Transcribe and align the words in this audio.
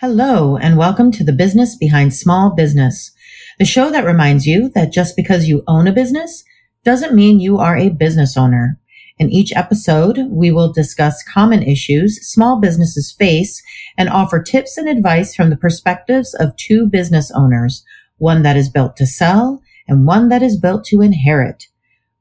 Hello, 0.00 0.56
and 0.56 0.78
welcome 0.78 1.12
to 1.12 1.22
the 1.22 1.30
Business 1.30 1.76
Behind 1.76 2.14
Small 2.14 2.54
Business, 2.54 3.10
the 3.58 3.66
show 3.66 3.90
that 3.90 4.06
reminds 4.06 4.46
you 4.46 4.70
that 4.70 4.94
just 4.94 5.14
because 5.14 5.46
you 5.46 5.62
own 5.66 5.86
a 5.86 5.92
business 5.92 6.42
doesn't 6.86 7.14
mean 7.14 7.38
you 7.38 7.58
are 7.58 7.76
a 7.76 7.90
business 7.90 8.34
owner. 8.34 8.78
In 9.18 9.28
each 9.28 9.52
episode, 9.54 10.18
we 10.30 10.50
will 10.50 10.72
discuss 10.72 11.22
common 11.22 11.62
issues 11.62 12.18
small 12.26 12.58
businesses 12.58 13.12
face 13.12 13.62
and 13.98 14.08
offer 14.08 14.42
tips 14.42 14.78
and 14.78 14.88
advice 14.88 15.34
from 15.34 15.50
the 15.50 15.56
perspectives 15.58 16.32
of 16.32 16.56
two 16.56 16.86
business 16.86 17.30
owners, 17.32 17.84
one 18.16 18.40
that 18.40 18.56
is 18.56 18.70
built 18.70 18.96
to 18.96 19.06
sell 19.06 19.60
and 19.86 20.06
one 20.06 20.30
that 20.30 20.42
is 20.42 20.58
built 20.58 20.82
to 20.86 21.02
inherit. 21.02 21.66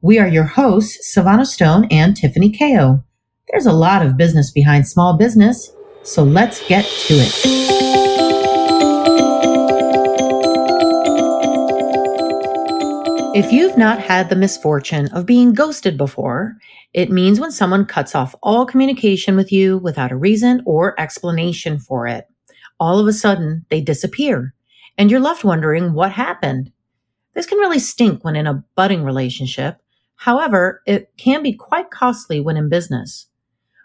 We 0.01 0.19
are 0.19 0.27
your 0.27 0.43
hosts, 0.43 1.15
Sevana 1.15 1.45
Stone 1.45 1.87
and 1.89 2.13
Tiffany 2.13 2.51
Kao. 2.51 3.05
There's 3.49 3.65
a 3.65 3.71
lot 3.71 4.05
of 4.05 4.17
business 4.17 4.51
behind 4.51 4.85
small 4.85 5.15
business, 5.15 5.71
so 6.09 6.23
let's 6.23 6.65
get 6.67 6.85
to 6.85 7.13
it. 7.13 7.31
If 13.35 13.51
you've 13.51 13.77
not 13.77 13.99
had 13.99 14.29
the 14.29 14.35
misfortune 14.35 15.07
of 15.09 15.27
being 15.27 15.53
ghosted 15.53 15.97
before, 15.97 16.55
it 16.93 17.11
means 17.11 17.39
when 17.39 17.51
someone 17.51 17.85
cuts 17.85 18.15
off 18.15 18.33
all 18.41 18.65
communication 18.65 19.35
with 19.35 19.51
you 19.51 19.77
without 19.77 20.11
a 20.11 20.17
reason 20.17 20.63
or 20.65 20.99
explanation 20.99 21.77
for 21.77 22.07
it. 22.07 22.27
All 22.79 22.97
of 22.97 23.05
a 23.05 23.13
sudden, 23.13 23.65
they 23.69 23.79
disappear, 23.79 24.55
and 24.97 25.11
you're 25.11 25.19
left 25.19 25.43
wondering 25.43 25.93
what 25.93 26.11
happened. 26.11 26.71
This 27.35 27.45
can 27.45 27.59
really 27.59 27.77
stink 27.77 28.25
when 28.25 28.35
in 28.35 28.47
a 28.47 28.63
budding 28.75 29.03
relationship. 29.03 29.77
However, 30.15 30.81
it 30.87 31.11
can 31.17 31.43
be 31.43 31.53
quite 31.53 31.91
costly 31.91 32.41
when 32.41 32.57
in 32.57 32.67
business. 32.67 33.27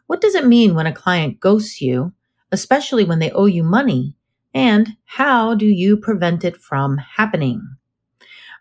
What 0.07 0.21
does 0.21 0.35
it 0.35 0.47
mean 0.47 0.75
when 0.75 0.87
a 0.87 0.93
client 0.93 1.41
ghosts 1.41 1.81
you, 1.81 2.13
especially 2.53 3.05
when 3.05 3.21
they 3.21 3.31
owe 3.31 3.47
you 3.47 3.63
money? 3.63 4.15
And 4.53 4.97
how 5.05 5.55
do 5.55 5.67
you 5.67 5.97
prevent 5.97 6.45
it 6.45 6.57
from 6.57 6.99
happening? 6.99 7.77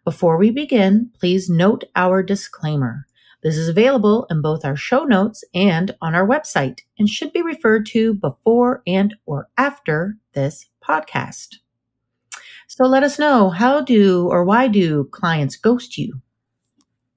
Before 0.05 0.37
we 0.37 0.51
begin, 0.51 1.11
please 1.19 1.49
note 1.49 1.83
our 1.95 2.23
disclaimer. 2.23 3.07
This 3.43 3.57
is 3.57 3.67
available 3.67 4.25
in 4.29 4.41
both 4.41 4.63
our 4.63 4.77
show 4.77 5.03
notes 5.03 5.43
and 5.53 5.93
on 6.01 6.15
our 6.15 6.25
website 6.25 6.79
and 6.97 7.09
should 7.09 7.33
be 7.33 7.41
referred 7.41 7.85
to 7.87 8.13
before 8.13 8.81
and 8.87 9.13
or 9.25 9.49
after 9.57 10.17
this 10.33 10.69
podcast. 10.81 11.57
So 12.67 12.85
let 12.85 13.03
us 13.03 13.19
know 13.19 13.49
how 13.49 13.81
do 13.81 14.27
or 14.29 14.45
why 14.45 14.69
do 14.69 15.03
clients 15.11 15.57
ghost 15.57 15.97
you? 15.97 16.21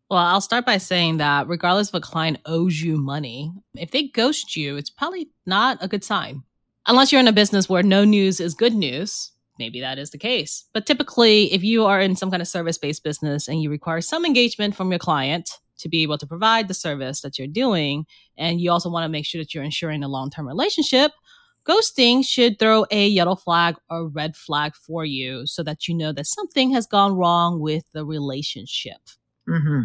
Well, 0.09 0.21
I'll 0.21 0.41
start 0.41 0.65
by 0.65 0.79
saying 0.79 1.17
that 1.17 1.49
regardless 1.49 1.89
if 1.89 1.95
a 1.95 2.01
client 2.01 2.39
owes 2.47 2.81
you 2.81 2.97
money, 2.97 3.53
if 3.75 3.91
they 3.91 4.07
ghost 4.07 4.55
you, 4.55 4.77
it's 4.77 4.91
probably 4.91 5.31
not 5.47 5.79
a 5.81 5.89
good 5.89 6.05
sign. 6.05 6.45
Unless 6.87 7.11
you're 7.11 7.21
in 7.21 7.27
a 7.27 7.33
business 7.33 7.69
where 7.69 7.83
no 7.83 8.05
news 8.05 8.39
is 8.39 8.55
good 8.55 8.75
news, 8.75 9.33
maybe 9.59 9.81
that 9.81 9.99
is 9.99 10.11
the 10.11 10.19
case. 10.19 10.67
But 10.73 10.87
typically, 10.87 11.53
if 11.53 11.65
you 11.65 11.87
are 11.87 12.01
in 12.01 12.15
some 12.15 12.31
kind 12.31 12.41
of 12.41 12.47
service 12.47 12.79
based 12.79 13.03
business 13.03 13.49
and 13.49 13.61
you 13.61 13.69
require 13.69 14.01
some 14.01 14.25
engagement 14.25 14.77
from 14.77 14.91
your 14.93 15.01
client 15.01 15.51
to 15.79 15.89
be 15.89 16.05
able 16.05 16.19
to 16.19 16.27
provide 16.27 16.69
the 16.69 16.75
service 16.75 17.23
that 17.23 17.37
you're 17.37 17.49
doing, 17.49 18.07
and 18.39 18.61
you 18.61 18.71
also 18.71 18.89
want 18.89 19.03
to 19.03 19.09
make 19.09 19.27
sure 19.27 19.41
that 19.41 19.55
you're 19.55 19.65
ensuring 19.65 20.05
a 20.05 20.09
long 20.09 20.31
term 20.31 20.47
relationship, 20.47 21.11
ghosting 21.67 22.25
should 22.25 22.61
throw 22.61 22.87
a 22.93 23.09
yellow 23.09 23.35
flag 23.35 23.75
or 23.91 24.07
red 24.07 24.37
flag 24.37 24.77
for 24.77 25.05
you 25.05 25.49
so 25.49 25.65
that 25.65 25.89
you 25.89 25.97
know 25.97 26.13
that 26.13 26.29
something 26.29 26.71
has 26.71 26.87
gone 26.87 27.17
wrong 27.17 27.59
with 27.59 27.83
the 27.93 28.05
relationship. 28.05 29.01
Mm-hmm 29.49 29.83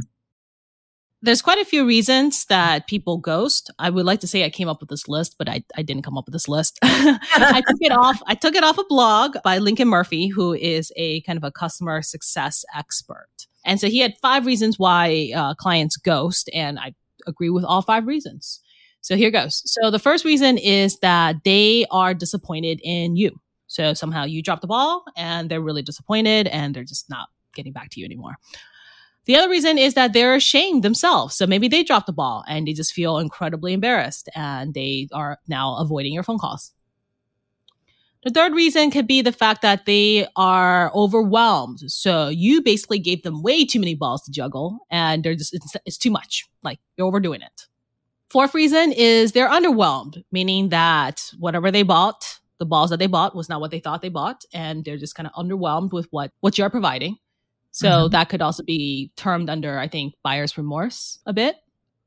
there's 1.22 1.42
quite 1.42 1.60
a 1.60 1.66
few 1.66 1.86
reasons 1.86 2.46
that 2.46 2.88
people 2.88 3.18
ghost. 3.18 3.70
I 3.78 3.90
would 3.90 4.06
like 4.06 4.22
to 4.22 4.28
say 4.28 4.44
I 4.44 4.50
came 4.50 4.68
up 4.68 4.80
with 4.80 4.90
this 4.90 5.08
list, 5.08 5.36
but 5.38 5.48
I, 5.48 5.64
I 5.78 5.84
didn't 5.84 6.04
come 6.04 6.18
up 6.18 6.26
with 6.26 6.34
this 6.34 6.48
list. 6.48 6.80
I 6.84 7.62
took 7.68 7.78
it 7.80 7.92
off. 7.92 8.22
I 8.26 8.36
took 8.36 8.56
it 8.56 8.64
off 8.64 8.78
a 8.78 8.84
blog 8.86 9.38
by 9.44 9.60
Lincoln 9.60 9.88
Murphy, 9.88 10.28
who 10.28 10.54
is 10.54 10.92
a 10.96 11.22
kind 11.22 11.38
of 11.38 11.44
a 11.44 11.52
customer 11.52 12.02
success 12.02 12.66
expert. 12.76 13.30
And 13.64 13.80
so 13.80 13.88
he 13.88 14.00
had 14.00 14.16
five 14.22 14.46
reasons 14.48 14.80
why 14.80 15.32
uh, 15.36 15.54
clients 15.54 15.98
ghost, 15.98 16.50
and 16.54 16.80
I 16.80 16.96
agree 17.28 17.52
with 17.52 17.64
all 17.64 17.84
five 17.84 18.08
reasons. 18.08 18.60
So 19.02 19.16
here 19.16 19.32
goes. 19.32 19.62
So 19.66 19.92
the 19.92 20.00
first 20.00 20.26
reason 20.26 20.58
is 20.58 21.00
that 21.00 21.44
they 21.44 21.86
are 21.92 22.14
disappointed 22.14 22.80
in 22.84 23.16
you. 23.16 23.40
So 23.68 23.94
somehow 23.94 24.26
you 24.26 24.44
drop 24.44 24.62
the 24.62 24.68
ball 24.68 25.04
and 25.16 25.50
they're 25.50 25.62
really 25.62 25.82
disappointed 25.82 26.48
and 26.48 26.76
they're 26.76 26.84
just 26.84 27.10
not 27.10 27.30
getting 27.56 27.74
back 27.74 27.90
to 27.92 28.00
you 28.00 28.06
anymore. 28.06 28.36
The 29.26 29.36
other 29.36 29.50
reason 29.50 29.78
is 29.78 29.94
that 29.94 30.14
they're 30.14 30.36
ashamed 30.36 30.84
themselves. 30.84 31.36
So 31.36 31.46
maybe 31.46 31.68
they 31.68 31.84
dropped 31.84 32.08
the 32.08 32.14
ball 32.14 32.44
and 32.48 32.68
they 32.68 32.74
just 32.74 32.94
feel 32.94 33.20
incredibly 33.20 33.74
embarrassed 33.74 34.30
and 34.36 34.74
they 34.74 35.08
are 35.14 35.38
now 35.48 35.78
avoiding 35.78 36.14
your 36.14 36.24
phone 36.24 36.40
calls. 36.40 36.74
The 38.24 38.30
third 38.30 38.54
reason 38.54 38.92
could 38.92 39.08
be 39.08 39.22
the 39.22 39.32
fact 39.32 39.64
that 39.64 39.86
they 39.86 40.28
are 40.36 40.92
overwhelmed. 40.94 41.80
So 41.88 42.28
you 42.28 42.62
basically 42.62 43.00
gave 43.00 43.24
them 43.24 43.42
way 43.42 43.66
too 43.66 43.80
many 43.80 43.96
balls 43.96 44.22
to 44.24 44.32
juggle 44.32 44.80
and 44.92 45.24
they're 45.24 45.36
just, 45.36 45.54
it's, 45.54 45.76
it's 45.86 45.98
too 45.98 46.12
much. 46.12 46.48
Like 46.64 46.80
you're 46.98 47.08
overdoing 47.08 47.42
it. 47.42 47.68
Fourth 48.30 48.54
reason 48.54 48.92
is 48.92 49.32
they're 49.32 49.50
underwhelmed, 49.50 50.24
meaning 50.32 50.70
that 50.70 51.32
whatever 51.38 51.72
they 51.72 51.84
bought, 51.84 52.40
the 52.60 52.66
balls 52.66 52.92
that 52.92 52.98
they 52.98 53.08
bought 53.08 53.36
was 53.36 53.50
not 53.50 53.60
what 53.60 53.72
they 53.72 53.80
thought 53.80 54.02
they 54.02 54.10
bought. 54.10 54.46
And 54.54 54.86
they're 54.86 54.98
just 54.98 55.16
kind 55.16 55.28
of 55.28 55.34
underwhelmed 55.34 55.92
with 55.92 56.08
what, 56.12 56.32
what 56.42 56.58
you're 56.58 56.70
providing. 56.70 57.18
So 57.72 57.88
mm-hmm. 57.88 58.12
that 58.12 58.30
could 58.30 58.42
also 58.42 58.64
be 58.64 59.12
termed 59.16 59.50
under, 59.50 59.80
I 59.80 59.88
think, 59.88 60.14
buyer's 60.24 60.58
remorse 60.58 61.20
a 61.26 61.34
bit. 61.34 61.56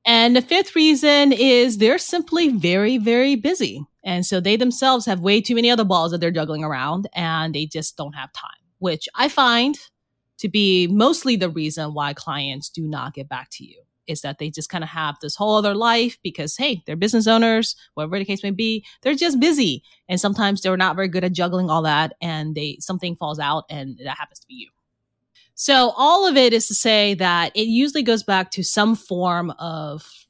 And 0.06 0.36
the 0.36 0.42
fifth 0.42 0.76
reason 0.76 1.32
is 1.32 1.78
they're 1.78 1.98
simply 1.98 2.50
very, 2.50 2.98
very 2.98 3.36
busy. 3.36 3.82
And 4.04 4.26
so 4.26 4.38
they 4.38 4.56
themselves 4.56 5.06
have 5.06 5.20
way 5.20 5.41
too 5.41 5.54
many 5.54 5.70
other 5.70 5.84
balls 5.84 6.12
that 6.12 6.19
they're 6.19 6.30
juggling 6.30 6.62
around 6.62 7.08
and 7.14 7.54
they 7.54 7.64
just 7.64 7.97
don't 7.97 8.12
have 8.12 8.32
time, 8.34 8.50
which 8.78 9.08
I 9.14 9.30
find 9.30 9.78
to 10.38 10.48
be 10.48 10.86
mostly 10.88 11.36
the 11.36 11.48
reason 11.48 11.94
why 11.94 12.12
clients 12.12 12.69
do 12.69 12.86
not 12.86 13.14
get 13.14 13.30
back 13.30 13.48
to 13.53 13.64
you 13.64 13.80
is 14.06 14.20
that 14.20 14.38
they 14.38 14.50
just 14.50 14.69
kind 14.69 14.84
of 14.84 14.91
have 14.91 15.16
this 15.22 15.34
whole 15.34 15.56
other 15.56 15.74
life 15.74 16.19
because, 16.22 16.54
hey, 16.58 16.82
they're 16.86 16.97
business 16.97 17.26
owners, 17.26 17.74
whatever 17.94 18.19
the 18.19 18.26
case 18.26 18.42
may 18.42 18.50
be, 18.50 18.84
they're 19.00 19.14
just 19.14 19.41
busy. 19.41 19.82
And 20.06 20.20
sometimes 20.20 20.60
they're 20.60 20.76
not 20.76 20.97
very 20.97 21.08
good 21.08 21.24
at 21.24 21.32
juggling 21.32 21.70
all 21.70 21.80
that 21.82 22.12
and 22.20 22.54
they, 22.54 22.76
something 22.80 23.16
falls 23.16 23.38
out 23.38 23.64
and 23.70 23.98
that 24.04 24.19
happens 24.19 24.41
to 24.41 24.47
be 24.47 24.54
you. 24.54 24.69
So 25.54 25.92
all 25.97 26.26
of 26.26 26.37
it 26.37 26.53
is 26.53 26.66
to 26.69 26.75
say 26.75 27.15
that 27.15 27.53
it 27.54 27.69
usually 27.69 28.03
goes 28.03 28.22
back 28.22 28.50
to 28.53 28.62
some 28.62 28.97
form 28.97 29.50
of 29.53 30.26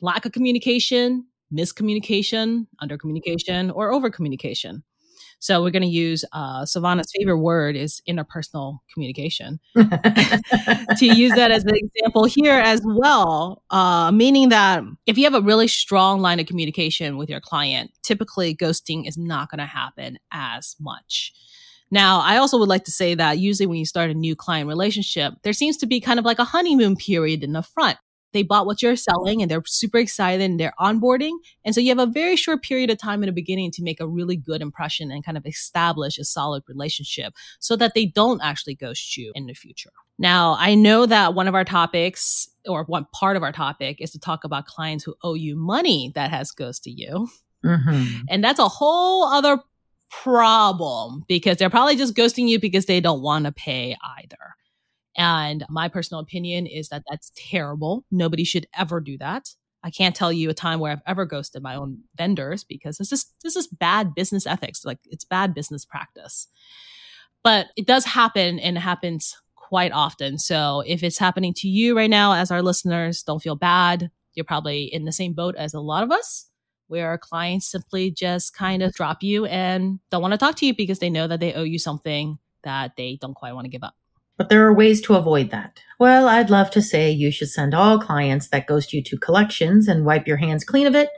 lack 0.00 0.24
of 0.24 0.32
communication, 0.32 1.26
miscommunication, 1.52 2.66
undercommunication, 2.82 3.74
or 3.74 3.90
overcommunication. 3.90 4.82
So 5.40 5.62
we're 5.62 5.70
going 5.70 5.82
to 5.82 5.88
use 5.88 6.24
uh, 6.32 6.64
Sevana's 6.64 7.12
favorite 7.16 7.38
word 7.38 7.76
is 7.76 8.02
interpersonal 8.08 8.78
communication 8.92 9.60
to 9.76 11.06
use 11.06 11.32
that 11.34 11.50
as 11.52 11.64
an 11.64 11.76
example 11.76 12.24
here 12.24 12.58
as 12.58 12.80
well. 12.84 13.62
Uh, 13.70 14.10
meaning 14.10 14.48
that 14.48 14.82
if 15.06 15.16
you 15.16 15.24
have 15.24 15.34
a 15.34 15.40
really 15.40 15.68
strong 15.68 16.20
line 16.20 16.40
of 16.40 16.46
communication 16.46 17.16
with 17.16 17.28
your 17.28 17.40
client, 17.40 17.92
typically 18.02 18.54
ghosting 18.54 19.06
is 19.06 19.16
not 19.16 19.48
going 19.48 19.60
to 19.60 19.66
happen 19.66 20.18
as 20.32 20.74
much. 20.80 21.32
Now, 21.90 22.20
I 22.20 22.36
also 22.36 22.58
would 22.58 22.68
like 22.68 22.84
to 22.84 22.90
say 22.90 23.14
that 23.14 23.38
usually 23.38 23.66
when 23.66 23.78
you 23.78 23.86
start 23.86 24.10
a 24.10 24.14
new 24.14 24.36
client 24.36 24.68
relationship, 24.68 25.34
there 25.42 25.52
seems 25.52 25.76
to 25.78 25.86
be 25.86 26.00
kind 26.00 26.18
of 26.18 26.24
like 26.24 26.38
a 26.38 26.44
honeymoon 26.44 26.96
period 26.96 27.42
in 27.42 27.52
the 27.52 27.62
front. 27.62 27.98
They 28.32 28.42
bought 28.42 28.66
what 28.66 28.82
you're 28.82 28.96
selling 28.96 29.40
and 29.40 29.50
they're 29.50 29.62
super 29.66 29.98
excited 29.98 30.42
and 30.42 30.60
they're 30.60 30.74
onboarding. 30.78 31.32
And 31.64 31.74
so 31.74 31.80
you 31.80 31.88
have 31.88 31.98
a 31.98 32.10
very 32.10 32.36
short 32.36 32.62
period 32.62 32.90
of 32.90 32.98
time 32.98 33.22
in 33.22 33.26
the 33.26 33.32
beginning 33.32 33.70
to 33.72 33.82
make 33.82 34.00
a 34.00 34.06
really 34.06 34.36
good 34.36 34.60
impression 34.60 35.10
and 35.10 35.24
kind 35.24 35.38
of 35.38 35.46
establish 35.46 36.18
a 36.18 36.24
solid 36.24 36.62
relationship 36.68 37.32
so 37.58 37.74
that 37.76 37.94
they 37.94 38.04
don't 38.04 38.42
actually 38.42 38.74
ghost 38.74 39.16
you 39.16 39.32
in 39.34 39.46
the 39.46 39.54
future. 39.54 39.92
Now, 40.18 40.56
I 40.58 40.74
know 40.74 41.06
that 41.06 41.34
one 41.34 41.48
of 41.48 41.54
our 41.54 41.64
topics 41.64 42.48
or 42.66 42.84
one 42.84 43.06
part 43.12 43.36
of 43.36 43.42
our 43.42 43.52
topic 43.52 44.00
is 44.00 44.10
to 44.10 44.18
talk 44.18 44.44
about 44.44 44.66
clients 44.66 45.04
who 45.04 45.14
owe 45.22 45.34
you 45.34 45.56
money 45.56 46.12
that 46.14 46.30
has 46.30 46.50
ghosted 46.50 46.98
you. 46.98 47.28
Mm-hmm. 47.64 48.22
And 48.28 48.44
that's 48.44 48.58
a 48.58 48.68
whole 48.68 49.24
other 49.24 49.58
problem 50.10 51.24
because 51.28 51.56
they're 51.56 51.70
probably 51.70 51.96
just 51.96 52.14
ghosting 52.14 52.48
you 52.48 52.58
because 52.58 52.86
they 52.86 53.00
don't 53.00 53.22
want 53.22 53.44
to 53.44 53.52
pay 53.52 53.96
either. 54.18 54.54
And 55.16 55.64
my 55.68 55.88
personal 55.88 56.20
opinion 56.20 56.66
is 56.66 56.88
that 56.88 57.02
that's 57.08 57.32
terrible. 57.36 58.04
Nobody 58.10 58.44
should 58.44 58.66
ever 58.76 59.00
do 59.00 59.18
that. 59.18 59.48
I 59.82 59.90
can't 59.90 60.14
tell 60.14 60.32
you 60.32 60.50
a 60.50 60.54
time 60.54 60.80
where 60.80 60.92
I've 60.92 61.02
ever 61.06 61.24
ghosted 61.24 61.62
my 61.62 61.76
own 61.76 61.98
vendors 62.16 62.64
because 62.64 62.98
this 62.98 63.12
is 63.12 63.26
this 63.42 63.56
is 63.56 63.68
bad 63.68 64.14
business 64.14 64.46
ethics. 64.46 64.84
Like 64.84 64.98
it's 65.04 65.24
bad 65.24 65.54
business 65.54 65.84
practice. 65.84 66.48
But 67.44 67.66
it 67.76 67.86
does 67.86 68.04
happen 68.04 68.58
and 68.58 68.76
it 68.76 68.80
happens 68.80 69.36
quite 69.54 69.92
often. 69.92 70.38
So 70.38 70.82
if 70.86 71.02
it's 71.02 71.18
happening 71.18 71.54
to 71.54 71.68
you 71.68 71.96
right 71.96 72.10
now 72.10 72.32
as 72.32 72.50
our 72.50 72.62
listeners, 72.62 73.22
don't 73.22 73.42
feel 73.42 73.54
bad. 73.54 74.10
You're 74.34 74.44
probably 74.44 74.84
in 74.84 75.04
the 75.04 75.12
same 75.12 75.32
boat 75.32 75.54
as 75.56 75.74
a 75.74 75.80
lot 75.80 76.02
of 76.02 76.10
us 76.10 76.48
where 76.88 77.16
clients 77.18 77.70
simply 77.70 78.10
just 78.10 78.54
kind 78.54 78.82
of 78.82 78.92
drop 78.92 79.22
you 79.22 79.46
and 79.46 80.00
don't 80.10 80.22
want 80.22 80.32
to 80.32 80.38
talk 80.38 80.56
to 80.56 80.66
you 80.66 80.74
because 80.74 80.98
they 80.98 81.10
know 81.10 81.26
that 81.26 81.40
they 81.40 81.54
owe 81.54 81.62
you 81.62 81.78
something 81.78 82.38
that 82.64 82.96
they 82.96 83.18
don't 83.20 83.34
quite 83.34 83.52
want 83.52 83.64
to 83.64 83.70
give 83.70 83.82
up. 83.84 83.94
But 84.36 84.48
there 84.48 84.66
are 84.66 84.72
ways 84.72 85.00
to 85.02 85.14
avoid 85.14 85.50
that. 85.50 85.80
Well, 85.98 86.28
I'd 86.28 86.50
love 86.50 86.70
to 86.70 86.82
say 86.82 87.10
you 87.10 87.32
should 87.32 87.50
send 87.50 87.74
all 87.74 87.98
clients 87.98 88.48
that 88.48 88.66
ghost 88.66 88.92
you 88.92 89.02
to 89.02 89.18
collections 89.18 89.88
and 89.88 90.04
wipe 90.04 90.26
your 90.26 90.36
hands 90.36 90.64
clean 90.64 90.86
of 90.86 90.94
it. 90.94 91.10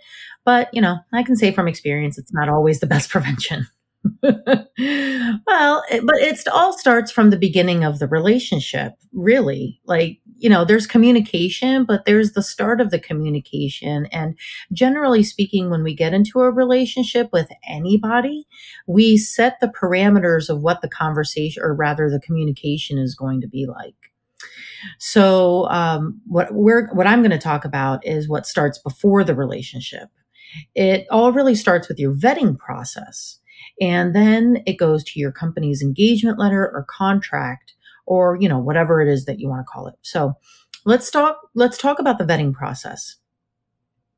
But, 0.45 0.73
you 0.73 0.81
know, 0.81 0.97
I 1.13 1.23
can 1.23 1.37
say 1.37 1.53
from 1.53 1.69
experience, 1.69 2.17
it's 2.17 2.33
not 2.33 2.49
always 2.49 2.81
the 2.81 2.87
best 2.87 3.11
prevention. 3.11 3.67
well, 4.23 5.85
it, 5.91 6.07
but 6.07 6.17
it 6.17 6.49
all 6.53 6.77
starts 6.77 7.13
from 7.13 7.31
the 7.31 7.39
beginning 7.39 7.85
of 7.85 7.99
the 7.99 8.07
relationship, 8.07 8.95
really. 9.13 9.81
Like, 9.85 10.21
you 10.37 10.49
know, 10.49 10.65
there's 10.65 10.87
communication, 10.87 11.85
but 11.85 12.07
there's 12.07 12.33
the 12.33 12.43
start 12.43 12.81
of 12.81 12.91
the 12.91 12.99
communication. 12.99 14.07
And 14.07 14.39
generally 14.73 15.23
speaking, 15.23 15.69
when 15.69 15.83
we 15.83 15.95
get 15.95 16.15
into 16.15 16.41
a 16.41 16.51
relationship 16.51 17.29
with 17.33 17.49
anybody, 17.69 18.47
we 18.87 19.19
set 19.19 19.61
the 19.61 19.69
parameters 19.69 20.49
of 20.49 20.63
what 20.63 20.81
the 20.81 20.89
conversation, 20.89 21.63
or 21.63 21.75
rather 21.75 22.09
the 22.09 22.21
communication 22.21 22.99
is 22.99 23.15
going 23.15 23.43
to 23.43 23.49
be 23.49 23.67
like. 23.67 23.95
So, 24.99 25.69
um, 25.69 26.23
what 26.27 26.55
we're, 26.55 26.89
what 26.95 27.07
I'm 27.07 27.21
going 27.21 27.31
to 27.33 27.39
talk 27.39 27.67
about 27.67 28.07
is 28.07 28.31
what 28.31 28.47
starts 28.47 28.79
before 28.79 29.25
the 29.25 29.35
relationship. 29.35 30.09
It 30.75 31.07
all 31.11 31.33
really 31.33 31.55
starts 31.55 31.87
with 31.87 31.99
your 31.99 32.15
vetting 32.15 32.59
process. 32.59 33.39
And 33.81 34.15
then 34.15 34.63
it 34.67 34.75
goes 34.75 35.03
to 35.05 35.21
your 35.21 35.33
company's 35.33 35.83
engagement 35.83 36.39
letter 36.39 36.63
or 36.63 36.87
contract 36.89 37.75
or, 38.07 38.37
you 38.41 38.49
know, 38.49 38.59
whatever 38.59 39.01
it 39.01 39.09
is 39.09 39.25
that 39.25 39.41
you 39.41 39.49
want 39.49 39.65
to 39.65 39.71
call 39.71 39.87
it. 39.87 39.95
So 40.03 40.35
let's 40.85 41.11
talk, 41.11 41.39
let's 41.55 41.79
talk 41.79 41.99
about 41.99 42.19
the 42.19 42.25
vetting 42.25 42.53
process. 42.53 43.17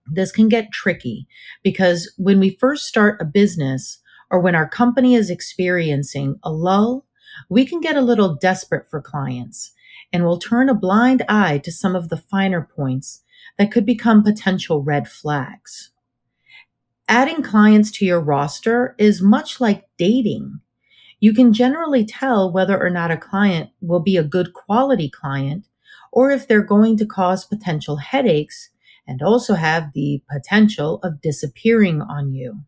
This 0.06 0.32
can 0.32 0.48
get 0.48 0.72
tricky 0.72 1.28
because 1.62 2.12
when 2.18 2.40
we 2.40 2.56
first 2.60 2.86
start 2.86 3.20
a 3.20 3.24
business 3.24 4.00
or 4.30 4.40
when 4.40 4.54
our 4.54 4.68
company 4.68 5.14
is 5.14 5.30
experiencing 5.30 6.40
a 6.42 6.50
lull, 6.50 7.06
we 7.48 7.64
can 7.64 7.80
get 7.80 7.96
a 7.96 8.02
little 8.02 8.34
desperate 8.34 8.90
for 8.90 9.00
clients 9.00 9.72
and 10.12 10.24
will 10.24 10.38
turn 10.38 10.68
a 10.68 10.74
blind 10.74 11.24
eye 11.28 11.58
to 11.58 11.70
some 11.70 11.94
of 11.94 12.08
the 12.08 12.16
finer 12.16 12.68
points 12.76 13.22
that 13.58 13.70
could 13.70 13.86
become 13.86 14.24
potential 14.24 14.82
red 14.82 15.08
flags. 15.08 15.91
Adding 17.08 17.42
clients 17.42 17.90
to 17.92 18.04
your 18.04 18.20
roster 18.20 18.94
is 18.96 19.20
much 19.20 19.60
like 19.60 19.88
dating. 19.98 20.60
You 21.18 21.34
can 21.34 21.52
generally 21.52 22.04
tell 22.04 22.52
whether 22.52 22.80
or 22.80 22.90
not 22.90 23.10
a 23.10 23.16
client 23.16 23.70
will 23.80 24.00
be 24.00 24.16
a 24.16 24.24
good 24.24 24.52
quality 24.52 25.10
client 25.10 25.66
or 26.12 26.30
if 26.30 26.46
they're 26.46 26.62
going 26.62 26.96
to 26.98 27.06
cause 27.06 27.44
potential 27.44 27.96
headaches 27.96 28.70
and 29.06 29.20
also 29.20 29.54
have 29.54 29.92
the 29.94 30.22
potential 30.30 31.00
of 31.02 31.20
disappearing 31.20 32.00
on 32.00 32.32
you. 32.32 32.60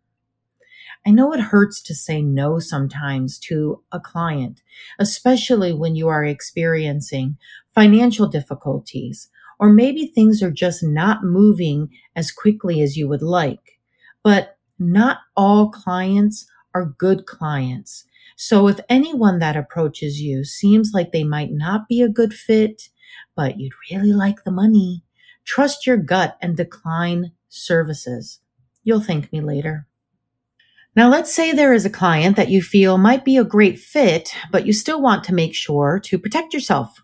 I 1.07 1.11
know 1.11 1.33
it 1.33 1.41
hurts 1.41 1.81
to 1.83 1.95
say 1.95 2.21
no 2.21 2.59
sometimes 2.59 3.39
to 3.41 3.83
a 3.93 4.01
client, 4.01 4.63
especially 4.99 5.73
when 5.73 5.95
you 5.95 6.09
are 6.09 6.25
experiencing 6.25 7.37
financial 7.75 8.27
difficulties, 8.27 9.29
or 9.61 9.73
maybe 9.73 10.07
things 10.07 10.43
are 10.43 10.51
just 10.51 10.83
not 10.83 11.23
moving 11.23 11.91
as 12.17 12.33
quickly 12.33 12.81
as 12.81 12.97
you 12.97 13.07
would 13.07 13.23
like 13.23 13.74
but 14.25 14.57
not 14.79 15.19
all 15.37 15.71
clients 15.71 16.47
are 16.75 16.95
good 16.99 17.27
clients. 17.27 18.05
So 18.37 18.67
if 18.67 18.81
anyone 18.89 19.39
that 19.39 19.57
approaches 19.57 20.21
you 20.21 20.45
seems 20.45 20.91
like 20.93 21.13
they 21.13 21.23
might 21.23 21.53
not 21.53 21.87
be 21.89 22.03
a 22.03 22.09
good 22.09 22.35
fit, 22.35 22.89
but 23.37 23.59
you'd 23.61 23.73
really 23.91 24.13
like 24.13 24.43
the 24.43 24.51
money, 24.51 25.05
trust 25.45 25.87
your 25.87 25.97
gut 25.97 26.37
and 26.43 26.57
decline 26.57 27.33
services. 27.49 28.41
You'll 28.83 29.01
thank 29.01 29.33
me 29.33 29.41
later. 29.41 29.87
Now, 30.97 31.09
let's 31.09 31.35
say 31.35 31.53
there 31.53 31.73
is 31.73 31.85
a 31.85 31.91
client 31.91 32.37
that 32.37 32.51
you 32.51 32.63
feel 32.63 32.99
might 32.99 33.25
be 33.25 33.37
a 33.37 33.45
great 33.45 33.79
fit, 33.79 34.33
but 34.53 34.67
you 34.67 34.73
still 34.73 35.03
want 35.03 35.25
to 35.25 35.35
make 35.35 35.55
sure 35.55 36.01
to 36.05 36.19
protect 36.19 36.55
yourself. 36.55 37.03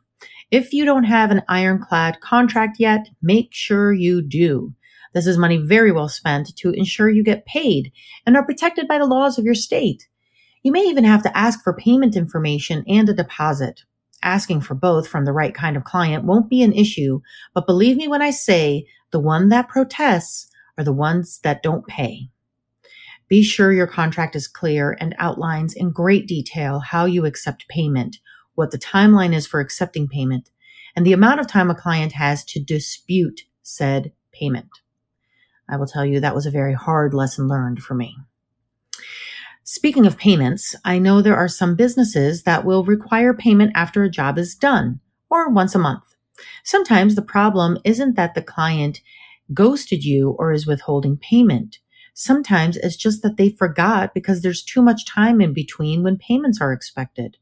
If 0.50 0.72
you 0.72 0.84
don't 0.84 1.05
have 1.05 1.31
an 1.31 1.43
ironclad 1.49 2.20
contract 2.20 2.76
yet, 2.78 3.08
make 3.22 3.49
sure 3.52 3.93
you 3.93 4.22
do. 4.22 4.75
This 5.12 5.26
is 5.26 5.36
money 5.36 5.56
very 5.56 5.90
well 5.90 6.08
spent 6.08 6.54
to 6.56 6.70
ensure 6.70 7.10
you 7.10 7.24
get 7.24 7.46
paid 7.46 7.92
and 8.24 8.36
are 8.36 8.44
protected 8.44 8.86
by 8.86 8.98
the 8.98 9.06
laws 9.06 9.38
of 9.38 9.44
your 9.44 9.54
state. 9.54 10.08
You 10.62 10.72
may 10.72 10.84
even 10.84 11.04
have 11.04 11.22
to 11.24 11.36
ask 11.36 11.62
for 11.62 11.72
payment 11.74 12.16
information 12.16 12.84
and 12.86 13.08
a 13.08 13.14
deposit. 13.14 13.82
Asking 14.22 14.60
for 14.60 14.74
both 14.74 15.08
from 15.08 15.24
the 15.24 15.32
right 15.32 15.54
kind 15.54 15.76
of 15.76 15.84
client 15.84 16.24
won't 16.24 16.50
be 16.50 16.62
an 16.62 16.74
issue, 16.74 17.20
but 17.54 17.66
believe 17.66 17.96
me 17.96 18.06
when 18.06 18.22
I 18.22 18.30
say 18.30 18.86
the 19.10 19.20
one 19.20 19.48
that 19.48 19.68
protests 19.68 20.48
are 20.76 20.84
the 20.84 20.92
ones 20.92 21.40
that 21.42 21.62
don't 21.62 21.86
pay. 21.86 22.28
Be 23.28 23.42
sure 23.42 23.72
your 23.72 23.86
contract 23.86 24.36
is 24.36 24.48
clear 24.48 24.96
and 25.00 25.14
outlines 25.18 25.72
in 25.72 25.92
great 25.92 26.26
detail 26.26 26.80
how 26.80 27.04
you 27.04 27.24
accept 27.24 27.68
payment, 27.68 28.18
what 28.54 28.70
the 28.72 28.78
timeline 28.78 29.34
is 29.34 29.46
for 29.46 29.60
accepting 29.60 30.06
payment, 30.08 30.50
and 30.94 31.06
the 31.06 31.12
amount 31.12 31.40
of 31.40 31.46
time 31.46 31.70
a 31.70 31.74
client 31.74 32.12
has 32.12 32.44
to 32.44 32.60
dispute 32.60 33.42
said 33.62 34.12
payment. 34.32 34.80
I 35.70 35.76
will 35.76 35.87
tell 35.87 36.05
you 36.05 36.20
that 36.20 36.34
was 36.34 36.46
a 36.46 36.50
very 36.50 36.75
hard 36.75 37.14
lesson 37.14 37.49
learned 37.49 37.82
for 37.82 37.94
me. 37.94 38.17
Speaking 39.62 40.05
of 40.05 40.19
payments, 40.19 40.75
I 40.84 40.99
know 40.99 41.22
there 41.22 41.37
are 41.37 41.49
some 41.49 41.76
businesses 41.76 42.43
that 42.43 42.64
will 42.64 42.84
require 42.84 43.32
payment 43.32 43.72
after 43.75 44.02
a 44.02 44.11
job 44.11 44.37
is 44.37 44.55
done 44.55 45.00
or 45.31 45.49
once 45.49 45.75
a 45.75 45.78
month. 45.78 46.02
Sometimes 46.64 47.14
the 47.14 47.22
problem 47.22 47.78
isn't 47.84 48.17
that 48.17 48.34
the 48.34 48.43
client 48.43 49.00
ghosted 49.55 50.05
you 50.05 50.31
or 50.38 50.52
is 50.52 50.67
withholding 50.67 51.17
payment. 51.17 51.78
Sometimes 52.14 52.76
it's 52.78 52.96
just 52.96 53.22
that 53.22 53.37
they 53.37 53.50
forgot 53.50 54.12
because 54.12 54.43
there's 54.43 54.64
too 54.64 54.82
much 54.82 55.06
time 55.06 55.40
in 55.40 55.52
between 55.52 56.02
when 56.02 56.19
payments 56.19 56.61
are 56.61 56.72
expected. 56.72 57.37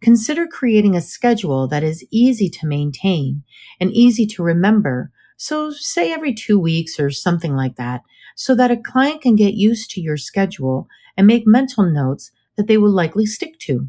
Consider 0.00 0.46
creating 0.46 0.94
a 0.94 1.00
schedule 1.00 1.66
that 1.68 1.82
is 1.82 2.06
easy 2.10 2.48
to 2.50 2.66
maintain 2.66 3.42
and 3.80 3.90
easy 3.92 4.26
to 4.26 4.42
remember 4.42 5.10
so 5.38 5.70
say 5.70 6.12
every 6.12 6.34
two 6.34 6.58
weeks 6.58 6.98
or 6.98 7.10
something 7.10 7.54
like 7.54 7.76
that, 7.76 8.02
so 8.34 8.56
that 8.56 8.72
a 8.72 8.76
client 8.76 9.22
can 9.22 9.36
get 9.36 9.54
used 9.54 9.88
to 9.92 10.00
your 10.00 10.16
schedule 10.16 10.88
and 11.16 11.26
make 11.26 11.46
mental 11.46 11.84
notes 11.84 12.32
that 12.56 12.66
they 12.66 12.76
will 12.76 12.90
likely 12.90 13.24
stick 13.24 13.56
to. 13.60 13.88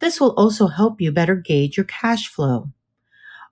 This 0.00 0.18
will 0.18 0.32
also 0.32 0.66
help 0.68 1.02
you 1.02 1.12
better 1.12 1.36
gauge 1.36 1.76
your 1.76 1.84
cash 1.84 2.28
flow. 2.28 2.70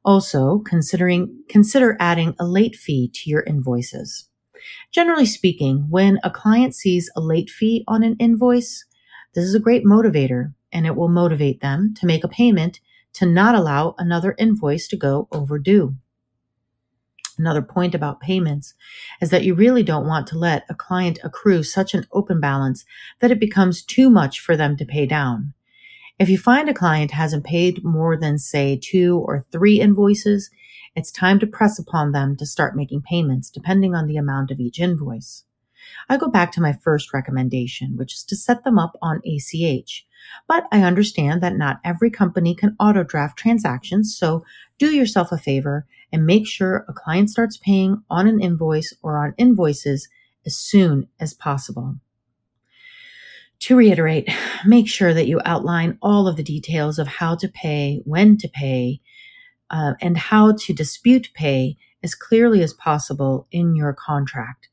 Also, 0.05 0.59
considering, 0.59 1.45
consider 1.49 1.99
adding 2.01 2.35
a 2.41 2.47
late 2.47 2.75
fee 2.75 3.11
to 3.15 3.29
your 3.31 3.43
invoices. 3.43 4.29
Generally 4.91 5.27
speaking, 5.27 5.87
when 5.91 6.19
a 6.25 6.31
client 6.31 6.75
sees 6.75 7.11
a 7.15 7.21
late 7.21 7.51
fee 7.51 7.85
on 7.87 8.03
an 8.03 8.17
invoice, 8.19 8.87
this 9.35 9.45
is 9.45 9.55
a 9.55 9.61
great 9.61 9.85
motivator 9.85 10.55
and 10.73 10.87
it 10.87 10.97
will 10.97 11.09
motivate 11.09 11.61
them 11.61 11.95
to 11.99 12.07
make 12.07 12.25
a 12.25 12.29
payment 12.29 12.81
to 13.13 13.27
not 13.27 13.55
allow 13.55 13.95
another 13.99 14.35
invoice 14.39 14.89
to 14.89 14.97
go 14.97 15.29
overdue. 15.31 15.95
Another 17.39 17.63
point 17.63 17.95
about 17.95 18.21
payments 18.21 18.75
is 19.21 19.31
that 19.31 19.45
you 19.45 19.55
really 19.55 19.83
don't 19.83 20.07
want 20.07 20.27
to 20.29 20.39
let 20.39 20.67
a 20.69 20.75
client 20.75 21.19
accrue 21.25 21.63
such 21.63 21.95
an 21.95 22.07
open 22.13 22.41
balance 22.41 22.85
that 23.21 23.31
it 23.31 23.41
becomes 23.41 23.83
too 23.83 24.11
much 24.11 24.41
for 24.41 24.57
them 24.57 24.77
to 24.77 24.85
pay 24.85 25.07
down. 25.07 25.55
If 26.19 26.29
you 26.29 26.39
find 26.39 26.69
a 26.69 26.75
client 26.75 27.11
hasn't 27.11 27.45
paid 27.45 27.83
more 27.83 28.17
than, 28.17 28.39
say, 28.39 28.79
two 28.81 29.19
or 29.19 29.45
three 29.51 29.81
invoices, 29.81 30.51
it's 30.95 31.11
time 31.11 31.39
to 31.41 31.47
press 31.47 31.79
upon 31.79 32.13
them 32.13 32.37
to 32.37 32.47
start 32.47 32.77
making 32.77 33.03
payments 33.03 33.51
depending 33.51 33.95
on 33.95 34.07
the 34.07 34.19
amount 34.19 34.51
of 34.51 34.61
each 34.61 34.79
invoice. 34.79 35.45
I 36.09 36.17
go 36.17 36.29
back 36.29 36.53
to 36.53 36.61
my 36.61 36.73
first 36.73 37.13
recommendation, 37.13 37.97
which 37.97 38.15
is 38.15 38.25
to 38.25 38.37
set 38.37 38.63
them 38.63 38.79
up 38.79 38.97
on 39.01 39.23
ACH. 39.25 40.07
But 40.49 40.65
I 40.73 40.83
understand 40.83 41.43
that 41.43 41.57
not 41.57 41.81
every 41.85 42.11
company 42.11 42.55
can 42.55 42.77
auto 42.79 43.03
draft 43.03 43.39
transactions, 43.39 44.17
so 44.17 44.45
do 44.79 44.91
yourself 44.91 45.33
a 45.33 45.39
favor 45.39 45.87
and 46.13 46.27
make 46.27 46.47
sure 46.47 46.85
a 46.89 46.93
client 46.93 47.31
starts 47.31 47.57
paying 47.57 48.03
on 48.11 48.27
an 48.27 48.41
invoice 48.41 48.93
or 49.03 49.19
on 49.19 49.35
invoices 49.39 50.09
as 50.45 50.57
soon 50.57 51.09
as 51.21 51.35
possible. 51.35 51.97
To 53.61 53.77
reiterate, 53.77 54.29
make 54.67 54.89
sure 54.89 55.15
that 55.15 55.29
you 55.29 55.41
outline 55.45 55.97
all 56.03 56.27
of 56.27 56.37
the 56.37 56.43
details 56.43 56.99
of 56.99 57.07
how 57.07 57.37
to 57.37 57.49
pay, 57.49 58.03
when 58.05 58.37
to 58.39 58.49
pay, 58.49 59.01
uh, 59.71 59.95
and 60.01 60.19
how 60.19 60.53
to 60.53 60.73
dispute 60.73 61.31
pay 61.35 61.77
as 62.03 62.15
clearly 62.15 62.63
as 62.63 62.75
possible 62.75 63.47
in 63.53 63.77
your 63.77 63.93
contract. 63.93 64.69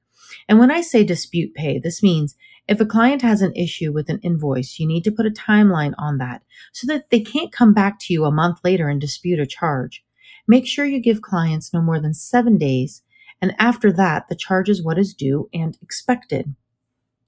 And 0.47 0.59
when 0.59 0.71
I 0.71 0.81
say 0.81 1.03
dispute 1.03 1.53
pay, 1.53 1.79
this 1.79 2.03
means 2.03 2.35
if 2.67 2.79
a 2.79 2.85
client 2.85 3.23
has 3.23 3.41
an 3.41 3.55
issue 3.55 3.91
with 3.91 4.09
an 4.09 4.19
invoice, 4.21 4.77
you 4.79 4.87
need 4.87 5.03
to 5.05 5.11
put 5.11 5.25
a 5.25 5.31
timeline 5.31 5.93
on 5.97 6.19
that 6.19 6.43
so 6.71 6.85
that 6.87 7.09
they 7.09 7.19
can't 7.19 7.51
come 7.51 7.73
back 7.73 7.99
to 8.01 8.13
you 8.13 8.25
a 8.25 8.31
month 8.31 8.59
later 8.63 8.89
and 8.89 9.01
dispute 9.01 9.39
a 9.39 9.47
charge. 9.47 10.03
Make 10.47 10.67
sure 10.67 10.85
you 10.85 11.01
give 11.01 11.21
clients 11.21 11.73
no 11.73 11.81
more 11.81 11.99
than 11.99 12.13
seven 12.13 12.57
days, 12.57 13.01
and 13.41 13.55
after 13.57 13.91
that, 13.93 14.27
the 14.29 14.35
charge 14.35 14.69
is 14.69 14.83
what 14.83 14.99
is 14.99 15.13
due 15.13 15.49
and 15.53 15.77
expected. 15.81 16.55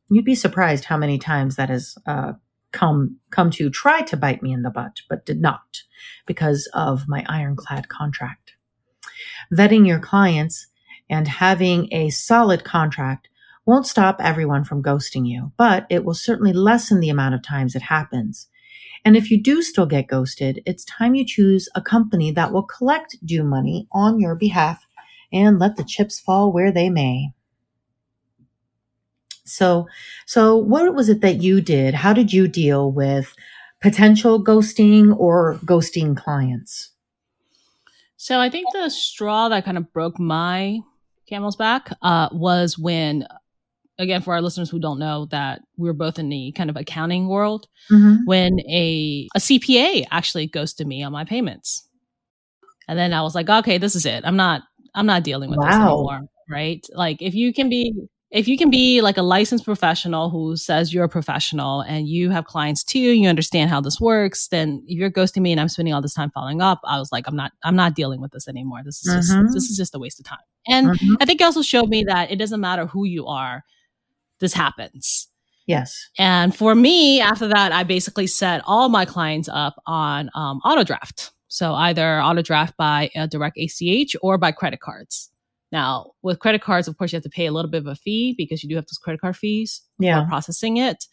You'd 0.10 0.26
be 0.26 0.36
surprised 0.36 0.86
how 0.86 0.98
many 0.98 1.18
times 1.18 1.56
that 1.56 1.70
has 1.70 1.96
uh, 2.06 2.34
come 2.72 3.18
come 3.32 3.50
to 3.52 3.70
try 3.70 4.02
to 4.02 4.18
bite 4.18 4.44
me 4.44 4.52
in 4.52 4.62
the 4.62 4.70
butt, 4.70 4.98
but 5.10 5.26
did 5.26 5.42
not 5.42 5.82
because 6.26 6.70
of 6.74 7.08
my 7.08 7.26
ironclad 7.28 7.90
contract. 7.90 8.54
Vetting 9.54 9.88
your 9.88 10.00
clients 10.00 10.68
and 11.12 11.28
having 11.28 11.94
a 11.94 12.10
solid 12.10 12.64
contract 12.64 13.28
won't 13.66 13.86
stop 13.86 14.16
everyone 14.20 14.64
from 14.64 14.82
ghosting 14.82 15.28
you, 15.28 15.52
but 15.58 15.86
it 15.90 16.04
will 16.04 16.16
certainly 16.16 16.54
lessen 16.54 17.00
the 17.00 17.10
amount 17.10 17.36
of 17.36 17.44
times 17.44 17.76
it 17.76 17.84
happens. 17.84 18.48
And 19.04 19.18
if 19.18 19.30
you 19.30 19.42
do 19.42 19.62
still 19.62 19.86
get 19.86 20.08
ghosted, 20.08 20.62
it's 20.66 20.86
time 20.86 21.14
you 21.14 21.26
choose 21.26 21.68
a 21.76 21.82
company 21.82 22.32
that 22.32 22.52
will 22.52 22.64
collect 22.64 23.18
due 23.26 23.44
money 23.44 23.88
on 23.92 24.20
your 24.20 24.36
behalf 24.36 24.88
and 25.34 25.60
let 25.60 25.76
the 25.76 25.84
chips 25.84 26.20
fall 26.20 26.52
where 26.52 26.72
they 26.72 26.90
may. 26.90 27.34
So, 29.44 29.88
so 30.26 30.56
what 30.56 30.94
was 30.96 31.10
it 31.10 31.22
that 31.22 31.42
you 31.42 31.62
did? 31.62 31.94
How 31.94 32.14
did 32.14 32.32
you 32.32 32.48
deal 32.48 32.92
with 32.92 33.36
potential 33.82 34.44
ghosting 34.44 35.18
or 35.18 35.60
ghosting 35.66 36.16
clients? 36.16 36.92
So 38.16 38.40
I 38.40 38.50
think 38.50 38.68
the 38.72 38.90
straw 38.90 39.50
that 39.50 39.66
kind 39.66 39.78
of 39.78 39.92
broke 39.92 40.20
my 40.20 40.80
camel's 41.32 41.56
back 41.56 41.92
uh, 42.02 42.30
was 42.32 42.78
when, 42.78 43.26
again, 43.98 44.22
for 44.22 44.34
our 44.34 44.42
listeners 44.42 44.70
who 44.70 44.80
don't 44.80 45.00
know 45.00 45.26
that 45.32 45.62
we 45.78 45.88
were 45.88 45.94
both 45.94 46.20
in 46.20 46.30
the 46.30 46.52
kind 46.52 46.70
of 46.70 46.76
accounting 46.76 47.28
world, 47.28 47.68
mm-hmm. 47.90 48.18
when 48.26 48.60
a, 48.70 49.28
a 49.36 49.40
CPA 49.40 50.06
actually 50.12 50.46
ghosted 50.48 50.86
me 50.86 51.02
on 51.02 51.12
my 51.12 51.26
payments. 51.26 51.88
And 52.88 53.00
then 53.00 53.14
I 53.14 53.22
was 53.22 53.34
like, 53.34 53.50
okay, 53.50 53.78
this 53.78 53.96
is 53.96 54.06
it. 54.06 54.24
I'm 54.26 54.36
not, 54.36 54.64
I'm 54.94 55.06
not 55.06 55.24
dealing 55.24 55.50
with 55.50 55.60
wow. 55.60 55.66
this 55.66 55.76
anymore. 55.76 56.22
Right. 56.50 56.86
Like 56.94 57.22
if 57.22 57.34
you 57.34 57.54
can 57.54 57.70
be, 57.70 57.94
if 58.32 58.48
you 58.48 58.58
can 58.58 58.70
be 58.70 59.02
like 59.02 59.18
a 59.18 59.22
licensed 59.22 59.66
professional 59.66 60.30
who 60.30 60.56
says 60.56 60.94
you're 60.94 61.04
a 61.04 61.10
professional 61.10 61.82
and 61.82 62.08
you 62.08 62.30
have 62.30 62.46
clients 62.46 62.84
too, 62.84 63.00
you 63.00 63.28
understand 63.28 63.70
how 63.70 63.82
this 63.82 64.00
works, 64.00 64.48
then 64.48 64.84
if 64.88 64.98
you're 64.98 65.12
ghosting 65.12 65.42
me 65.42 65.52
and 65.52 65.60
I'm 65.60 65.68
spending 65.68 65.94
all 65.94 66.02
this 66.02 66.14
time 66.14 66.32
following 66.32 66.62
up, 66.62 66.80
I 66.86 66.98
was 66.98 67.12
like, 67.12 67.28
I'm 67.28 67.36
not, 67.36 67.52
I'm 67.64 67.76
not 67.76 67.94
dealing 67.94 68.22
with 68.22 68.32
this 68.32 68.48
anymore. 68.48 68.82
This 68.86 69.06
is 69.06 69.14
just, 69.14 69.32
mm-hmm. 69.32 69.54
this 69.54 69.70
is 69.70 69.76
just 69.76 69.94
a 69.96 70.00
waste 70.00 70.20
of 70.20 70.26
time. 70.26 70.40
And 70.66 70.88
mm-hmm. 70.88 71.16
I 71.20 71.26
think 71.26 71.42
it 71.42 71.44
also 71.44 71.62
showed 71.62 71.90
me 71.90 72.06
that 72.06 72.32
it 72.32 72.38
doesn't 72.38 72.62
matter 72.62 72.86
who 72.86 73.06
you 73.06 73.28
are, 73.28 73.64
this 74.40 74.54
happens. 74.54 75.28
Yes. 75.68 76.10
And 76.18 76.56
for 76.56 76.74
me, 76.74 77.20
after 77.20 77.48
that, 77.50 77.72
I 77.72 77.84
basically 77.84 78.28
set 78.28 78.62
all 78.66 78.88
my 78.88 79.04
clients 79.06 79.50
up 79.52 79.76
on 79.86 80.30
um, 80.36 80.60
auto 80.64 80.84
draft. 80.84 81.32
So 81.50 81.74
either 81.74 82.22
auto 82.22 82.42
draft 82.42 82.78
by 82.78 83.10
a 83.14 83.28
direct 83.28 83.58
ACH 83.58 84.16
or 84.22 84.38
by 84.38 84.54
credit 84.54 84.80
cards. 84.80 85.31
Now, 85.72 86.12
with 86.22 86.40
credit 86.40 86.62
cards, 86.62 86.88
of 86.88 86.98
course, 86.98 87.12
you 87.12 87.18
have 87.18 87.24
to 87.24 87.30
pay 87.30 87.46
a 87.46 87.52
little 87.52 87.72
bit 87.72 87.82
of 87.82 87.88
a 87.88 87.96
fee 87.96 88.36
because 88.38 88.62
you 88.64 88.70
do 88.70 88.76
have 88.76 88.86
those 88.86 88.98
credit 88.98 89.22
card 89.22 89.38
fees 89.38 89.82
yeah. 90.00 90.22
for 90.22 90.28
processing 90.28 90.78
it. 90.78 91.06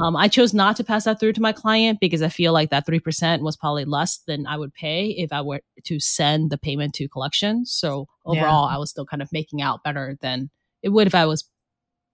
Um, 0.00 0.16
I 0.16 0.28
chose 0.28 0.52
not 0.52 0.76
to 0.76 0.84
pass 0.84 1.04
that 1.04 1.20
through 1.20 1.34
to 1.34 1.40
my 1.40 1.52
client 1.52 2.00
because 2.00 2.22
I 2.22 2.28
feel 2.28 2.52
like 2.52 2.70
that 2.70 2.86
3% 2.86 3.42
was 3.42 3.56
probably 3.56 3.84
less 3.84 4.18
than 4.26 4.46
I 4.46 4.56
would 4.56 4.74
pay 4.74 5.10
if 5.10 5.32
I 5.32 5.40
were 5.40 5.60
to 5.84 6.00
send 6.00 6.50
the 6.50 6.58
payment 6.58 6.94
to 6.94 7.08
collection. 7.08 7.64
So 7.64 8.06
overall, 8.24 8.68
yeah. 8.68 8.74
I 8.74 8.78
was 8.78 8.90
still 8.90 9.06
kind 9.06 9.22
of 9.22 9.32
making 9.32 9.62
out 9.62 9.84
better 9.84 10.16
than 10.20 10.50
it 10.82 10.88
would 10.88 11.06
if 11.06 11.14
I 11.14 11.26
was 11.26 11.48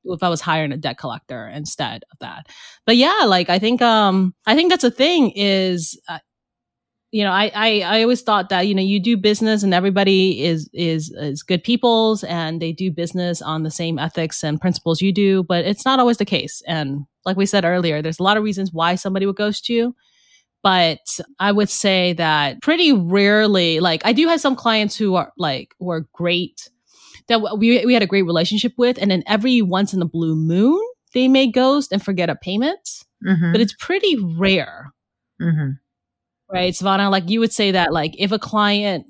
if 0.05 0.23
I 0.23 0.31
was 0.31 0.41
hiring 0.41 0.73
a 0.73 0.79
debt 0.79 0.99
collector 0.99 1.47
instead 1.49 2.05
of 2.11 2.19
that. 2.21 2.47
But 2.87 2.97
yeah, 2.97 3.25
like 3.27 3.51
I 3.51 3.59
think 3.59 3.83
um 3.83 4.35
I 4.47 4.55
think 4.55 4.71
that's 4.71 4.85
a 4.85 4.91
thing 4.91 5.33
is 5.35 6.01
uh, 6.09 6.19
you 7.13 7.25
know, 7.25 7.33
I, 7.33 7.51
I, 7.55 7.81
I 7.81 8.03
always 8.03 8.23
thought 8.23 8.51
that, 8.51 8.69
you 8.69 8.75
know, 8.75 8.83
you 8.83 9.01
do 9.01 9.17
business 9.17 9.63
and 9.63 9.75
everybody 9.75 10.45
is, 10.45 10.71
is, 10.73 11.11
is 11.11 11.43
good 11.43 11.65
peoples 11.65 12.23
and 12.23 12.63
they 12.63 12.73
do 12.73 12.91
business 12.93 13.43
on 13.43 13.65
the 13.65 13.71
same 13.71 13.99
ethics 13.99 14.45
and 14.45 14.61
principles 14.61 15.01
you 15.01 15.13
do, 15.13 15.43
but 15.43 15.65
it's 15.65 15.85
not 15.85 15.99
always 15.99 16.19
the 16.19 16.25
case. 16.25 16.63
And 16.69 17.07
like 17.25 17.37
we 17.37 17.47
said 17.47 17.65
earlier, 17.65 18.01
there's 18.01 18.21
a 18.21 18.23
lot 18.23 18.37
of 18.37 18.45
reasons 18.45 18.73
why 18.73 18.95
somebody 18.95 19.27
would 19.27 19.37
ghost 19.37 19.69
you. 19.69 19.95
But 20.63 21.19
I 21.39 21.51
would 21.53 21.71
say 21.71 22.13
that 22.13 22.63
pretty 22.63 22.93
rarely, 22.93 23.81
like 23.81 24.03
I 24.05 24.13
do 24.13 24.29
have 24.29 24.41
some 24.41 24.55
clients 24.55 24.97
who 24.97 25.17
are 25.17 25.33
like, 25.37 25.75
who 25.81 25.91
are 25.91 26.07
great 26.13 26.69
that 27.29 27.41
we, 27.59 27.85
we 27.85 27.95
had 27.95 28.03
a 28.03 28.07
great 28.07 28.23
relationship 28.23 28.75
with. 28.77 28.99
And 29.01 29.11
then 29.11 29.25
every 29.27 29.63
once 29.63 29.95
in 29.95 30.03
a 30.03 30.07
blue 30.07 30.37
moon, 30.37 30.81
they 31.15 31.29
may 31.29 31.51
ghost 31.51 31.93
and 31.93 32.03
forget 32.05 32.31
a 32.31 32.37
payment, 32.37 32.89
mm-hmm. 33.27 33.53
but 33.53 33.61
it's 33.61 33.75
pretty 33.79 34.17
rare. 34.17 34.93
Mm-hmm 35.41 35.71
right 36.53 36.73
Sevana 36.73 37.11
like 37.11 37.29
you 37.29 37.41
would 37.41 37.53
say 37.53 37.71
that 37.73 37.93
like 37.93 38.15
if 38.19 38.33
a 38.33 38.39
client 38.39 39.07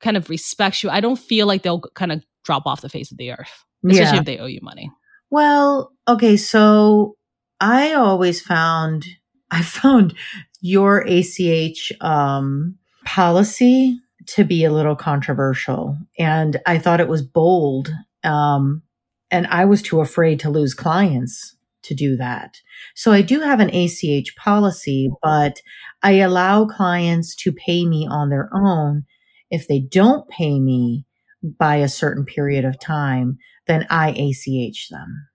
kind 0.00 0.16
of 0.16 0.28
respects 0.28 0.82
you 0.82 0.90
i 0.90 1.00
don't 1.00 1.18
feel 1.18 1.46
like 1.46 1.62
they'll 1.62 1.80
kind 1.80 2.12
of 2.12 2.22
drop 2.44 2.66
off 2.66 2.80
the 2.80 2.88
face 2.88 3.10
of 3.10 3.18
the 3.18 3.30
earth 3.30 3.64
especially 3.84 4.14
yeah. 4.14 4.18
if 4.18 4.24
they 4.24 4.38
owe 4.38 4.46
you 4.46 4.60
money 4.62 4.90
well 5.30 5.92
okay 6.06 6.36
so 6.36 7.16
i 7.60 7.92
always 7.92 8.40
found 8.40 9.04
i 9.50 9.62
found 9.62 10.14
your 10.60 11.04
ach 11.06 11.92
um 12.00 12.76
policy 13.04 13.98
to 14.26 14.42
be 14.44 14.64
a 14.64 14.72
little 14.72 14.96
controversial 14.96 15.96
and 16.18 16.60
i 16.66 16.78
thought 16.78 17.00
it 17.00 17.08
was 17.08 17.22
bold 17.22 17.90
um 18.24 18.82
and 19.30 19.46
i 19.46 19.64
was 19.64 19.80
too 19.80 20.00
afraid 20.00 20.40
to 20.40 20.50
lose 20.50 20.74
clients 20.74 21.56
to 21.86 21.94
do 21.94 22.16
that. 22.16 22.60
So 22.94 23.12
I 23.12 23.22
do 23.22 23.40
have 23.40 23.60
an 23.60 23.70
ACH 23.70 24.34
policy, 24.36 25.10
but 25.22 25.62
I 26.02 26.12
allow 26.14 26.66
clients 26.66 27.34
to 27.36 27.52
pay 27.52 27.86
me 27.86 28.06
on 28.08 28.30
their 28.30 28.48
own. 28.52 29.04
If 29.50 29.68
they 29.68 29.80
don't 29.80 30.28
pay 30.28 30.60
me 30.60 31.04
by 31.42 31.76
a 31.76 31.88
certain 31.88 32.24
period 32.24 32.64
of 32.64 32.78
time, 32.80 33.38
then 33.66 33.86
I 33.90 34.10
ACH 34.10 34.88
them. 34.88 35.28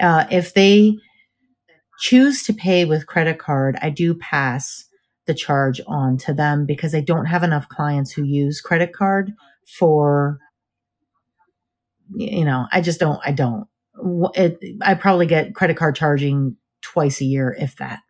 Uh, 0.00 0.26
if 0.30 0.54
they 0.54 0.96
choose 1.98 2.42
to 2.44 2.52
pay 2.52 2.84
with 2.84 3.06
credit 3.06 3.38
card, 3.38 3.76
I 3.80 3.90
do 3.90 4.14
pass 4.14 4.86
the 5.26 5.34
charge 5.34 5.80
on 5.86 6.18
to 6.18 6.34
them 6.34 6.66
because 6.66 6.94
I 6.94 7.00
don't 7.00 7.26
have 7.26 7.42
enough 7.42 7.68
clients 7.68 8.12
who 8.12 8.24
use 8.24 8.60
credit 8.60 8.92
card 8.92 9.32
for, 9.78 10.38
you 12.14 12.44
know, 12.44 12.66
I 12.72 12.80
just 12.80 13.00
don't, 13.00 13.20
I 13.24 13.32
don't 13.32 13.66
it, 14.34 14.58
I 14.82 14.94
probably 14.94 15.26
get 15.26 15.54
credit 15.54 15.76
card 15.76 15.96
charging 15.96 16.56
twice 16.82 17.20
a 17.20 17.24
year, 17.24 17.56
if 17.58 17.76
that. 17.76 18.00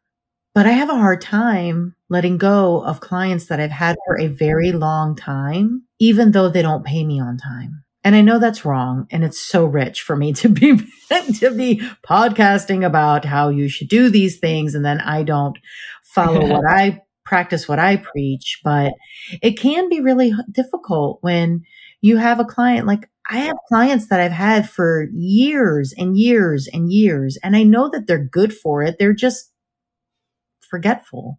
But 0.55 0.67
I 0.67 0.71
have 0.71 0.89
a 0.89 0.95
hard 0.97 1.21
time 1.21 1.97
letting 2.09 2.39
go 2.39 2.81
of 2.85 3.01
clients 3.01 3.47
that 3.47 3.59
I've 3.59 3.73
had 3.73 3.97
for 4.07 4.19
a 4.19 4.29
very 4.29 4.71
long 4.71 5.17
time, 5.17 5.83
even 5.99 6.31
though 6.31 6.49
they 6.49 6.63
don't 6.63 6.85
pay 6.85 7.05
me 7.05 7.21
on 7.21 7.37
time. 7.39 7.83
And 8.05 8.15
I 8.15 8.21
know 8.21 8.39
that's 8.39 8.65
wrong. 8.65 9.07
And 9.11 9.25
it's 9.25 9.41
so 9.41 9.65
rich 9.65 10.03
for 10.03 10.15
me 10.15 10.33
to 10.35 10.49
be, 10.49 10.79
to 11.41 11.51
be 11.51 11.83
podcasting 12.07 12.87
about 12.87 13.25
how 13.25 13.49
you 13.49 13.69
should 13.69 13.89
do 13.89 14.09
these 14.09 14.39
things. 14.39 14.77
And 14.77 14.85
then 14.85 15.01
I 15.01 15.25
don't 15.25 15.59
follow 16.05 16.47
what 16.49 16.65
I 16.69 17.01
practice, 17.25 17.67
what 17.67 17.81
I 17.81 17.97
preach. 17.97 18.61
But 18.63 18.93
it 19.43 19.59
can 19.59 19.89
be 19.89 20.01
really 20.01 20.33
difficult 20.53 21.19
when 21.23 21.65
you 22.01 22.19
have 22.19 22.39
a 22.39 22.45
client 22.45 22.87
like 22.87 23.09
I 23.31 23.39
have 23.39 23.57
clients 23.69 24.09
that 24.09 24.21
I've 24.21 24.33
had 24.33 24.69
for 24.69 25.09
years 25.15 25.95
and 25.97 26.19
years 26.19 26.69
and 26.71 26.93
years, 26.93 27.39
and 27.43 27.57
I 27.57 27.63
know 27.63 27.89
that 27.89 28.07
they're 28.07 28.23
good 28.23 28.53
for 28.53 28.83
it. 28.83 28.97
They're 28.99 29.15
just 29.15 29.51
forgetful. 30.75 31.38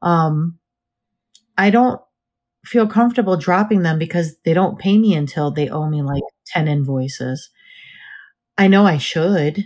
Um, 0.00 0.58
I 1.58 1.68
don't 1.68 2.00
feel 2.64 2.86
comfortable 2.86 3.36
dropping 3.36 3.82
them 3.82 3.98
because 3.98 4.36
they 4.46 4.54
don't 4.54 4.78
pay 4.78 4.96
me 4.96 5.14
until 5.14 5.50
they 5.50 5.68
owe 5.68 5.86
me 5.86 6.00
like 6.00 6.22
10 6.46 6.66
invoices. 6.66 7.50
I 8.56 8.68
know 8.68 8.86
I 8.86 8.96
should. 8.96 9.64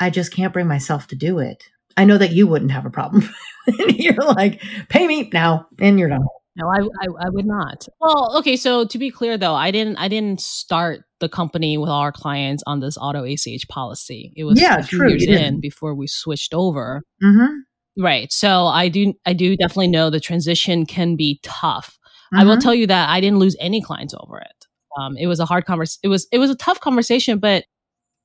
I 0.00 0.10
just 0.10 0.34
can't 0.34 0.52
bring 0.52 0.66
myself 0.66 1.06
to 1.08 1.16
do 1.16 1.38
it. 1.38 1.62
I 1.96 2.06
know 2.06 2.18
that 2.18 2.32
you 2.32 2.48
wouldn't 2.48 2.72
have 2.72 2.86
a 2.86 2.90
problem. 2.90 3.28
you're 3.78 4.14
like, 4.14 4.60
pay 4.88 5.06
me 5.06 5.30
now, 5.32 5.68
and 5.78 5.96
you're 5.96 6.08
done. 6.08 6.26
No, 6.56 6.66
I, 6.68 6.80
I, 6.80 7.26
I 7.26 7.28
would 7.28 7.46
not. 7.46 7.86
Well, 8.00 8.36
okay. 8.38 8.56
So 8.56 8.84
to 8.84 8.98
be 8.98 9.10
clear, 9.10 9.38
though, 9.38 9.54
I 9.54 9.70
didn't 9.70 9.96
I 9.96 10.08
didn't 10.08 10.40
start 10.40 11.04
the 11.20 11.28
company 11.28 11.78
with 11.78 11.90
our 11.90 12.10
clients 12.10 12.62
on 12.66 12.80
this 12.80 12.98
auto 12.98 13.24
ACH 13.24 13.68
policy. 13.68 14.32
It 14.36 14.44
was 14.44 14.60
yeah, 14.60 14.78
a 14.78 14.82
few 14.82 14.98
true, 14.98 15.08
years 15.10 15.26
in 15.26 15.60
before 15.60 15.94
we 15.94 16.06
switched 16.06 16.52
over. 16.52 17.02
Mm-hmm. 17.22 18.02
Right. 18.02 18.32
So 18.32 18.66
I 18.66 18.88
do 18.88 19.14
I 19.24 19.32
do 19.32 19.56
definitely 19.56 19.88
know 19.88 20.10
the 20.10 20.20
transition 20.20 20.86
can 20.86 21.16
be 21.16 21.38
tough. 21.42 21.98
Mm-hmm. 22.32 22.40
I 22.40 22.44
will 22.44 22.54
mm-hmm. 22.54 22.60
tell 22.60 22.74
you 22.74 22.86
that 22.88 23.08
I 23.08 23.20
didn't 23.20 23.38
lose 23.38 23.56
any 23.60 23.80
clients 23.80 24.14
over 24.18 24.38
it. 24.40 24.66
Um, 24.98 25.16
it 25.16 25.28
was 25.28 25.38
a 25.38 25.46
hard 25.46 25.66
conversation. 25.66 26.00
It 26.02 26.08
was 26.08 26.26
it 26.32 26.38
was 26.38 26.50
a 26.50 26.56
tough 26.56 26.80
conversation, 26.80 27.38
but 27.38 27.64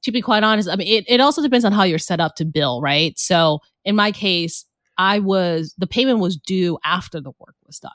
to 0.04 0.12
be 0.12 0.22
quite 0.22 0.44
honest, 0.44 0.70
I 0.70 0.76
mean, 0.76 0.88
it, 0.88 1.06
it 1.08 1.20
also 1.20 1.42
depends 1.42 1.66
on 1.66 1.72
how 1.72 1.84
you're 1.84 2.00
set 2.00 2.20
up 2.20 2.36
to 2.36 2.46
bill, 2.46 2.82
right? 2.82 3.18
So 3.18 3.60
in 3.84 3.96
my 3.96 4.12
case, 4.12 4.66
I 4.98 5.20
was 5.20 5.74
the 5.78 5.88
payment 5.88 6.20
was 6.20 6.38
due 6.38 6.78
after 6.84 7.20
the 7.20 7.32
work 7.40 7.56
was 7.66 7.80
done. 7.80 7.92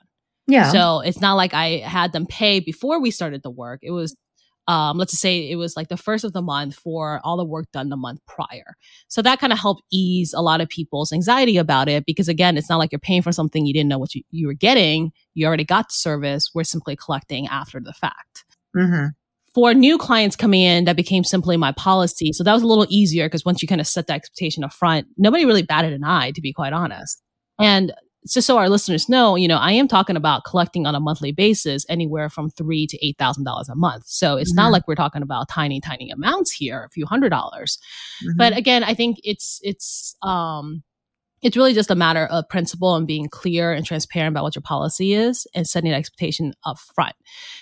Yeah. 0.51 0.71
So 0.71 1.01
it's 1.01 1.21
not 1.21 1.35
like 1.35 1.55
I 1.55 1.79
had 1.79 2.13
them 2.13 2.27
pay 2.27 2.61
before 2.61 3.01
we 3.01 3.11
started 3.11 3.43
the 3.43 3.51
work. 3.51 3.81
It 3.83 3.91
was, 3.91 4.17
um, 4.69 4.99
let's 4.99 5.13
just 5.13 5.23
say 5.23 5.51
it 5.51 5.57
was 5.57 5.77
like 5.77 5.89
the 5.89 5.97
first 5.97 6.23
of 6.25 6.33
the 6.33 6.43
month 6.43 6.77
for 6.77 7.21
all 7.25 7.37
the 7.37 7.45
work 7.45 7.67
done 7.73 7.89
the 7.89 7.97
month 7.97 8.21
prior. 8.27 8.77
So 9.09 9.21
that 9.23 9.41
kind 9.41 9.53
of 9.53 9.59
helped 9.59 9.83
ease 9.91 10.33
a 10.33 10.43
lot 10.43 10.61
of 10.61 10.69
people's 10.69 11.13
anxiety 11.13 11.57
about 11.57 11.89
it 11.89 12.05
because 12.07 12.29
again, 12.29 12.57
it's 12.57 12.69
not 12.69 12.79
like 12.79 12.93
you're 12.93 12.99
paying 12.99 13.23
for 13.23 13.33
something 13.33 13.67
you 13.67 13.73
didn't 13.73 13.89
know 13.89 13.99
what 13.99 14.15
you, 14.15 14.23
you 14.31 14.47
were 14.47 14.55
getting. 14.55 15.13
You 15.35 15.47
already 15.47 15.65
got 15.65 15.89
the 15.89 15.95
service. 15.95 16.51
We're 16.55 16.65
simply 16.65 16.95
collecting 16.97 17.49
after 17.49 17.81
the 17.81 17.93
fact. 17.93 18.45
Mm-hmm. 18.77 19.07
For 19.53 19.75
new 19.75 19.99
clients 19.99 20.37
coming 20.37 20.61
in, 20.61 20.85
that 20.85 20.95
became 20.95 21.25
simply 21.25 21.57
my 21.57 21.73
policy. 21.73 22.33
So 22.33 22.45
that 22.45 22.53
was 22.53 22.63
a 22.63 22.67
little 22.67 22.87
easier 22.89 23.27
because 23.27 23.45
once 23.45 23.63
you 23.63 23.67
kind 23.67 23.81
of 23.81 23.89
set 23.89 24.07
the 24.07 24.13
expectation 24.13 24.63
up 24.63 24.73
front, 24.73 25.09
nobody 25.17 25.45
really 25.45 25.63
batted 25.63 25.93
an 25.93 26.05
eye, 26.05 26.31
to 26.33 26.41
be 26.41 26.53
quite 26.53 26.73
honest. 26.73 27.21
And 27.59 27.93
just 28.29 28.47
so 28.47 28.59
our 28.59 28.69
listeners 28.69 29.09
know, 29.09 29.35
you 29.35 29.49
know, 29.49 29.57
I 29.57 29.73
am 29.73 29.89
talking 29.89 30.17
about 30.17 30.45
collecting 30.45 30.87
on 30.87 30.95
a 30.95 31.01
monthly 31.01 31.33
basis 31.33 31.87
anywhere 31.89 32.29
from 32.29 32.51
three 32.51 32.87
to 32.87 33.07
eight 33.07 33.17
thousand 33.19 33.45
dollars 33.45 33.69
a 33.69 33.75
month. 33.75 34.05
So 34.07 34.37
it's 34.37 34.53
mm-hmm. 34.53 34.57
not 34.57 34.73
like 34.73 34.87
we're 34.87 34.95
talking 34.95 35.23
about 35.23 35.49
tiny, 35.49 35.81
tiny 35.81 36.11
amounts 36.11 36.53
here, 36.53 36.85
a 36.85 36.91
few 36.91 37.07
hundred 37.07 37.31
dollars. 37.31 37.79
Mm-hmm. 38.23 38.37
But 38.37 38.57
again, 38.57 38.85
I 38.85 38.95
think 38.95 39.19
it's 39.23 39.61
it's 39.63 40.15
um 40.23 40.83
it's 41.43 41.57
really 41.57 41.73
just 41.73 41.91
a 41.91 41.95
matter 41.95 42.27
of 42.27 42.49
principle 42.49 42.95
and 42.95 43.07
being 43.07 43.29
clear 43.29 43.73
and 43.73 43.87
transparent 43.87 44.33
about 44.33 44.43
what 44.43 44.55
your 44.55 44.63
policy 44.63 45.15
is 45.15 45.47
and 45.55 45.67
setting 45.67 45.91
an 45.91 45.97
expectation 45.97 46.53
up 46.65 46.79
front. 46.95 47.15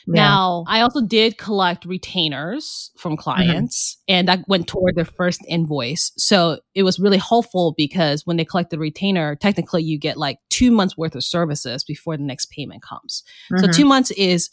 Yeah. 0.06 0.22
Now, 0.22 0.64
I 0.66 0.80
also 0.80 1.00
did 1.00 1.38
collect 1.38 1.84
retainers 1.84 2.90
from 2.96 3.12
mm-hmm. 3.12 3.22
clients 3.22 3.94
mm-hmm. 3.94 4.18
and 4.18 4.28
that 4.28 4.48
went 4.48 4.66
toward 4.66 4.96
their 4.96 5.04
first 5.04 5.40
invoice. 5.46 6.12
So 6.16 6.60
it 6.74 6.82
was 6.82 6.98
really 6.98 7.18
helpful 7.18 7.74
because 7.76 8.26
when 8.26 8.36
they 8.36 8.44
collect 8.44 8.70
the 8.70 8.78
retainer, 8.78 9.36
technically 9.36 9.82
you 9.82 9.98
get 9.98 10.16
like 10.16 10.38
two 10.50 10.70
months 10.70 10.96
worth 10.96 11.14
of 11.14 11.22
services 11.22 11.84
before 11.84 12.16
the 12.16 12.24
next 12.24 12.50
payment 12.50 12.82
comes. 12.82 13.22
Mm-hmm. 13.52 13.64
So 13.64 13.70
two 13.70 13.84
months 13.84 14.10
is 14.12 14.50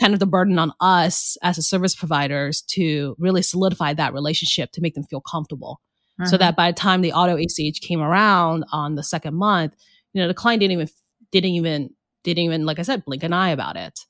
kind 0.00 0.12
of 0.12 0.18
the 0.18 0.26
burden 0.26 0.58
on 0.58 0.72
us 0.80 1.36
as 1.42 1.56
a 1.58 1.62
service 1.62 1.94
providers 1.94 2.62
to 2.62 3.14
really 3.18 3.42
solidify 3.42 3.94
that 3.94 4.12
relationship 4.12 4.72
to 4.72 4.80
make 4.80 4.94
them 4.94 5.04
feel 5.04 5.20
comfortable 5.20 5.80
mm-hmm. 6.20 6.26
so 6.26 6.36
that 6.36 6.56
by 6.56 6.70
the 6.70 6.76
time 6.76 7.02
the 7.02 7.12
auto 7.12 7.36
ACH 7.36 7.80
came 7.80 8.00
around 8.00 8.64
on 8.72 8.94
the 8.94 9.02
second 9.02 9.34
month, 9.34 9.74
you 10.12 10.22
know, 10.22 10.28
the 10.28 10.34
client 10.34 10.60
didn't 10.60 10.72
even, 10.72 10.88
didn't 11.32 11.50
even, 11.50 11.90
didn't 12.22 12.44
even, 12.44 12.66
like 12.66 12.78
I 12.78 12.82
said, 12.82 13.04
blink 13.04 13.22
an 13.22 13.32
eye 13.32 13.50
about 13.50 13.76
it. 13.76 14.00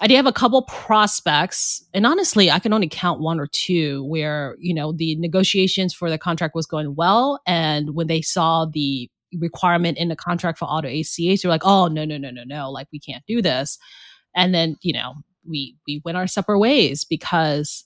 I 0.00 0.08
did 0.08 0.16
have 0.16 0.26
a 0.26 0.32
couple 0.32 0.62
prospects, 0.62 1.86
and 1.94 2.04
honestly, 2.04 2.50
I 2.50 2.58
can 2.58 2.72
only 2.72 2.88
count 2.88 3.20
one 3.20 3.38
or 3.38 3.46
two 3.46 4.04
where, 4.06 4.56
you 4.58 4.74
know, 4.74 4.92
the 4.92 5.14
negotiations 5.16 5.94
for 5.94 6.10
the 6.10 6.18
contract 6.18 6.56
was 6.56 6.66
going 6.66 6.96
well. 6.96 7.40
And 7.46 7.94
when 7.94 8.08
they 8.08 8.20
saw 8.20 8.66
the 8.66 9.08
requirement 9.38 9.98
in 9.98 10.08
the 10.08 10.16
contract 10.16 10.58
for 10.58 10.64
auto 10.64 10.88
ACH, 10.88 11.42
they're 11.42 11.50
like, 11.50 11.64
oh, 11.64 11.86
no, 11.86 12.04
no, 12.04 12.18
no, 12.18 12.30
no, 12.30 12.42
no, 12.44 12.72
like 12.72 12.88
we 12.92 12.98
can't 12.98 13.22
do 13.28 13.40
this. 13.40 13.78
And 14.34 14.52
then, 14.52 14.76
you 14.82 14.92
know, 14.92 15.14
we 15.48 15.76
we 15.86 16.02
went 16.04 16.16
our 16.16 16.26
separate 16.26 16.58
ways 16.58 17.04
because 17.04 17.84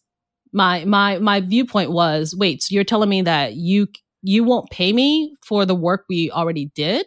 my 0.53 0.85
my 0.85 1.19
my 1.19 1.41
viewpoint 1.41 1.91
was 1.91 2.35
wait 2.37 2.63
so 2.63 2.75
you're 2.75 2.85
telling 2.85 3.09
me 3.09 3.23
that 3.23 3.55
you 3.55 3.87
you 4.23 4.45
won't 4.45 4.71
pay 4.71 4.93
me 4.93 5.37
for 5.43 5.65
the 5.65 5.75
work 5.75 6.05
we 6.09 6.31
already 6.31 6.71
did? 6.75 7.07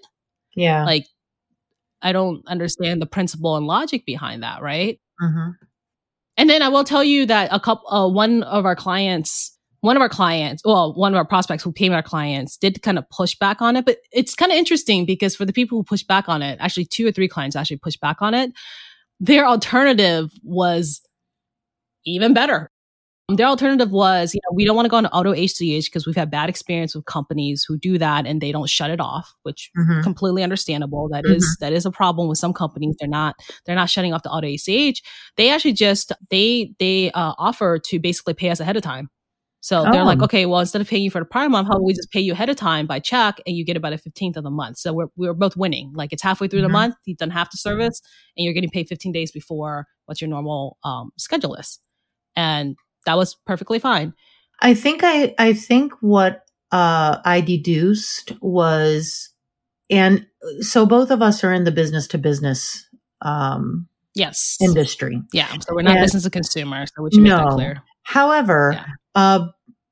Yeah. 0.55 0.85
Like 0.85 1.05
i 2.01 2.11
don't 2.11 2.45
understand 2.47 3.01
the 3.01 3.05
principle 3.05 3.55
and 3.55 3.67
logic 3.67 4.05
behind 4.05 4.43
that 4.43 4.61
right? 4.61 4.99
Mm-hmm. 5.21 5.51
and 6.37 6.49
then 6.49 6.63
i 6.63 6.69
will 6.69 6.83
tell 6.83 7.03
you 7.03 7.27
that 7.27 7.49
a 7.51 7.59
couple 7.59 7.87
uh, 7.93 8.07
one 8.07 8.41
of 8.41 8.65
our 8.65 8.75
clients 8.75 9.55
one 9.81 9.95
of 9.95 10.01
our 10.01 10.09
clients 10.09 10.63
well 10.65 10.95
one 10.95 11.13
of 11.13 11.17
our 11.17 11.25
prospects 11.25 11.63
who 11.63 11.71
came 11.71 11.93
our 11.93 12.01
clients 12.01 12.57
did 12.57 12.81
kind 12.81 12.97
of 12.97 13.07
push 13.11 13.35
back 13.35 13.61
on 13.61 13.75
it 13.75 13.85
but 13.85 13.97
it's 14.11 14.33
kind 14.33 14.51
of 14.51 14.57
interesting 14.57 15.05
because 15.05 15.35
for 15.35 15.45
the 15.45 15.53
people 15.53 15.77
who 15.77 15.83
push 15.83 16.01
back 16.01 16.27
on 16.27 16.41
it 16.41 16.57
actually 16.59 16.85
two 16.85 17.05
or 17.05 17.11
three 17.11 17.27
clients 17.27 17.55
actually 17.55 17.77
pushed 17.77 18.01
back 18.01 18.19
on 18.19 18.33
it 18.33 18.51
their 19.19 19.45
alternative 19.45 20.31
was 20.41 21.01
even 22.03 22.33
better 22.33 22.70
their 23.37 23.47
alternative 23.47 23.91
was, 23.91 24.33
you 24.33 24.39
know, 24.43 24.55
we 24.55 24.65
don't 24.65 24.75
want 24.75 24.85
to 24.85 24.89
go 24.89 24.97
on 24.97 25.05
auto 25.07 25.31
ACH 25.31 25.59
because 25.59 26.05
we've 26.05 26.15
had 26.15 26.31
bad 26.31 26.49
experience 26.49 26.95
with 26.95 27.05
companies 27.05 27.65
who 27.67 27.77
do 27.77 27.97
that 27.97 28.25
and 28.25 28.41
they 28.41 28.51
don't 28.51 28.69
shut 28.69 28.89
it 28.89 28.99
off, 28.99 29.33
which 29.43 29.69
mm-hmm. 29.77 30.01
completely 30.01 30.43
understandable. 30.43 31.09
That 31.09 31.23
mm-hmm. 31.23 31.35
is 31.35 31.57
that 31.59 31.73
is 31.73 31.85
a 31.85 31.91
problem 31.91 32.27
with 32.27 32.37
some 32.37 32.53
companies. 32.53 32.95
They're 32.99 33.09
not 33.09 33.35
they're 33.65 33.75
not 33.75 33.89
shutting 33.89 34.13
off 34.13 34.23
the 34.23 34.29
auto 34.29 34.47
ACH. 34.47 35.01
They 35.37 35.49
actually 35.49 35.73
just 35.73 36.11
they 36.29 36.73
they 36.79 37.11
uh, 37.11 37.33
offer 37.37 37.79
to 37.79 37.99
basically 37.99 38.33
pay 38.33 38.49
us 38.49 38.59
ahead 38.59 38.77
of 38.77 38.83
time. 38.83 39.09
So 39.61 39.85
oh. 39.85 39.91
they're 39.91 40.03
like, 40.03 40.21
oh. 40.21 40.25
okay, 40.25 40.45
well, 40.47 40.59
instead 40.59 40.81
of 40.81 40.89
paying 40.89 41.03
you 41.03 41.11
for 41.11 41.19
the 41.19 41.25
prior 41.25 41.47
month, 41.47 41.67
how 41.67 41.73
about 41.73 41.83
we 41.83 41.93
just 41.93 42.11
pay 42.11 42.19
you 42.19 42.33
ahead 42.33 42.49
of 42.49 42.55
time 42.55 42.87
by 42.87 42.99
check 42.99 43.39
and 43.45 43.55
you 43.55 43.63
get 43.63 43.75
it 43.75 43.81
by 43.81 43.91
the 43.91 43.97
15th 43.97 44.37
of 44.37 44.43
the 44.43 44.49
month? 44.49 44.77
So 44.77 44.91
we're, 44.91 45.07
we're 45.15 45.33
both 45.33 45.55
winning. 45.55 45.91
Like 45.93 46.11
it's 46.11 46.23
halfway 46.23 46.47
through 46.47 46.59
mm-hmm. 46.59 46.67
the 46.67 46.73
month, 46.73 46.95
you've 47.05 47.19
done 47.19 47.29
half 47.29 47.51
the 47.51 47.57
service 47.57 48.01
and 48.35 48.43
you're 48.43 48.53
getting 48.53 48.71
paid 48.71 48.87
15 48.87 49.11
days 49.11 49.31
before 49.31 49.85
what 50.07 50.19
your 50.19 50.29
normal 50.29 50.77
um, 50.83 51.11
schedule 51.17 51.53
is. 51.55 51.79
And 52.35 52.75
that 53.05 53.17
was 53.17 53.35
perfectly 53.45 53.79
fine. 53.79 54.13
I 54.61 54.73
think 54.73 55.01
I 55.03 55.33
I 55.39 55.53
think 55.53 55.93
what 56.01 56.43
uh, 56.71 57.17
I 57.25 57.41
deduced 57.41 58.33
was, 58.41 59.29
and 59.89 60.25
so 60.59 60.85
both 60.85 61.11
of 61.11 61.21
us 61.21 61.43
are 61.43 61.53
in 61.53 61.63
the 61.63 61.71
business 61.71 62.07
to 62.07 62.17
business 62.17 62.87
um, 63.21 63.87
yes 64.13 64.57
industry. 64.61 65.21
Yeah, 65.33 65.47
so 65.59 65.73
we're 65.73 65.81
not 65.81 65.95
and, 65.95 66.03
business 66.03 66.23
to 66.23 66.29
consumer, 66.29 66.85
so 66.85 67.03
we 67.03 67.09
should 67.11 67.23
no. 67.23 67.37
make 67.37 67.45
that 67.45 67.53
clear. 67.53 67.83
However, 68.03 68.73
yeah. 68.73 68.85
uh, 69.15 69.47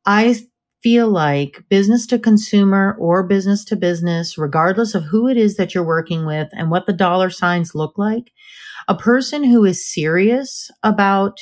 I 0.06 0.36
feel 0.82 1.10
like 1.10 1.64
business 1.70 2.08
to 2.08 2.20
consumer 2.20 2.96
or 3.00 3.24
business 3.24 3.66
to 3.66 3.76
business, 3.76 4.38
regardless 4.38 4.96
of 4.96 5.04
who 5.04 5.28
it 5.28 5.38
is 5.38 5.58
that 5.58 5.74
you're 5.74 5.84
working 5.84 6.26
with 6.26 6.48
and 6.54 6.72
what 6.72 6.86
the 6.86 6.94
dollar 6.94 7.30
signs 7.30 7.76
look 7.76 7.98
like, 7.98 8.32
a 8.88 8.96
person 8.96 9.44
who 9.44 9.66
is 9.66 9.92
serious 9.92 10.72
about 10.84 11.38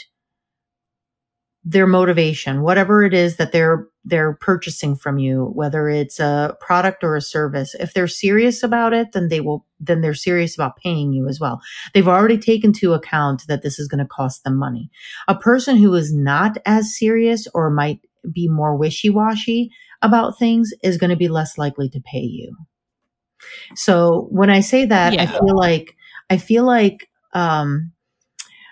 their 1.69 1.85
motivation, 1.85 2.61
whatever 2.61 3.03
it 3.03 3.13
is 3.13 3.35
that 3.35 3.51
they're 3.51 3.85
they're 4.05 4.35
purchasing 4.35 4.95
from 4.95 5.19
you, 5.19 5.51
whether 5.53 5.89
it's 5.89 6.17
a 6.17 6.55
product 6.61 7.03
or 7.03 7.17
a 7.17 7.21
service. 7.21 7.75
If 7.75 7.93
they're 7.93 8.07
serious 8.07 8.63
about 8.63 8.93
it, 8.93 9.11
then 9.11 9.27
they 9.27 9.41
will 9.41 9.65
then 9.77 9.99
they're 9.99 10.13
serious 10.13 10.55
about 10.55 10.77
paying 10.77 11.11
you 11.11 11.27
as 11.27 11.41
well. 11.41 11.59
They've 11.93 12.07
already 12.07 12.37
taken 12.37 12.69
into 12.69 12.93
account 12.93 13.43
that 13.49 13.63
this 13.63 13.79
is 13.79 13.89
going 13.89 13.99
to 13.99 14.07
cost 14.07 14.45
them 14.45 14.55
money. 14.55 14.89
A 15.27 15.35
person 15.35 15.75
who 15.75 15.93
is 15.93 16.13
not 16.13 16.57
as 16.65 16.97
serious 16.97 17.49
or 17.53 17.69
might 17.69 17.99
be 18.31 18.47
more 18.47 18.77
wishy-washy 18.77 19.69
about 20.01 20.39
things 20.39 20.71
is 20.83 20.97
going 20.97 21.09
to 21.09 21.17
be 21.17 21.27
less 21.27 21.57
likely 21.57 21.89
to 21.89 21.99
pay 21.99 22.19
you. 22.19 22.55
So 23.75 24.27
when 24.31 24.49
I 24.49 24.61
say 24.61 24.85
that, 24.85 25.13
yeah. 25.13 25.23
I 25.23 25.25
feel 25.25 25.57
like 25.57 25.97
I 26.29 26.37
feel 26.37 26.63
like 26.63 27.09
um 27.33 27.91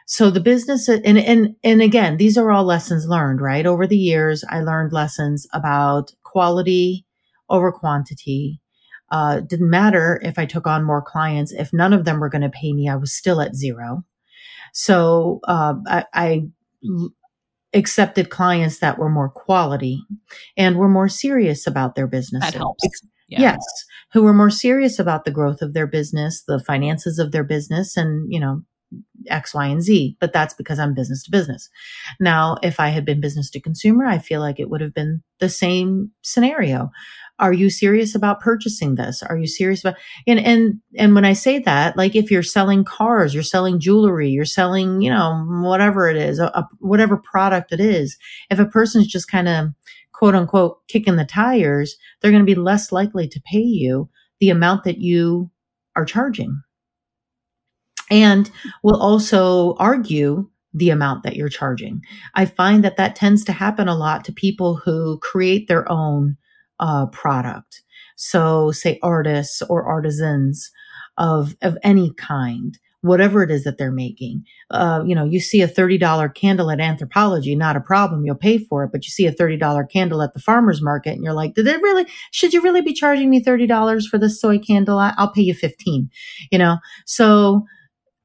so 0.05 0.29
the 0.29 0.39
business 0.39 0.87
and 0.87 1.17
and 1.17 1.55
and 1.63 1.81
again, 1.81 2.17
these 2.17 2.37
are 2.37 2.51
all 2.51 2.63
lessons 2.63 3.07
learned, 3.07 3.41
right? 3.41 3.65
Over 3.65 3.87
the 3.87 3.97
years, 3.97 4.43
I 4.49 4.61
learned 4.61 4.93
lessons 4.93 5.47
about 5.51 6.13
quality 6.23 7.05
over 7.49 7.71
quantity. 7.71 8.61
Uh, 9.11 9.39
didn't 9.39 9.69
matter 9.69 10.19
if 10.23 10.37
I 10.37 10.45
took 10.45 10.67
on 10.67 10.83
more 10.83 11.01
clients. 11.01 11.51
If 11.51 11.73
none 11.73 11.93
of 11.93 12.05
them 12.05 12.19
were 12.19 12.29
going 12.29 12.41
to 12.41 12.49
pay 12.49 12.73
me, 12.73 12.87
I 12.89 12.95
was 12.95 13.13
still 13.13 13.41
at 13.41 13.55
zero. 13.55 14.03
So 14.73 15.39
uh, 15.47 15.75
I, 15.87 16.05
I 16.13 16.41
accepted 17.73 18.29
clients 18.29 18.79
that 18.79 18.97
were 18.97 19.09
more 19.09 19.29
quality 19.29 20.03
and 20.57 20.77
were 20.77 20.89
more 20.89 21.09
serious 21.09 21.65
about 21.65 21.95
their 21.95 22.07
business. 22.07 22.43
That 22.43 22.55
helps. 22.55 22.83
Yeah. 23.27 23.41
Yes, 23.41 23.65
who 24.13 24.21
were 24.21 24.33
more 24.33 24.51
serious 24.51 24.99
about 24.99 25.25
the 25.25 25.31
growth 25.31 25.63
of 25.63 25.73
their 25.73 25.87
business, 25.87 26.43
the 26.43 26.59
finances 26.59 27.17
of 27.17 27.31
their 27.31 27.43
business, 27.43 27.97
and 27.97 28.31
you 28.31 28.39
know 28.39 28.61
X, 29.29 29.53
Y, 29.53 29.65
and 29.67 29.81
Z, 29.81 30.17
but 30.19 30.33
that's 30.33 30.53
because 30.53 30.79
I'm 30.79 30.93
business 30.93 31.23
to 31.23 31.31
business. 31.31 31.69
Now, 32.19 32.57
if 32.63 32.79
I 32.79 32.89
had 32.89 33.05
been 33.05 33.21
business 33.21 33.49
to 33.51 33.59
consumer, 33.59 34.05
I 34.05 34.17
feel 34.17 34.41
like 34.41 34.59
it 34.59 34.69
would 34.69 34.81
have 34.81 34.93
been 34.93 35.21
the 35.39 35.49
same 35.49 36.11
scenario. 36.21 36.91
Are 37.38 37.51
you 37.51 37.69
serious 37.69 38.15
about 38.15 38.39
purchasing 38.39 38.95
this? 38.95 39.21
Are 39.21 39.35
you 39.38 39.47
serious 39.47 39.81
about, 39.81 39.95
and, 40.25 40.39
and, 40.39 40.79
and 40.97 41.13
when 41.15 41.25
I 41.25 41.33
say 41.33 41.59
that, 41.59 41.97
like 41.97 42.15
if 42.15 42.31
you're 42.31 42.43
selling 42.43 42.85
cars, 42.85 43.33
you're 43.33 43.43
selling 43.43 43.79
jewelry, 43.79 44.29
you're 44.29 44.45
selling, 44.45 45.01
you 45.01 45.09
know, 45.09 45.45
whatever 45.49 46.07
it 46.07 46.15
is, 46.15 46.39
a, 46.39 46.45
a, 46.45 46.67
whatever 46.79 47.17
product 47.17 47.73
it 47.73 47.81
is, 47.81 48.17
if 48.49 48.57
a 48.57 48.65
person's 48.65 49.07
just 49.07 49.29
kind 49.29 49.49
of 49.49 49.67
quote 50.13 50.33
unquote 50.33 50.88
kicking 50.88 51.17
the 51.17 51.25
tires, 51.25 51.97
they're 52.21 52.31
going 52.31 52.45
to 52.45 52.45
be 52.45 52.59
less 52.59 52.93
likely 52.93 53.27
to 53.27 53.41
pay 53.45 53.57
you 53.57 54.09
the 54.39 54.49
amount 54.49 54.85
that 54.85 54.99
you 54.99 55.51
are 55.97 56.05
charging 56.05 56.61
and 58.09 58.49
will 58.83 59.01
also 59.01 59.75
argue 59.75 60.49
the 60.73 60.89
amount 60.89 61.23
that 61.23 61.35
you're 61.35 61.49
charging. 61.49 62.01
I 62.35 62.45
find 62.45 62.83
that 62.83 62.97
that 62.97 63.15
tends 63.15 63.45
to 63.45 63.53
happen 63.53 63.87
a 63.87 63.95
lot 63.95 64.25
to 64.25 64.33
people 64.33 64.75
who 64.75 65.19
create 65.19 65.67
their 65.67 65.89
own 65.89 66.37
uh, 66.79 67.07
product. 67.07 67.81
So, 68.17 68.71
say 68.71 68.99
artists 69.01 69.61
or 69.63 69.83
artisans 69.83 70.71
of 71.17 71.55
of 71.61 71.77
any 71.83 72.13
kind, 72.13 72.77
whatever 73.01 73.43
it 73.43 73.51
is 73.51 73.63
that 73.63 73.77
they're 73.77 73.91
making. 73.91 74.43
Uh, 74.69 75.01
you 75.05 75.15
know, 75.15 75.23
you 75.23 75.39
see 75.39 75.61
a 75.61 75.67
thirty 75.67 75.97
dollar 75.97 76.27
candle 76.27 76.71
at 76.71 76.79
Anthropologie, 76.79 77.57
not 77.57 77.77
a 77.77 77.81
problem. 77.81 78.25
You'll 78.25 78.35
pay 78.35 78.57
for 78.57 78.83
it. 78.83 78.91
But 78.91 79.05
you 79.05 79.09
see 79.11 79.25
a 79.27 79.31
thirty 79.31 79.57
dollar 79.57 79.85
candle 79.85 80.21
at 80.21 80.33
the 80.33 80.39
farmers 80.41 80.81
market, 80.81 81.11
and 81.11 81.23
you're 81.23 81.33
like, 81.33 81.53
did 81.53 81.67
it 81.67 81.81
really? 81.81 82.05
Should 82.31 82.53
you 82.53 82.61
really 82.61 82.81
be 82.81 82.93
charging 82.93 83.29
me 83.29 83.41
thirty 83.41 83.67
dollars 83.67 84.07
for 84.07 84.17
this 84.17 84.41
soy 84.41 84.59
candle? 84.59 84.99
I'll 84.99 85.31
pay 85.31 85.41
you 85.43 85.53
fifteen. 85.53 86.09
You 86.51 86.57
know, 86.57 86.77
so 87.05 87.65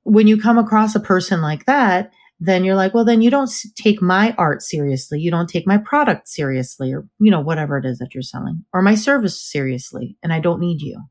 when 0.04 0.26
you 0.26 0.40
come 0.40 0.58
across 0.58 0.94
a 0.94 1.00
person 1.00 1.40
like 1.42 1.66
that, 1.66 2.12
then 2.40 2.64
you're 2.64 2.74
like, 2.74 2.94
well, 2.94 3.04
then 3.04 3.20
you 3.20 3.30
don't 3.30 3.50
take 3.76 4.00
my 4.00 4.34
art 4.38 4.62
seriously. 4.62 5.20
You 5.20 5.30
don't 5.30 5.48
take 5.48 5.66
my 5.66 5.76
product 5.76 6.26
seriously 6.26 6.92
or, 6.92 7.06
you 7.20 7.30
know, 7.30 7.40
whatever 7.40 7.76
it 7.76 7.84
is 7.84 7.98
that 7.98 8.14
you're 8.14 8.22
selling 8.22 8.64
or 8.72 8.80
my 8.80 8.94
service 8.94 9.40
seriously. 9.40 10.16
And 10.22 10.32
I 10.32 10.40
don't 10.40 10.60
need 10.60 10.80
you. 10.80 11.02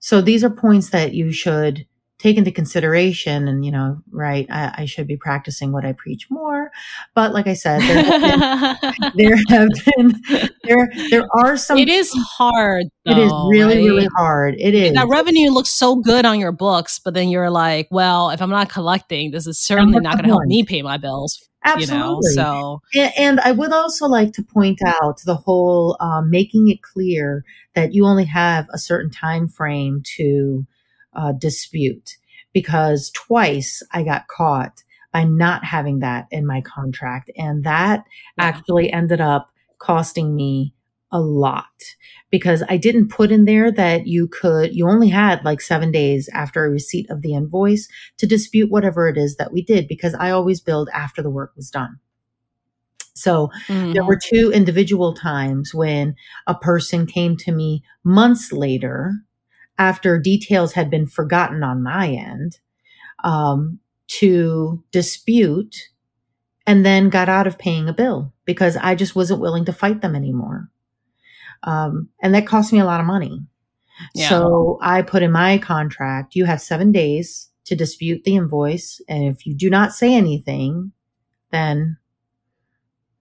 So 0.00 0.20
these 0.20 0.42
are 0.42 0.50
points 0.50 0.90
that 0.90 1.14
you 1.14 1.32
should 1.32 1.86
take 2.24 2.38
into 2.38 2.50
consideration 2.50 3.46
and 3.46 3.66
you 3.66 3.70
know 3.70 4.00
right 4.10 4.46
I, 4.50 4.74
I, 4.78 4.84
should 4.86 5.06
be 5.06 5.18
practicing 5.18 5.72
what 5.72 5.84
i 5.84 5.92
preach 5.92 6.30
more 6.30 6.70
but 7.14 7.34
like 7.34 7.46
i 7.46 7.52
said 7.52 7.82
there 7.82 8.02
have 8.02 8.80
been 8.80 9.12
there, 9.14 9.36
have 9.48 9.68
been, 9.84 10.22
there, 10.62 10.88
there 11.10 11.26
are 11.34 11.58
some 11.58 11.76
it 11.76 11.90
is 11.90 12.10
hard 12.38 12.86
though, 13.04 13.12
it 13.12 13.18
is 13.18 13.30
really 13.50 13.76
right? 13.76 13.84
really 13.84 14.08
hard 14.16 14.54
it 14.58 14.74
is 14.74 14.94
that 14.94 15.06
revenue 15.06 15.50
looks 15.50 15.68
so 15.68 15.96
good 15.96 16.24
on 16.24 16.40
your 16.40 16.52
books 16.52 16.98
but 16.98 17.12
then 17.12 17.28
you're 17.28 17.50
like 17.50 17.88
well 17.90 18.30
if 18.30 18.40
i'm 18.40 18.48
not 18.48 18.70
collecting 18.70 19.30
this 19.30 19.46
is 19.46 19.60
certainly 19.60 20.00
not 20.00 20.14
going 20.14 20.24
to 20.24 20.30
help 20.30 20.44
me 20.46 20.64
pay 20.64 20.80
my 20.80 20.96
bills 20.96 21.38
Absolutely. 21.66 21.96
You 21.96 22.02
know? 22.02 22.20
So, 22.34 22.82
and, 22.94 23.12
and, 23.16 23.40
I 23.40 23.52
would 23.52 23.72
also 23.72 24.06
like 24.06 24.34
to 24.34 24.42
point 24.42 24.80
out 24.84 25.22
the 25.24 25.34
whole 25.34 25.96
um, 25.98 26.28
making 26.28 26.68
it 26.68 26.82
clear 26.82 27.42
that 27.74 27.94
you 27.94 28.04
only 28.04 28.26
have 28.26 28.66
a 28.70 28.76
certain 28.76 29.10
time 29.10 29.48
frame 29.48 30.02
to 30.16 30.66
uh, 31.16 31.32
dispute, 31.32 32.16
because 32.52 33.10
twice 33.10 33.82
I 33.92 34.02
got 34.02 34.28
caught 34.28 34.82
by 35.12 35.24
not 35.24 35.64
having 35.64 36.00
that 36.00 36.26
in 36.30 36.46
my 36.46 36.60
contract, 36.60 37.30
and 37.36 37.64
that 37.64 38.04
yeah. 38.38 38.44
actually 38.44 38.92
ended 38.92 39.20
up 39.20 39.50
costing 39.78 40.34
me 40.34 40.74
a 41.14 41.20
lot 41.20 41.94
because 42.30 42.64
I 42.68 42.76
didn't 42.76 43.08
put 43.08 43.30
in 43.30 43.44
there 43.44 43.70
that 43.70 44.08
you 44.08 44.26
could, 44.26 44.74
you 44.74 44.88
only 44.88 45.08
had 45.08 45.44
like 45.44 45.60
seven 45.60 45.92
days 45.92 46.28
after 46.34 46.64
a 46.64 46.70
receipt 46.70 47.08
of 47.08 47.22
the 47.22 47.34
invoice 47.34 47.86
to 48.18 48.26
dispute 48.26 48.70
whatever 48.70 49.08
it 49.08 49.16
is 49.16 49.36
that 49.36 49.52
we 49.52 49.62
did 49.62 49.86
because 49.86 50.14
I 50.14 50.30
always 50.30 50.60
billed 50.60 50.88
after 50.92 51.22
the 51.22 51.30
work 51.30 51.52
was 51.54 51.70
done. 51.70 52.00
So 53.14 53.50
mm-hmm. 53.68 53.92
there 53.92 54.04
were 54.04 54.18
two 54.20 54.50
individual 54.52 55.14
times 55.14 55.72
when 55.72 56.16
a 56.48 56.56
person 56.56 57.06
came 57.06 57.36
to 57.38 57.52
me 57.52 57.84
months 58.02 58.50
later 58.50 59.12
after 59.78 60.18
details 60.18 60.72
had 60.72 60.90
been 60.90 61.06
forgotten 61.06 61.62
on 61.62 61.82
my 61.82 62.08
end 62.08 62.58
um, 63.22 63.78
to 64.06 64.82
dispute 64.92 65.76
and 66.66 66.84
then 66.84 67.08
got 67.08 67.28
out 67.28 67.46
of 67.46 67.58
paying 67.58 67.88
a 67.88 67.92
bill 67.92 68.32
because 68.44 68.76
I 68.76 68.94
just 68.94 69.16
wasn't 69.16 69.40
willing 69.40 69.64
to 69.66 69.72
fight 69.72 70.00
them 70.00 70.14
anymore. 70.14 70.70
Um, 71.62 72.08
and 72.22 72.34
that 72.34 72.46
cost 72.46 72.72
me 72.72 72.78
a 72.78 72.84
lot 72.84 73.00
of 73.00 73.06
money. 73.06 73.46
Yeah. 74.14 74.28
So 74.28 74.78
I 74.82 75.02
put 75.02 75.22
in 75.22 75.32
my 75.32 75.58
contract, 75.58 76.34
you 76.34 76.44
have 76.44 76.60
seven 76.60 76.92
days 76.92 77.48
to 77.66 77.76
dispute 77.76 78.24
the 78.24 78.36
invoice. 78.36 79.00
And 79.08 79.24
if 79.24 79.46
you 79.46 79.54
do 79.54 79.70
not 79.70 79.92
say 79.92 80.14
anything, 80.14 80.92
then, 81.50 81.96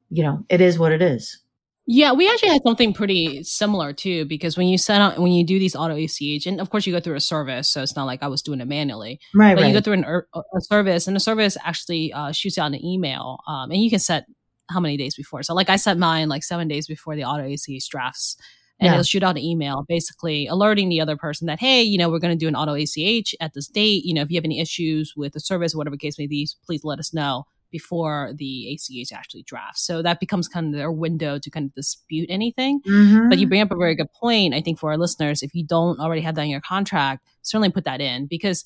you 0.10 0.24
know, 0.24 0.46
it 0.50 0.62
is 0.62 0.80
what 0.80 0.92
it 0.92 1.02
is. 1.02 1.40
Yeah, 1.86 2.14
we 2.14 2.30
actually 2.30 2.50
had 2.50 2.62
something 2.66 2.94
pretty 2.94 3.44
similar 3.44 3.92
too, 3.92 4.24
because 4.26 4.56
when 4.56 4.68
you 4.68 4.78
set 4.78 5.02
up, 5.02 5.18
when 5.18 5.34
you 5.34 5.46
do 5.46 5.60
these 5.60 5.76
auto 5.76 5.96
ACH, 5.96 6.46
and 6.46 6.62
of 6.62 6.70
course 6.70 6.88
you 6.88 6.94
go 6.94 7.02
through 7.02 7.16
a 7.16 7.22
service, 7.22 7.68
so 7.68 7.82
it's 7.82 7.96
not 7.96 8.06
like 8.06 8.24
I 8.24 8.28
was 8.28 8.42
doing 8.42 8.62
it 8.62 8.68
manually. 8.68 9.20
Right, 9.36 9.54
but 9.54 9.64
right. 9.64 9.68
you 9.68 9.74
go 9.74 9.82
through 9.82 9.94
an, 9.94 10.06
er, 10.06 10.28
a 10.34 10.62
service, 10.62 11.08
and 11.08 11.16
the 11.16 11.20
service 11.20 11.58
actually 11.64 12.14
uh, 12.14 12.32
shoots 12.32 12.58
out 12.58 12.68
an 12.68 12.84
email, 12.84 13.40
um, 13.48 13.70
and 13.70 13.82
you 13.82 13.90
can 13.90 14.00
set 14.00 14.26
how 14.70 14.80
many 14.80 14.96
days 14.96 15.16
before. 15.16 15.44
So 15.44 15.54
like 15.54 15.70
I 15.70 15.76
set 15.76 15.98
mine 15.98 16.30
like 16.30 16.44
seven 16.44 16.70
days 16.70 16.88
before 16.88 17.16
the 17.16 17.26
auto 17.26 17.44
ACH 17.44 17.90
drafts. 17.90 18.38
And 18.80 18.88
yeah. 18.88 18.94
it'll 18.94 19.04
shoot 19.04 19.24
out 19.24 19.38
an 19.38 19.44
email 19.44 19.86
basically 19.88 20.48
alerting 20.48 20.90
the 20.90 21.00
other 21.00 21.16
person 21.16 21.46
that, 21.46 21.60
hey, 21.60 21.84
you 21.84 21.98
know, 21.98 22.10
we're 22.10 22.20
going 22.20 22.38
to 22.38 22.44
do 22.44 22.48
an 22.48 22.56
auto 22.56 22.74
ACH 22.74 23.36
at 23.40 23.54
this 23.54 23.68
date. 23.68 24.04
You 24.04 24.16
know, 24.16 24.24
if 24.24 24.32
you 24.32 24.36
have 24.36 24.44
any 24.44 24.60
issues 24.60 25.14
with 25.16 25.34
the 25.34 25.40
service, 25.40 25.76
whatever 25.76 25.96
case 25.96 26.18
may 26.18 26.28
be, 26.28 26.50
please 26.66 26.84
let 26.84 27.00
us 27.00 27.14
know 27.14 27.46
before 27.74 28.32
the 28.38 28.74
ACH 28.74 29.12
actually 29.12 29.44
drafts. 29.44 29.86
So 29.86 30.02
that 30.02 30.22
becomes 30.22 30.48
kind 30.48 30.68
of 30.68 30.74
their 30.74 30.92
window 30.92 31.40
to 31.40 31.50
kind 31.50 31.66
of 31.66 31.74
dispute 31.74 32.28
anything. 32.30 32.80
Mm-hmm. 32.88 33.28
But 33.28 33.40
you 33.40 33.48
bring 33.48 33.62
up 33.62 33.72
a 33.72 33.76
very 33.76 33.96
good 33.96 34.14
point, 34.14 34.54
I 34.54 34.62
think, 34.62 34.80
for 34.80 34.92
our 34.92 34.98
listeners. 34.98 35.44
If 35.44 35.54
you 35.54 35.66
don't 35.66 36.00
already 36.00 36.22
have 36.22 36.36
that 36.36 36.44
in 36.44 36.50
your 36.50 36.62
contract, 36.62 37.26
certainly 37.42 37.72
put 37.72 37.84
that 37.84 38.00
in 38.00 38.28
because 38.28 38.64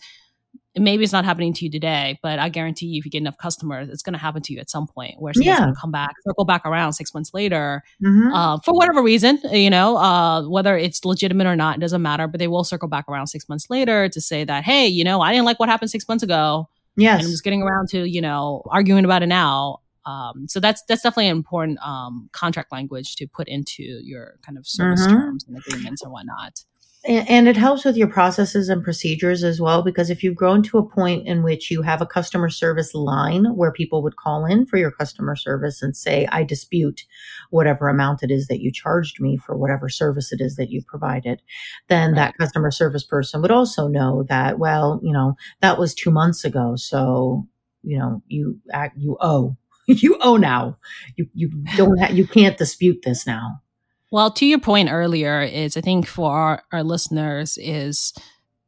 maybe 0.76 1.04
it's 1.04 1.14
not 1.14 1.26
happening 1.26 1.54
to 1.54 1.66
you 1.66 1.72
today, 1.72 2.20
but 2.22 2.38
I 2.38 2.50
guarantee 2.50 2.88
you, 2.88 3.00
if 3.00 3.06
you 3.06 3.12
get 3.12 3.20
enough 3.20 3.38
customers, 3.38 3.90
it's 3.90 4.04
going 4.04 4.14
to 4.14 4.20
happen 4.20 4.42
to 4.44 4.54
you 4.54 4.60
at 4.60 4.70
some 4.70 4.88
point 4.88 5.16
where 5.20 5.34
someone's 5.34 5.48
yeah. 5.48 5.64
going 5.64 5.74
to 5.74 5.80
come 5.80 5.92
back, 5.92 6.14
circle 6.24 6.46
back 6.46 6.66
around 6.66 6.94
six 6.94 7.14
months 7.14 7.34
later, 7.34 7.82
mm-hmm. 8.06 8.34
uh, 8.34 8.60
for 8.60 8.74
whatever 8.74 9.02
reason, 9.02 9.40
you 9.52 9.70
know, 9.70 9.98
uh, 9.98 10.48
whether 10.48 10.78
it's 10.78 11.04
legitimate 11.06 11.48
or 11.48 11.56
not, 11.56 11.78
it 11.78 11.80
doesn't 11.80 12.02
matter, 12.02 12.28
but 12.28 12.40
they 12.40 12.48
will 12.48 12.64
circle 12.64 12.90
back 12.90 13.06
around 13.08 13.28
six 13.28 13.48
months 13.50 13.70
later 13.70 14.10
to 14.10 14.22
say 14.22 14.44
that, 14.44 14.64
hey, 14.64 14.88
you 14.88 15.04
know, 15.04 15.22
I 15.22 15.32
didn't 15.32 15.46
like 15.46 15.60
what 15.60 15.70
happened 15.70 15.90
six 15.90 16.08
months 16.08 16.24
ago. 16.24 16.70
Yes. 16.98 17.20
And 17.20 17.26
I'm 17.26 17.32
just 17.32 17.44
getting 17.44 17.62
around 17.62 17.90
to, 17.90 18.06
you 18.10 18.22
know, 18.22 18.64
arguing 18.70 19.06
about 19.06 19.24
it 19.24 19.28
now. 19.28 19.80
Um, 20.06 20.48
so 20.48 20.60
that's 20.60 20.82
that's 20.88 21.02
definitely 21.02 21.28
an 21.28 21.38
important 21.38 21.80
um, 21.86 22.30
contract 22.32 22.72
language 22.72 23.16
to 23.18 23.28
put 23.28 23.48
into 23.48 23.84
your 23.84 24.40
kind 24.46 24.58
of 24.58 24.66
service 24.66 25.02
mm-hmm. 25.02 25.16
terms 25.16 25.46
and 25.48 25.58
agreements 25.58 26.02
and 26.02 26.12
whatnot 26.12 26.64
and 27.06 27.48
it 27.48 27.56
helps 27.56 27.86
with 27.86 27.96
your 27.96 28.08
processes 28.08 28.70
and 28.70 28.84
procedures 28.84 29.44
as 29.44 29.62
well 29.62 29.82
because 29.82 30.10
if 30.10 30.24
you've 30.24 30.36
grown 30.36 30.64
to 30.64 30.78
a 30.78 30.90
point 30.90 31.28
in 31.28 31.44
which 31.44 31.70
you 31.70 31.82
have 31.82 32.02
a 32.02 32.06
customer 32.06 32.50
service 32.50 32.94
line 32.94 33.46
where 33.56 33.72
people 33.72 34.02
would 34.02 34.16
call 34.16 34.46
in 34.46 34.66
for 34.66 34.78
your 34.78 34.92
customer 34.92 35.36
service 35.36 35.82
and 35.82 35.96
say 35.96 36.28
i 36.32 36.44
dispute 36.44 37.06
whatever 37.50 37.88
amount 37.88 38.24
it 38.24 38.32
is 38.32 38.48
that 38.48 38.62
you 38.62 38.72
charged 38.72 39.22
me 39.22 39.38
for 39.38 39.56
whatever 39.56 39.90
service 39.90 40.32
it 40.32 40.42
is 40.42 40.56
that 40.56 40.70
you 40.70 40.82
provided 40.88 41.42
then 41.88 42.14
that 42.16 42.38
customer 42.38 42.72
service 42.72 43.04
person 43.04 43.42
would 43.42 43.52
also 43.52 43.88
know 43.88 44.24
that 44.28 44.60
well 44.60 45.00
you 45.04 45.14
know 45.14 45.36
that 45.62 45.80
was 45.80 45.94
2 45.94 46.12
months 46.12 46.44
ago 46.44 46.76
so 46.76 47.48
you 47.84 47.98
know 47.98 48.22
you 48.28 48.60
act 48.74 48.98
you 48.98 49.18
owe 49.22 49.56
you 49.88 50.18
owe 50.22 50.36
now. 50.36 50.78
You 51.16 51.28
you 51.34 51.50
don't 51.78 51.98
ha- 51.98 52.12
you 52.12 52.28
can't 52.28 52.58
dispute 52.58 53.04
this 53.04 53.26
now 53.26 53.62
well, 54.12 54.32
to 54.32 54.46
your 54.46 54.60
point 54.60 54.90
earlier, 54.92 55.42
is 55.42 55.76
I 55.76 55.82
think 55.82 56.08
for 56.08 56.32
our, 56.32 56.64
our 56.72 56.84
listeners 56.84 57.58
is 57.60 58.14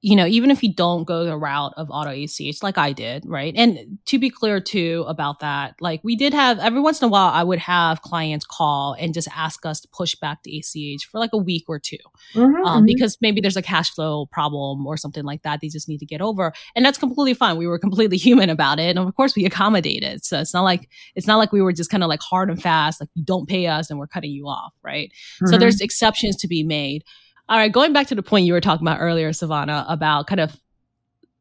you 0.01 0.15
know, 0.15 0.25
even 0.25 0.49
if 0.49 0.63
you 0.63 0.73
don't 0.73 1.03
go 1.03 1.25
the 1.25 1.37
route 1.37 1.73
of 1.75 1.89
auto 1.91 2.11
ACH 2.11 2.63
like 2.63 2.77
I 2.77 2.93
did, 2.93 3.25
right? 3.27 3.53
And 3.57 3.97
to 4.05 4.17
be 4.17 4.29
clear 4.29 4.61
too 4.61 5.03
about 5.09 5.41
that, 5.41 5.75
like 5.81 5.99
we 6.03 6.15
did 6.15 6.33
have 6.33 6.57
every 6.59 6.79
once 6.79 7.01
in 7.01 7.07
a 7.07 7.09
while, 7.09 7.29
I 7.33 7.43
would 7.43 7.59
have 7.59 8.01
clients 8.01 8.45
call 8.45 8.95
and 8.97 9.13
just 9.13 9.27
ask 9.35 9.65
us 9.65 9.81
to 9.81 9.89
push 9.89 10.15
back 10.15 10.43
the 10.43 10.57
ACH 10.57 11.05
for 11.11 11.19
like 11.19 11.31
a 11.33 11.37
week 11.37 11.65
or 11.67 11.79
2 11.79 11.97
mm-hmm, 12.33 12.41
um, 12.41 12.53
mm-hmm. 12.63 12.85
because 12.85 13.17
maybe 13.19 13.41
there's 13.41 13.57
a 13.57 13.61
cash 13.61 13.93
flow 13.93 14.25
problem 14.27 14.87
or 14.87 14.95
something 14.95 15.25
like 15.25 15.41
that. 15.41 15.59
They 15.61 15.67
just 15.67 15.89
need 15.89 15.99
to 15.99 16.05
get 16.05 16.21
over, 16.21 16.53
and 16.75 16.85
that's 16.85 16.97
completely 16.97 17.33
fine. 17.33 17.57
We 17.57 17.67
were 17.67 17.79
completely 17.79 18.17
human 18.29 18.49
about 18.49 18.79
it, 18.79 18.95
and 18.95 18.99
of 18.99 19.15
course 19.15 19.35
we 19.35 19.45
accommodated. 19.45 20.23
So 20.23 20.39
it's 20.39 20.53
not 20.53 20.63
like 20.63 20.89
it's 21.15 21.27
not 21.27 21.37
like 21.37 21.51
we 21.51 21.61
were 21.61 21.73
just 21.73 21.89
kind 21.89 22.03
of 22.03 22.09
like 22.09 22.21
hard 22.21 22.49
and 22.49 22.61
fast, 22.61 23.01
like 23.01 23.09
you 23.15 23.25
don't 23.25 23.49
pay 23.49 23.67
us 23.67 23.89
and 23.89 23.99
we're 23.99 24.07
cutting 24.07 24.31
you 24.31 24.47
off, 24.47 24.71
right? 24.81 25.11
Mm-hmm. 25.11 25.47
So 25.47 25.57
there's 25.57 25.81
exceptions 25.81 26.37
to 26.37 26.47
be 26.47 26.63
made. 26.63 27.03
All 27.49 27.57
right, 27.57 27.71
going 27.71 27.93
back 27.93 28.07
to 28.07 28.15
the 28.15 28.21
point 28.21 28.45
you 28.45 28.53
were 28.53 28.61
talking 28.61 28.87
about 28.87 29.01
earlier, 29.01 29.31
Sevana, 29.31 29.83
about 29.89 30.27
kind 30.27 30.39
of 30.39 30.55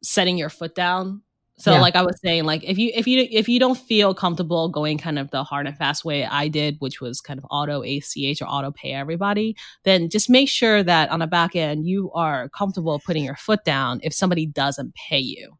setting 0.03 0.39
your 0.39 0.49
foot 0.49 0.75
down. 0.75 1.23
So 1.59 1.73
yeah. 1.73 1.81
like 1.81 1.97
I 1.97 2.03
was 2.03 2.19
saying, 2.25 2.45
like 2.45 2.65
if 2.65 2.79
you 2.79 2.93
if 2.95 3.07
you 3.07 3.27
if 3.31 3.49
you 3.49 3.59
don't 3.59 3.77
feel 3.77 4.15
comfortable 4.15 4.69
going 4.69 4.97
kind 4.97 5.19
of 5.19 5.31
the 5.33 5.45
hard 5.45 5.67
and 5.67 5.77
fast 5.77 6.05
way 6.05 6.25
I 6.25 6.49
did, 6.49 6.77
which 6.79 7.01
was 7.01 7.21
kind 7.21 7.37
of 7.37 7.45
auto 7.51 7.83
ACH 7.83 8.41
or 8.41 8.47
auto 8.47 8.71
pay 8.71 8.93
everybody, 8.93 9.57
then 9.83 10.09
just 10.09 10.31
make 10.31 10.49
sure 10.49 10.83
that 10.83 11.11
on 11.11 11.19
the 11.19 11.27
back 11.27 11.57
end 11.57 11.85
you 11.85 12.11
are 12.13 12.49
comfortable 12.51 13.01
putting 13.05 13.25
your 13.25 13.35
foot 13.35 13.65
down 13.65 14.01
if 14.03 14.15
somebody 14.15 14.47
doesn't 14.47 14.95
pay 14.95 15.19
you. 15.19 15.59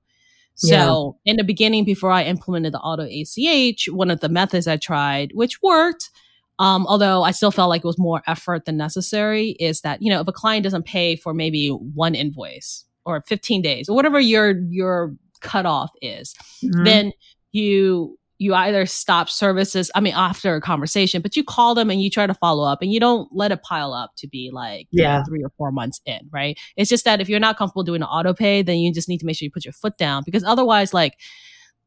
So 0.55 1.19
yeah. 1.25 1.33
in 1.33 1.37
the 1.37 1.45
beginning, 1.45 1.85
before 1.85 2.11
I 2.11 2.25
implemented 2.25 2.75
the 2.75 2.81
auto 2.81 3.03
ACH, 3.05 3.89
one 3.89 4.11
of 4.11 4.21
the 4.21 4.29
methods 4.29 4.67
I 4.67 4.77
tried, 4.77 5.33
which 5.35 5.63
worked, 5.63 6.11
um, 6.59 6.87
although 6.87 7.23
I 7.23 7.31
still 7.31 7.51
felt 7.51 7.69
like 7.69 7.85
it 7.85 7.87
was 7.87 7.99
more 7.99 8.23
effort 8.27 8.65
than 8.65 8.77
necessary, 8.77 9.51
is 9.61 9.83
that, 9.83 10.03
you 10.03 10.11
know, 10.11 10.21
if 10.21 10.29
a 10.29 10.33
client 10.33 10.65
doesn't 10.65 10.87
pay 10.87 11.15
for 11.17 11.33
maybe 11.33 11.69
one 11.69 12.15
invoice 12.15 12.85
or 13.05 13.23
15 13.27 13.63
days 13.63 13.89
or 13.89 13.95
whatever 13.95 14.19
your, 14.19 14.59
your 14.69 15.15
cutoff 15.41 15.91
is, 16.03 16.35
mm-hmm. 16.65 16.85
then 16.85 17.13
you, 17.53 18.19
you 18.39 18.55
either 18.55 18.87
stop 18.87 19.29
services, 19.31 19.91
I 19.95 20.01
mean, 20.01 20.15
after 20.17 20.57
a 20.57 20.61
conversation, 20.61 21.23
but 21.23 21.37
you 21.37 21.45
call 21.45 21.77
them 21.77 21.91
and 21.91 22.03
you 22.03 22.11
try 22.11 22.27
to 22.27 22.35
follow 22.35 22.65
up 22.65 22.83
and 22.83 22.93
you 22.93 22.99
don't 22.99 23.29
let 23.33 23.53
it 23.53 23.63
pile 23.63 23.93
up 23.93 24.13
to 24.17 24.29
be 24.29 24.51
like 24.53 24.89
yeah. 24.91 25.19
Know, 25.19 25.25
three 25.29 25.43
or 25.45 25.51
four 25.57 25.71
months 25.71 26.01
in, 26.07 26.29
right? 26.33 26.59
It's 26.77 26.91
just 26.91 27.05
that 27.05 27.21
if 27.21 27.29
you're 27.29 27.41
not 27.41 27.57
comfortable 27.57 27.85
doing 27.85 28.03
an 28.03 28.09
auto 28.09 28.35
pay, 28.35 28.63
then 28.63 28.79
you 28.79 28.93
just 28.93 29.09
need 29.09 29.19
to 29.19 29.27
make 29.27 29.37
sure 29.37 29.47
you 29.47 29.51
put 29.51 29.65
your 29.65 29.73
foot 29.73 29.97
down 29.97 30.23
because 30.25 30.43
otherwise, 30.45 30.93
like, 30.93 31.19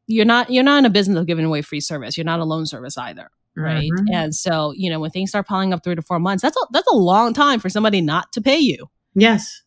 you're 0.07 0.25
not 0.25 0.49
you're 0.49 0.63
not 0.63 0.79
in 0.79 0.85
a 0.85 0.89
business 0.89 1.17
of 1.17 1.25
giving 1.25 1.45
away 1.45 1.61
free 1.61 1.79
service. 1.79 2.17
You're 2.17 2.25
not 2.25 2.41
a 2.41 2.43
loan 2.43 2.65
service 2.65 2.97
either 2.97 3.29
right? 3.55 3.89
Mm-hmm. 3.89 4.13
And 4.13 4.35
so, 4.35 4.73
you 4.75 4.89
know, 4.89 4.99
when 4.99 5.11
things 5.11 5.29
start 5.29 5.47
piling 5.47 5.73
up 5.73 5.83
three 5.83 5.95
to 5.95 6.01
four 6.01 6.19
months, 6.19 6.41
that's 6.41 6.57
a, 6.57 6.67
that's 6.71 6.87
a 6.87 6.95
long 6.95 7.33
time 7.33 7.59
for 7.59 7.69
somebody 7.69 8.01
not 8.01 8.31
to 8.33 8.41
pay 8.41 8.59
you. 8.59 8.89
Yes. 9.13 9.61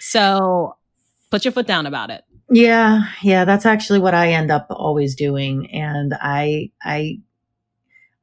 So 0.00 0.76
put 1.30 1.44
your 1.44 1.52
foot 1.52 1.66
down 1.66 1.86
about 1.86 2.10
it. 2.10 2.24
Yeah, 2.50 3.02
yeah, 3.22 3.44
that's 3.44 3.66
actually 3.66 3.98
what 3.98 4.14
I 4.14 4.32
end 4.32 4.50
up 4.50 4.68
always 4.70 5.14
doing, 5.14 5.70
and 5.70 6.14
I, 6.18 6.70
I, 6.82 7.20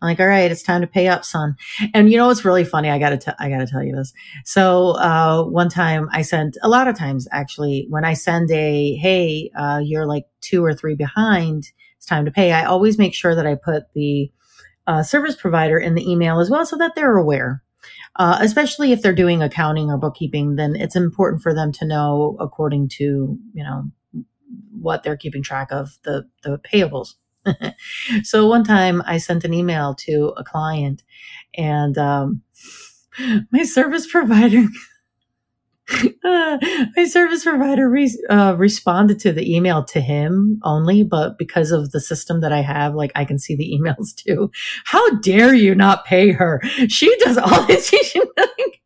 I'm 0.01 0.09
like, 0.09 0.19
all 0.19 0.25
right, 0.25 0.49
it's 0.49 0.63
time 0.63 0.81
to 0.81 0.87
pay 0.87 1.07
up, 1.07 1.23
son. 1.23 1.55
And 1.93 2.11
you 2.11 2.17
know 2.17 2.25
what's 2.25 2.43
really 2.43 2.63
funny? 2.63 2.89
I 2.89 2.97
gotta, 2.97 3.17
t- 3.17 3.31
I 3.37 3.49
gotta 3.49 3.67
tell 3.67 3.83
you 3.83 3.95
this. 3.95 4.13
So, 4.43 4.97
uh, 4.97 5.43
one 5.43 5.69
time 5.69 6.09
I 6.11 6.23
sent 6.23 6.57
a 6.63 6.69
lot 6.69 6.87
of 6.87 6.97
times 6.97 7.27
actually 7.31 7.85
when 7.89 8.03
I 8.03 8.13
send 8.13 8.49
a, 8.49 8.95
hey, 8.95 9.51
uh, 9.55 9.81
you're 9.83 10.07
like 10.07 10.25
two 10.41 10.65
or 10.65 10.73
three 10.73 10.95
behind, 10.95 11.71
it's 11.97 12.07
time 12.07 12.25
to 12.25 12.31
pay. 12.31 12.51
I 12.51 12.65
always 12.65 12.97
make 12.97 13.13
sure 13.13 13.35
that 13.35 13.45
I 13.45 13.53
put 13.53 13.83
the 13.93 14.31
uh, 14.87 15.03
service 15.03 15.35
provider 15.35 15.77
in 15.77 15.95
the 15.95 16.09
email 16.09 16.39
as 16.39 16.49
well 16.49 16.65
so 16.65 16.77
that 16.77 16.93
they're 16.95 17.17
aware. 17.17 17.61
Uh, 18.17 18.37
especially 18.39 18.91
if 18.91 19.01
they're 19.01 19.13
doing 19.13 19.43
accounting 19.43 19.91
or 19.91 19.97
bookkeeping, 19.97 20.55
then 20.55 20.75
it's 20.75 20.95
important 20.95 21.41
for 21.41 21.53
them 21.53 21.71
to 21.73 21.85
know 21.85 22.37
according 22.39 22.87
to, 22.87 23.37
you 23.53 23.63
know, 23.63 23.83
what 24.71 25.03
they're 25.03 25.17
keeping 25.17 25.43
track 25.43 25.67
of 25.71 25.97
the, 26.03 26.25
the 26.43 26.57
payables. 26.59 27.15
so 28.23 28.47
one 28.47 28.63
time 28.63 29.03
I 29.05 29.17
sent 29.17 29.43
an 29.43 29.53
email 29.53 29.93
to 29.95 30.33
a 30.37 30.43
client 30.43 31.03
and, 31.55 31.97
um, 31.97 32.41
my 33.51 33.63
service 33.63 34.09
provider 34.09 34.63
Uh, 35.91 36.57
my 36.97 37.05
service 37.05 37.43
provider 37.43 37.89
re- 37.89 38.23
uh, 38.29 38.55
responded 38.57 39.19
to 39.19 39.31
the 39.31 39.55
email 39.55 39.83
to 39.85 40.01
him 40.01 40.59
only, 40.63 41.03
but 41.03 41.37
because 41.37 41.71
of 41.71 41.91
the 41.91 41.99
system 41.99 42.41
that 42.41 42.51
I 42.51 42.61
have, 42.61 42.95
like 42.95 43.11
I 43.15 43.25
can 43.25 43.37
see 43.39 43.55
the 43.55 43.71
emails 43.71 44.15
too. 44.15 44.51
How 44.85 45.17
dare 45.17 45.53
you 45.53 45.75
not 45.75 46.05
pay 46.05 46.31
her? 46.31 46.61
She 46.87 47.15
does 47.19 47.37
all 47.37 47.65
this. 47.65 47.93
She, 48.05 48.19
like, 48.19 48.81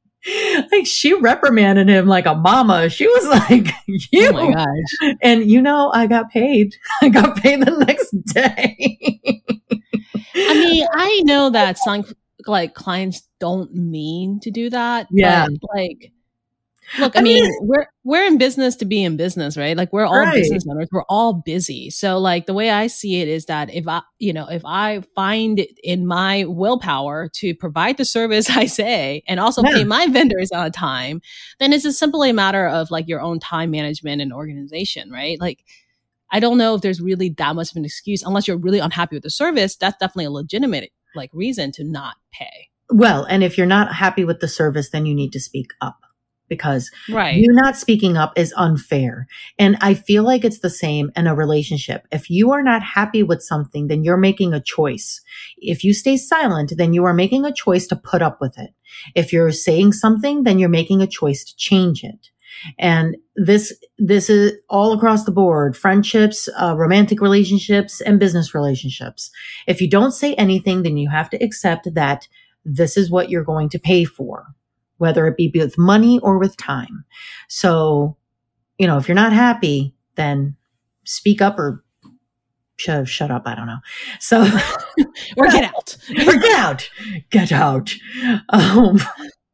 like 0.72 0.86
she 0.86 1.14
reprimanded 1.14 1.88
him 1.88 2.08
like 2.08 2.26
a 2.26 2.36
mama. 2.36 2.90
She 2.90 3.08
was 3.08 3.28
like, 3.28 3.68
"You." 3.88 4.30
Oh 4.30 4.34
my 4.34 4.54
gosh! 4.54 5.16
And 5.22 5.50
you 5.50 5.62
know, 5.62 5.92
I 5.94 6.08
got 6.08 6.30
paid. 6.30 6.76
I 7.02 7.10
got 7.10 7.38
paid 7.38 7.62
the 7.62 7.72
next 7.86 8.12
day. 8.34 8.76
I 10.36 10.54
mean, 10.54 10.88
I 10.94 11.22
know 11.24 11.50
that 11.50 11.78
some 11.78 12.06
like 12.46 12.74
clients 12.74 13.28
don't 13.40 13.74
mean 13.74 14.40
to 14.42 14.52
do 14.52 14.70
that. 14.70 15.08
Yeah, 15.12 15.48
like 15.76 16.12
Look, 16.98 17.16
I, 17.16 17.20
I 17.20 17.22
mean, 17.22 17.44
mean, 17.44 17.54
we're 17.62 17.86
we're 18.04 18.26
in 18.26 18.38
business 18.38 18.76
to 18.78 18.86
be 18.86 19.04
in 19.04 19.18
business, 19.18 19.58
right? 19.58 19.78
Like 19.78 19.94
we're 19.94 20.06
all 20.06 20.20
right. 20.20 20.34
business 20.34 20.64
owners. 20.70 20.88
We're 20.92 21.04
all 21.10 21.34
busy. 21.34 21.90
So 21.90 22.18
like 22.18 22.46
the 22.46 22.54
way 22.54 22.72
I 22.72 22.88
see 22.88 23.22
it 23.22 23.28
is 23.28 23.46
that 23.46 23.74
if 23.74 23.88
I, 23.88 24.02
you 24.18 24.34
know, 24.34 24.48
if 24.50 24.64
I 24.66 25.04
find 25.16 25.60
it 25.60 25.78
in 25.84 26.08
my 26.08 26.46
willpower 26.46 27.30
to 27.36 27.54
provide 27.54 27.98
the 27.98 28.06
service 28.06 28.50
I 28.58 28.66
say 28.66 29.24
and 29.28 29.40
also 29.40 29.64
yeah. 29.64 29.72
pay 29.72 29.84
my 29.84 30.08
vendors 30.08 30.52
on 30.52 30.72
time, 30.72 31.22
then 31.60 31.74
it's 31.74 31.84
just 31.84 32.00
simply 32.00 32.32
a 32.32 32.34
matter 32.34 32.68
of 32.68 32.90
like 32.90 33.08
your 33.08 33.22
own 33.22 33.40
time 33.40 33.72
management 33.72 34.22
and 34.22 34.34
organization, 34.34 35.12
right? 35.12 35.40
Like 35.40 35.64
I 36.32 36.40
don't 36.40 36.58
know 36.58 36.76
if 36.76 36.82
there's 36.82 37.02
really 37.02 37.30
that 37.38 37.56
much 37.56 37.72
of 37.72 37.78
an 37.78 37.86
excuse 37.86 38.24
unless 38.24 38.48
you're 38.48 38.58
really 38.58 38.80
unhappy 38.80 39.16
with 39.16 39.24
the 39.24 39.30
service. 39.30 39.76
That's 39.76 39.98
definitely 39.98 40.26
a 40.26 40.32
legitimate 40.32 40.92
like 41.16 41.32
reason 41.34 41.72
to 41.74 41.84
not 41.84 42.16
pay. 42.32 42.70
Well, 42.92 43.24
and 43.26 43.44
if 43.44 43.58
you're 43.58 43.68
not 43.68 43.94
happy 43.94 44.26
with 44.26 44.40
the 44.40 44.48
service, 44.48 44.90
then 44.90 45.06
you 45.06 45.14
need 45.14 45.32
to 45.34 45.40
speak 45.40 45.72
up 45.80 45.98
because 46.50 46.92
right. 47.10 47.36
you 47.36 47.48
not 47.52 47.78
speaking 47.78 48.18
up 48.18 48.38
is 48.38 48.54
unfair. 48.58 49.28
And 49.58 49.78
I 49.80 49.94
feel 49.94 50.24
like 50.24 50.44
it's 50.44 50.60
the 50.60 50.70
same 50.70 51.12
in 51.16 51.28
a 51.28 51.36
relationship. 51.36 52.08
If 52.12 52.30
you 52.30 52.52
are 52.52 52.64
not 52.64 52.84
happy 52.84 53.24
with 53.24 53.42
something, 53.42 53.88
then 53.88 54.04
you're 54.04 54.18
making 54.18 54.54
a 54.54 54.62
choice. 54.62 55.22
If 55.58 55.84
you 55.84 55.94
stay 55.94 56.18
silent, 56.18 56.74
then 56.76 56.94
you 56.94 57.06
are 57.06 57.14
making 57.14 57.46
a 57.46 57.54
choice 57.54 57.88
to 57.88 57.96
put 57.96 58.22
up 58.22 58.42
with 58.42 58.58
it. 58.58 58.72
If 59.16 59.32
you're 59.32 59.52
saying 59.52 59.94
something, 59.94 60.44
then 60.44 60.60
you're 60.60 60.70
making 60.70 61.02
a 61.02 61.08
choice 61.08 61.46
to 61.46 61.56
change 61.56 62.04
it. 62.04 62.30
And 62.78 63.16
this, 63.36 63.74
this 63.98 64.30
is 64.30 64.54
all 64.70 64.92
across 64.94 65.24
the 65.24 65.32
board, 65.32 65.78
friendships, 65.78 66.50
uh, 66.60 66.76
romantic 66.76 67.22
relationships 67.22 68.02
and 68.02 68.20
business 68.20 68.54
relationships. 68.54 69.30
If 69.68 69.80
you 69.82 69.90
don't 69.90 70.12
say 70.12 70.34
anything, 70.34 70.84
then 70.84 70.98
you 70.98 71.10
have 71.10 71.30
to 71.30 71.44
accept 71.44 71.94
that 71.94 72.28
this 72.66 72.98
is 72.98 73.10
what 73.10 73.30
you're 73.30 73.44
going 73.44 73.70
to 73.70 73.80
pay 73.80 74.04
for 74.04 74.48
whether 75.00 75.26
it 75.28 75.36
be 75.36 75.52
with 75.56 75.78
money 75.78 76.20
or 76.20 76.38
with 76.38 76.56
time. 76.58 77.04
So, 77.48 78.16
you 78.78 78.88
know, 78.88 78.98
if 78.98 79.08
you're 79.08 79.16
not 79.16 79.34
happy, 79.34 79.96
then 80.16 80.56
speak 81.06 81.42
up 81.42 81.58
or 81.58 81.84
shut, 82.78 83.08
shut 83.08 83.32
up. 83.32 83.44
I 83.46 83.56
don't 83.56 83.68
know. 83.68 83.80
So, 84.20 84.42
or 85.38 85.48
get 85.48 85.64
out, 85.64 85.98
or 86.28 86.36
get 86.38 86.60
out, 86.60 86.90
get 87.30 87.52
out. 87.52 87.94
Um, 88.50 89.00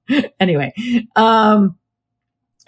anyway, 0.40 0.74
um, 1.16 1.78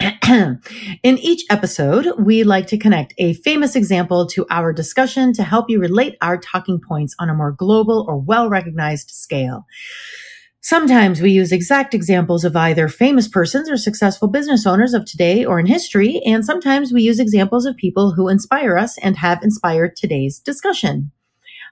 in 0.00 1.18
each 1.18 1.44
episode, 1.50 2.12
we 2.18 2.44
like 2.44 2.68
to 2.68 2.78
connect 2.78 3.14
a 3.18 3.34
famous 3.34 3.74
example 3.74 4.26
to 4.28 4.46
our 4.50 4.72
discussion 4.72 5.32
to 5.32 5.42
help 5.42 5.68
you 5.68 5.80
relate 5.80 6.16
our 6.20 6.38
talking 6.38 6.80
points 6.80 7.16
on 7.18 7.28
a 7.28 7.34
more 7.34 7.52
global 7.52 8.04
or 8.08 8.16
well 8.16 8.48
recognized 8.48 9.10
scale. 9.10 9.66
Sometimes 10.68 11.22
we 11.22 11.30
use 11.30 11.50
exact 11.50 11.94
examples 11.94 12.44
of 12.44 12.54
either 12.54 12.88
famous 12.88 13.26
persons 13.26 13.70
or 13.70 13.78
successful 13.78 14.28
business 14.28 14.66
owners 14.66 14.92
of 14.92 15.06
today 15.06 15.42
or 15.42 15.58
in 15.58 15.64
history, 15.64 16.20
and 16.26 16.44
sometimes 16.44 16.92
we 16.92 17.00
use 17.00 17.18
examples 17.18 17.64
of 17.64 17.74
people 17.74 18.12
who 18.12 18.28
inspire 18.28 18.76
us 18.76 18.98
and 18.98 19.16
have 19.16 19.42
inspired 19.42 19.96
today's 19.96 20.38
discussion. 20.38 21.10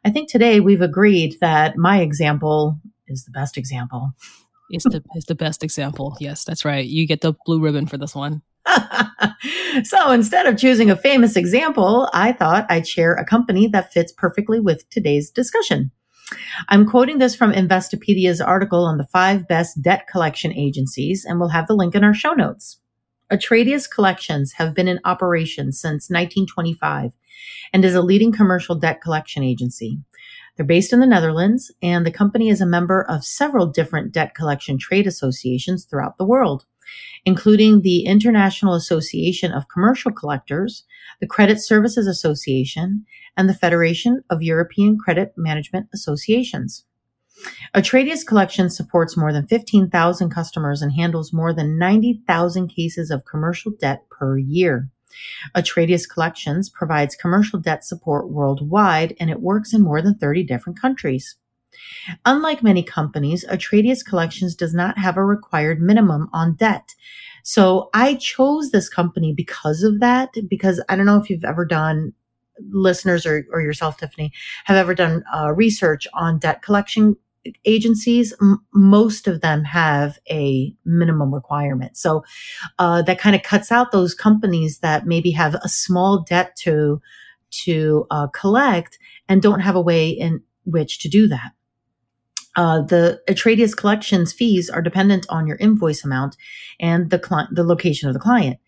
I 0.02 0.08
think 0.08 0.30
today 0.30 0.60
we've 0.60 0.80
agreed 0.80 1.36
that 1.42 1.76
my 1.76 2.00
example 2.00 2.80
is 3.06 3.26
the 3.26 3.32
best 3.32 3.58
example. 3.58 4.12
Is 4.70 4.84
the 4.84 5.04
is 5.14 5.26
the 5.26 5.34
best 5.34 5.62
example. 5.62 6.16
Yes, 6.18 6.44
that's 6.44 6.64
right. 6.64 6.86
You 6.86 7.06
get 7.06 7.20
the 7.20 7.34
blue 7.44 7.60
ribbon 7.60 7.86
for 7.86 7.98
this 7.98 8.14
one. 8.14 8.40
so 9.84 10.10
instead 10.10 10.46
of 10.46 10.56
choosing 10.56 10.90
a 10.90 10.96
famous 10.96 11.36
example, 11.36 12.08
I 12.14 12.32
thought 12.32 12.64
I'd 12.70 12.88
share 12.88 13.12
a 13.12 13.26
company 13.26 13.68
that 13.68 13.92
fits 13.92 14.10
perfectly 14.10 14.58
with 14.58 14.88
today's 14.88 15.30
discussion. 15.30 15.90
I'm 16.68 16.86
quoting 16.86 17.18
this 17.18 17.36
from 17.36 17.52
Investopedia's 17.52 18.40
article 18.40 18.84
on 18.84 18.98
the 18.98 19.06
five 19.06 19.46
best 19.46 19.80
debt 19.80 20.06
collection 20.10 20.52
agencies, 20.52 21.24
and 21.24 21.38
we'll 21.38 21.50
have 21.50 21.66
the 21.66 21.76
link 21.76 21.94
in 21.94 22.04
our 22.04 22.14
show 22.14 22.32
notes. 22.32 22.80
Atradius 23.30 23.90
Collections 23.90 24.52
have 24.52 24.74
been 24.74 24.88
in 24.88 25.00
operation 25.04 25.72
since 25.72 26.08
1925 26.10 27.10
and 27.72 27.84
is 27.84 27.94
a 27.94 28.02
leading 28.02 28.32
commercial 28.32 28.74
debt 28.76 29.00
collection 29.00 29.42
agency. 29.42 29.98
They're 30.56 30.64
based 30.64 30.92
in 30.92 31.00
the 31.00 31.06
Netherlands, 31.06 31.70
and 31.82 32.06
the 32.06 32.10
company 32.10 32.48
is 32.48 32.60
a 32.60 32.66
member 32.66 33.02
of 33.02 33.24
several 33.24 33.66
different 33.66 34.12
debt 34.12 34.34
collection 34.34 34.78
trade 34.78 35.06
associations 35.06 35.84
throughout 35.84 36.18
the 36.18 36.24
world, 36.24 36.64
including 37.24 37.82
the 37.82 38.04
International 38.04 38.74
Association 38.74 39.52
of 39.52 39.68
Commercial 39.68 40.12
Collectors, 40.12 40.84
the 41.20 41.26
Credit 41.26 41.60
Services 41.60 42.06
Association, 42.06 43.04
and 43.36 43.48
the 43.48 43.54
Federation 43.54 44.22
of 44.30 44.42
European 44.42 44.98
Credit 44.98 45.32
Management 45.36 45.88
Associations. 45.92 46.84
Atradius 47.74 48.26
Collection 48.26 48.70
supports 48.70 49.16
more 49.16 49.32
than 49.32 49.46
15,000 49.46 50.30
customers 50.30 50.80
and 50.80 50.92
handles 50.92 51.32
more 51.32 51.52
than 51.52 51.78
90,000 51.78 52.68
cases 52.68 53.10
of 53.10 53.26
commercial 53.26 53.72
debt 53.78 54.04
per 54.10 54.38
year. 54.38 54.88
Atradius 55.54 56.08
Collections 56.08 56.70
provides 56.70 57.14
commercial 57.14 57.58
debt 57.58 57.84
support 57.84 58.30
worldwide 58.30 59.14
and 59.20 59.30
it 59.30 59.40
works 59.40 59.72
in 59.72 59.82
more 59.82 60.00
than 60.02 60.16
30 60.16 60.44
different 60.44 60.80
countries. 60.80 61.36
Unlike 62.24 62.62
many 62.62 62.82
companies, 62.82 63.44
Atradius 63.46 64.04
Collections 64.04 64.54
does 64.54 64.74
not 64.74 64.98
have 64.98 65.16
a 65.16 65.24
required 65.24 65.80
minimum 65.80 66.28
on 66.32 66.54
debt. 66.54 66.94
So 67.42 67.90
I 67.94 68.14
chose 68.14 68.70
this 68.70 68.88
company 68.88 69.32
because 69.32 69.82
of 69.82 70.00
that, 70.00 70.34
because 70.48 70.82
I 70.88 70.96
don't 70.96 71.06
know 71.06 71.20
if 71.20 71.30
you've 71.30 71.44
ever 71.44 71.64
done 71.64 72.12
listeners 72.70 73.26
or, 73.26 73.46
or 73.52 73.60
yourself, 73.60 73.98
Tiffany, 73.98 74.32
have 74.64 74.76
ever 74.76 74.94
done 74.94 75.22
uh, 75.34 75.52
research 75.52 76.06
on 76.14 76.38
debt 76.38 76.62
collection 76.62 77.16
agencies, 77.64 78.34
m- 78.40 78.64
most 78.74 79.28
of 79.28 79.40
them 79.40 79.64
have 79.64 80.18
a 80.30 80.74
minimum 80.84 81.32
requirement. 81.32 81.96
So 81.96 82.24
uh, 82.78 83.02
that 83.02 83.18
kind 83.18 83.36
of 83.36 83.42
cuts 83.42 83.70
out 83.70 83.92
those 83.92 84.14
companies 84.14 84.80
that 84.80 85.06
maybe 85.06 85.30
have 85.32 85.54
a 85.54 85.68
small 85.68 86.22
debt 86.22 86.56
to 86.62 87.00
to 87.48 88.06
uh, 88.10 88.26
collect 88.28 88.98
and 89.28 89.40
don't 89.40 89.60
have 89.60 89.76
a 89.76 89.80
way 89.80 90.08
in 90.10 90.42
which 90.64 90.98
to 90.98 91.08
do 91.08 91.28
that. 91.28 91.52
Uh, 92.56 92.80
the 92.80 93.20
Atradius 93.28 93.76
collections 93.76 94.32
fees 94.32 94.70
are 94.70 94.82
dependent 94.82 95.26
on 95.28 95.46
your 95.46 95.56
invoice 95.58 96.04
amount 96.04 96.36
and 96.80 97.10
the 97.10 97.48
the 97.52 97.64
location 97.64 98.08
of 98.08 98.14
the 98.14 98.20
client. 98.20 98.58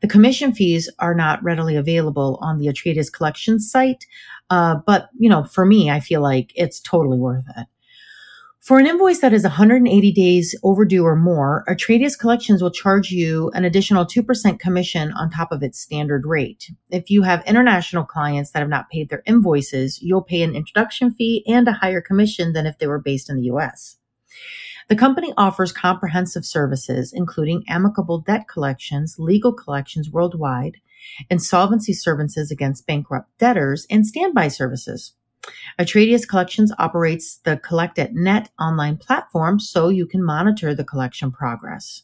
The 0.00 0.08
commission 0.08 0.52
fees 0.52 0.88
are 0.98 1.14
not 1.14 1.42
readily 1.42 1.76
available 1.76 2.38
on 2.40 2.58
the 2.58 2.66
Atradius 2.66 3.12
collections 3.12 3.70
site, 3.70 4.06
uh, 4.50 4.76
but 4.86 5.08
you 5.18 5.28
know, 5.28 5.44
for 5.44 5.64
me, 5.64 5.90
I 5.90 6.00
feel 6.00 6.20
like 6.20 6.52
it's 6.54 6.80
totally 6.80 7.18
worth 7.18 7.44
it. 7.56 7.66
For 8.60 8.78
an 8.78 8.86
invoice 8.86 9.20
that 9.20 9.32
is 9.32 9.44
180 9.44 10.12
days 10.12 10.54
overdue 10.64 11.04
or 11.04 11.14
more, 11.14 11.64
Atradius 11.68 12.18
Collections 12.18 12.60
will 12.60 12.72
charge 12.72 13.10
you 13.10 13.50
an 13.54 13.64
additional 13.64 14.04
2% 14.04 14.58
commission 14.58 15.12
on 15.12 15.30
top 15.30 15.52
of 15.52 15.62
its 15.62 15.80
standard 15.80 16.26
rate. 16.26 16.70
If 16.90 17.08
you 17.08 17.22
have 17.22 17.46
international 17.46 18.04
clients 18.04 18.50
that 18.50 18.58
have 18.58 18.68
not 18.68 18.90
paid 18.90 19.08
their 19.08 19.22
invoices, 19.26 20.02
you'll 20.02 20.22
pay 20.22 20.42
an 20.42 20.56
introduction 20.56 21.12
fee 21.12 21.44
and 21.46 21.68
a 21.68 21.72
higher 21.72 22.00
commission 22.00 22.52
than 22.52 22.66
if 22.66 22.78
they 22.78 22.88
were 22.88 22.98
based 22.98 23.30
in 23.30 23.36
the 23.36 23.44
US. 23.44 23.96
The 24.88 24.96
company 24.96 25.32
offers 25.36 25.70
comprehensive 25.70 26.44
services, 26.44 27.12
including 27.14 27.64
amicable 27.68 28.18
debt 28.18 28.48
collections, 28.48 29.16
legal 29.18 29.52
collections 29.52 30.10
worldwide, 30.10 30.78
insolvency 31.30 31.92
services 31.92 32.50
against 32.50 32.86
bankrupt 32.86 33.28
debtors, 33.38 33.86
and 33.88 34.06
standby 34.06 34.48
services. 34.48 35.14
Atradius 35.78 36.26
Collections 36.26 36.72
operates 36.78 37.38
the 37.38 37.56
Collect 37.56 37.98
at 37.98 38.14
Net 38.14 38.50
online 38.58 38.96
platform 38.96 39.60
so 39.60 39.88
you 39.88 40.06
can 40.06 40.22
monitor 40.22 40.74
the 40.74 40.84
collection 40.84 41.30
progress. 41.30 42.02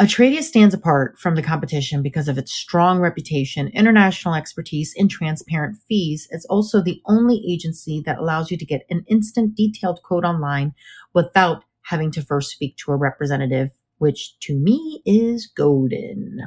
Atradius 0.00 0.44
stands 0.44 0.74
apart 0.74 1.18
from 1.18 1.34
the 1.34 1.42
competition 1.42 2.02
because 2.02 2.26
of 2.26 2.38
its 2.38 2.52
strong 2.52 2.98
reputation, 2.98 3.68
international 3.68 4.34
expertise, 4.34 4.94
and 4.96 5.10
transparent 5.10 5.76
fees. 5.88 6.26
It's 6.30 6.46
also 6.46 6.82
the 6.82 7.00
only 7.06 7.44
agency 7.46 8.02
that 8.06 8.18
allows 8.18 8.50
you 8.50 8.56
to 8.56 8.64
get 8.64 8.86
an 8.90 9.04
instant 9.06 9.54
detailed 9.54 10.02
quote 10.02 10.24
online 10.24 10.72
without 11.14 11.64
having 11.82 12.10
to 12.12 12.22
first 12.22 12.50
speak 12.50 12.76
to 12.78 12.92
a 12.92 12.96
representative, 12.96 13.70
which 13.98 14.38
to 14.40 14.58
me 14.58 15.02
is 15.04 15.46
golden. 15.46 16.40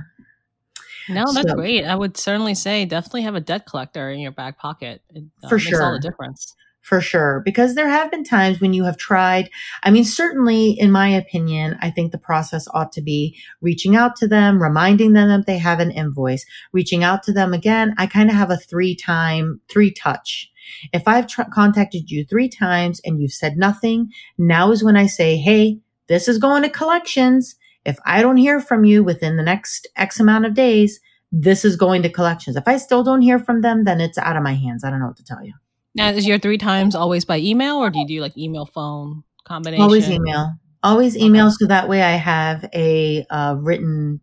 No, 1.10 1.26
that's 1.34 1.54
great. 1.54 1.86
I 1.86 1.96
would 1.96 2.18
certainly 2.18 2.56
say 2.56 2.86
definitely 2.86 3.24
have 3.24 3.36
a 3.36 3.41
debt 3.41 3.65
collector 3.65 4.10
in 4.10 4.20
your 4.20 4.32
back 4.32 4.58
pocket. 4.58 5.02
It, 5.10 5.24
uh, 5.44 5.50
for 5.50 5.60
sure, 5.60 5.84
all 5.84 5.94
the 5.94 6.00
difference. 6.00 6.54
for 6.82 7.02
sure. 7.02 7.41
Because 7.44 7.76
there 7.76 7.88
have 7.88 8.12
been 8.12 8.24
times 8.24 8.60
when 8.62 8.74
you 8.74 8.84
have 8.84 8.98
tried. 8.98 9.50
I 9.84 9.91
mean, 9.91 10.04
certainly 10.04 10.72
in 10.72 10.91
my 10.91 11.10
opinion, 11.10 11.78
I 11.82 11.91
think 11.91 12.12
the 12.12 12.18
process 12.18 12.68
ought 12.74 12.91
to 12.94 13.02
be 13.02 13.38
reaching 13.62 13.96
out 13.96 14.15
to 14.18 14.28
them, 14.28 14.62
reminding 14.62 15.13
them 15.13 15.30
that 15.30 15.46
they 15.48 15.58
have 15.58 15.80
an 15.80 15.91
invoice, 15.91 16.46
reaching 16.74 17.04
out 17.04 17.24
to 17.24 17.34
them 17.34 17.54
again. 17.54 17.96
I 17.98 18.08
kind 18.08 18.30
of 18.30 18.36
have 18.36 18.52
a 18.52 18.58
three 18.58 18.96
time, 18.96 19.62
three 19.70 19.91
touch. 19.91 20.52
If 20.94 21.08
I've 21.08 21.28
tr- 21.28 21.44
contacted 21.54 22.10
you 22.10 22.26
three 22.26 22.50
times 22.50 23.00
and 23.06 23.22
you've 23.22 23.34
said 23.34 23.58
nothing, 23.58 24.10
now 24.38 24.72
is 24.72 24.84
when 24.84 24.98
I 24.98 25.06
say, 25.06 25.38
Hey, 25.38 25.80
this 26.08 26.28
is 26.28 26.38
going 26.38 26.63
to 26.63 26.70
collections. 26.70 27.56
If 27.86 27.98
I 28.06 28.21
don't 28.21 28.38
hear 28.38 28.60
from 28.60 28.84
you 28.84 29.04
within 29.04 29.38
the 29.38 29.43
next 29.43 29.88
X 29.95 30.19
amount 30.19 30.45
of 30.45 30.54
days, 30.54 31.00
this 31.32 31.63
is 31.63 31.76
going 31.76 32.02
to 32.04 32.10
collections. 32.10 32.56
If 32.56 32.67
I 32.67 32.78
still 32.78 33.04
don't 33.04 33.21
hear 33.21 33.39
from 33.39 33.62
them, 33.62 33.84
then 33.84 34.02
it's 34.02 34.17
out 34.17 34.36
of 34.36 34.43
my 34.43 34.54
hands. 34.54 34.84
I 34.84 34.89
don't 34.89 35.00
know 35.00 35.08
what 35.08 35.17
to 35.17 35.24
tell 35.24 35.43
you. 35.43 35.54
Now, 35.93 36.10
is 36.10 36.28
your 36.28 36.39
three 36.39 36.58
times 36.58 36.95
always 36.95 37.24
by 37.24 37.39
email 37.39 37.78
or 37.78 37.89
do 37.89 38.00
you 38.00 38.08
do 38.08 38.21
like 38.21 38.38
email 38.38 38.65
phone 38.65 39.24
combination? 39.45 39.84
Always 39.84 40.10
email. 40.10 40.54
Always 40.84 41.15
email. 41.17 41.48
Okay. 41.48 41.56
So 41.60 41.67
that 41.67 41.88
way 41.88 42.04
I 42.04 42.12
have 42.12 42.67
a 42.74 43.26
uh, 43.30 43.56
written, 43.60 44.19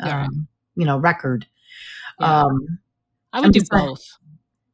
um, 0.00 0.48
you 0.76 0.84
know, 0.84 0.98
record. 0.98 1.46
Yeah. 2.20 2.44
Um, 2.44 2.78
I 3.32 3.40
would 3.40 3.46
I'm 3.46 3.52
do 3.52 3.62
both. 3.70 4.02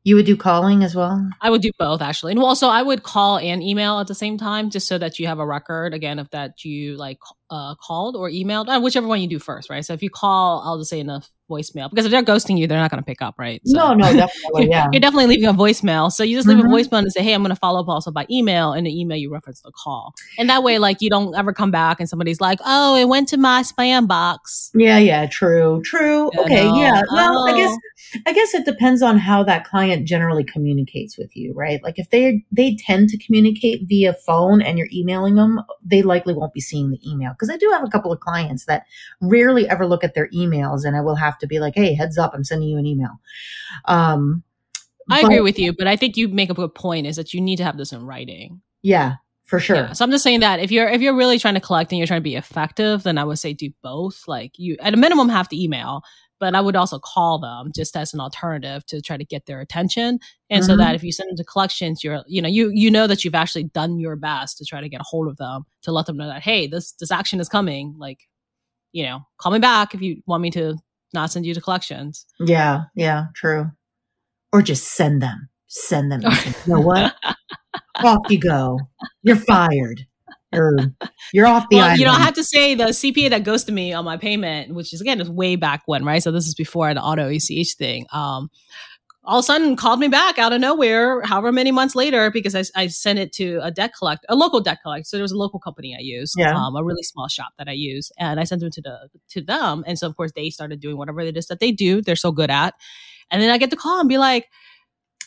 You 0.03 0.17
would 0.17 0.27
do 0.27 0.37
calling 0.37 0.83
as 0.83 0.95
well? 0.95 1.29
I 1.41 1.51
would 1.51 1.63
do 1.63 1.71
both 1.79 2.03
actually. 2.03 2.33
And 2.33 2.41
also 2.41 2.69
I 2.69 2.83
would 2.83 3.03
call 3.03 3.39
and 3.39 3.63
email 3.63 4.01
at 4.01 4.07
the 4.07 4.15
same 4.15 4.39
time 4.39 4.71
just 4.71 4.89
so 4.89 4.99
that 4.99 5.19
you 5.19 5.27
have 5.27 5.39
a 5.39 5.47
record 5.47 5.95
again 5.95 6.19
of 6.19 6.29
that 6.31 6.65
you 6.65 6.97
like 6.97 7.19
uh, 7.51 7.75
called 7.77 8.17
or 8.17 8.31
emailed, 8.31 8.69
uh, 8.69 8.81
whichever 8.81 9.07
one 9.07 9.21
you 9.21 9.29
do 9.29 9.39
first, 9.39 9.71
right? 9.71 9.85
So 9.85 9.93
if 9.93 10.03
you 10.03 10.11
call, 10.11 10.63
I'll 10.65 10.79
just 10.79 10.91
say 10.91 11.01
enough 11.01 11.29
voicemail 11.51 11.91
because 11.91 12.05
if 12.07 12.13
they're 12.13 12.23
ghosting 12.23 12.57
you, 12.57 12.67
they're 12.67 12.79
not 12.79 12.91
going 12.91 13.03
to 13.03 13.07
pick 13.07 13.21
up, 13.21 13.35
right? 13.39 13.61
So 13.65 13.77
no, 13.77 13.95
no, 13.95 14.13
definitely, 14.13 14.69
yeah. 14.69 14.87
you're 14.93 15.01
definitely 15.01 15.27
leaving 15.27 15.49
a 15.49 15.55
voicemail. 15.55 16.13
So 16.13 16.23
you 16.23 16.37
just 16.37 16.47
leave 16.47 16.59
mm-hmm. 16.59 16.73
a 16.73 16.77
voicemail 16.77 16.99
and 16.99 17.13
say, 17.13 17.23
"Hey, 17.23 17.35
I'm 17.35 17.43
going 17.43 17.51
to 17.51 17.59
follow 17.59 17.81
up 17.81 17.89
also 17.89 18.11
by 18.11 18.27
email," 18.31 18.73
and 18.73 18.87
the 18.87 18.99
email 18.99 19.19
you 19.19 19.33
reference 19.33 19.61
the 19.63 19.73
call, 19.73 20.15
and 20.39 20.49
that 20.49 20.63
way, 20.63 20.79
like 20.79 20.99
you 21.01 21.11
don't 21.11 21.35
ever 21.37 21.53
come 21.53 21.71
back 21.71 21.99
and 22.01 22.09
somebody's 22.09 22.41
like, 22.41 22.61
"Oh, 22.65 22.97
it 22.97 23.09
went 23.09 23.29
to 23.31 23.37
my 23.37 23.63
spam 23.63 24.07
box." 24.07 24.71
Yeah, 24.75 24.99
yeah, 24.99 25.27
true, 25.27 25.83
true. 25.85 26.31
You 26.33 26.43
okay, 26.43 26.69
know? 26.69 26.81
yeah. 26.81 27.03
Well, 27.13 27.39
oh. 27.39 27.53
I 27.53 27.57
guess 27.57 27.77
I 28.27 28.33
guess 28.33 28.55
it 28.55 28.65
depends 28.65 29.03
on 29.03 29.19
how 29.19 29.43
that 29.45 29.65
client 29.65 30.07
generally 30.07 30.45
communicates 30.45 31.19
with 31.19 31.37
you, 31.37 31.53
right? 31.55 31.83
Like 31.83 31.99
if 31.99 32.11
they 32.11 32.45
they 32.51 32.77
tend 32.77 33.09
to 33.11 33.19
communicate 33.19 33.83
via 33.87 34.15
phone 34.15 34.63
and 34.63 34.79
you're 34.79 34.89
emailing 34.93 35.35
them, 35.35 35.61
they 35.85 36.03
likely 36.03 36.35
won't 36.35 36.55
be 36.55 36.61
seeing 36.61 36.91
the 36.91 37.01
email 37.09 37.35
because 37.41 37.53
I 37.53 37.57
do 37.57 37.71
have 37.73 37.83
a 37.83 37.89
couple 37.89 38.13
of 38.13 38.21
clients 38.21 38.67
that 38.67 38.85
rarely 39.21 39.69
ever 39.69 39.87
look 39.87 40.05
at 40.05 40.15
their 40.15 40.29
emails, 40.29 40.85
and 40.85 40.97
I 40.97 41.01
will 41.01 41.17
have 41.17 41.39
to 41.39 41.47
be 41.47 41.59
like, 41.59 41.75
"Hey, 41.75 41.95
heads 41.95 42.19
up, 42.19 42.33
I'm 42.35 42.45
sending 42.45 42.69
you 42.69 42.77
an 42.77 42.87
email." 42.87 43.21
Um, 43.87 44.43
I 45.11 45.23
but, 45.23 45.27
agree 45.29 45.41
with 45.41 45.59
you, 45.59 45.73
but 45.73 45.87
I 45.87 45.97
think 45.97 46.17
you 46.17 46.29
make 46.29 46.51
a 46.51 46.55
good 46.55 46.75
point 46.75 47.07
is 47.07 47.17
that 47.17 47.33
you 47.33 47.41
need 47.41 47.57
to 47.57 47.65
have 47.65 47.77
this 47.77 47.93
in 47.93 48.05
writing. 48.05 48.61
Yeah, 48.83 49.15
for 49.45 49.59
sure. 49.59 49.77
Yeah, 49.77 49.93
so 49.93 50.05
I'm 50.05 50.11
just 50.11 50.23
saying 50.23 50.41
that 50.41 50.61
if 50.61 50.71
you're 50.71 50.89
if 50.89 51.01
you're 51.01 51.17
really 51.17 51.39
trying 51.39 51.55
to 51.55 51.61
collect 51.61 51.91
and 51.93 51.99
you're 51.99 52.07
trying 52.07 52.21
to 52.21 52.25
be 52.25 52.37
effective, 52.37 53.03
then 53.03 53.19
I 53.19 53.25
would 53.25 53.39
say 53.39 53.53
do 53.53 53.71
both. 53.83 54.25
Like 54.29 54.53
you 54.59 54.77
at 54.81 54.95
a 54.95 54.97
minimum 54.97 55.29
have 55.29 55.49
to 55.49 55.61
email, 55.61 56.03
but 56.41 56.55
I 56.55 56.61
would 56.61 56.75
also 56.75 56.99
call 56.99 57.39
them 57.39 57.71
just 57.75 57.97
as 57.97 58.13
an 58.15 58.21
alternative 58.21 58.85
to 58.87 59.03
try 59.03 59.17
to 59.17 59.25
get 59.25 59.47
their 59.47 59.61
attention. 59.61 60.19
And 60.49 60.63
mm-hmm. 60.63 60.71
so 60.71 60.77
that 60.79 60.87
mm-hmm. 60.87 60.95
if 60.97 61.05
you 61.05 61.13
send 61.13 61.29
them 61.29 61.37
to 61.37 61.45
collections, 61.45 62.03
you're, 62.03 62.25
you 62.27 62.43
know, 62.43 62.49
you, 62.49 62.71
you 62.73 62.91
know 62.91 63.07
that 63.07 63.25
you've 63.25 63.35
actually 63.35 63.65
done 63.65 64.01
your 64.01 64.17
best 64.17 64.59
to 64.59 64.65
try 64.65 64.81
to 64.81 64.89
get 64.89 65.03
a 65.03 65.05
hold 65.05 65.29
of 65.29 65.37
them 65.37 65.65
to 65.83 65.93
let 65.93 66.07
them 66.07 66.17
know 66.17 66.27
that, 66.27 66.43
Hey, 66.43 66.67
this, 66.67 66.93
this 66.93 67.13
action 67.13 67.39
is 67.39 67.49
coming. 67.49 67.95
Like, 67.99 68.21
you 68.93 69.05
know, 69.05 69.21
call 69.39 69.53
me 69.53 69.59
back 69.59 69.95
if 69.95 70.01
you 70.01 70.23
want 70.27 70.43
me 70.43 70.51
to 70.53 70.77
not 71.13 71.31
send 71.31 71.45
you 71.45 71.55
to 71.55 71.61
collections. 71.61 72.27
Yeah. 72.41 72.85
Yeah. 72.97 73.27
True. 73.35 73.71
Or 74.53 74.63
just 74.63 74.93
send 74.95 75.23
them, 75.23 75.49
send 75.69 76.11
them. 76.11 76.23
you 76.67 76.75
know 76.75 76.81
what? 76.81 77.15
Off 77.97 78.31
you 78.31 78.41
go. 78.41 78.81
You're 79.23 79.37
fired 79.37 80.07
or 80.53 80.77
you're 81.33 81.47
off 81.47 81.67
the 81.71 81.77
well, 81.77 81.85
island. 81.85 82.01
You 82.01 82.07
know, 82.07 82.13
I 82.13 82.21
have 82.21 82.35
to 82.35 82.45
say 82.45 82.75
the 82.75 82.85
CPA 82.85 83.31
that 83.31 83.45
goes 83.45 83.65
to 83.65 83.73
me 83.73 83.93
on 83.93 84.05
my 84.05 84.17
payment, 84.17 84.75
which 84.75 84.93
is 84.93 85.01
again 85.01 85.21
is 85.21 85.31
way 85.31 85.57
back 85.57 85.83
when, 85.87 86.05
right? 86.05 86.23
So 86.23 86.31
this 86.31 86.47
is 86.47 86.55
before 86.55 86.93
the 86.95 87.03
auto 87.03 87.29
ACH 87.29 87.75
thing. 87.77 88.07
Um, 88.13 88.51
all 89.25 89.39
of 89.39 89.43
a 89.43 89.47
sudden 89.47 89.77
called 89.77 90.01
me 90.01 90.09
back 90.09 90.39
out 90.39 90.53
of 90.53 90.61
nowhere, 90.61 91.21
however 91.23 91.53
many 91.53 91.71
months 91.71 91.95
later, 91.95 92.31
because 92.31 92.55
I, 92.55 92.65
I 92.75 92.87
sent 92.87 93.19
it 93.19 93.33
to 93.35 93.61
a 93.63 93.71
debt 93.71 93.93
collect, 93.97 94.25
a 94.29 94.35
local 94.35 94.61
debt 94.61 94.79
collect. 94.83 95.07
So 95.07 95.17
there 95.19 95.23
was 95.23 95.33
a 95.33 95.37
local 95.37 95.61
company 95.61 95.95
I 95.95 96.01
used, 96.01 96.35
yeah. 96.39 96.57
um, 96.57 96.75
a 96.75 96.83
really 96.83 97.03
small 97.03 97.29
shop 97.29 97.53
that 97.59 97.69
I 97.69 97.73
use, 97.73 98.11
and 98.19 98.41
I 98.41 98.45
sent 98.45 98.61
them 98.61 98.71
to 98.71 98.83
the 98.83 99.09
to 99.31 99.43
them. 99.43 99.85
And 99.87 99.99
so 99.99 100.07
of 100.07 100.17
course 100.17 100.33
they 100.35 100.51
started 100.51 100.81
doing 100.81 100.97
whatever 100.97 101.21
it 101.21 101.37
is 101.37 101.47
that 101.47 101.61
they 101.61 101.71
do. 101.71 102.01
They're 102.01 102.17
so 102.17 102.33
good 102.33 102.51
at. 102.51 102.75
And 103.31 103.41
then 103.41 103.51
I 103.51 103.59
get 103.59 103.71
the 103.71 103.77
call 103.77 104.01
and 104.01 104.09
be 104.09 104.19
like, 104.19 104.49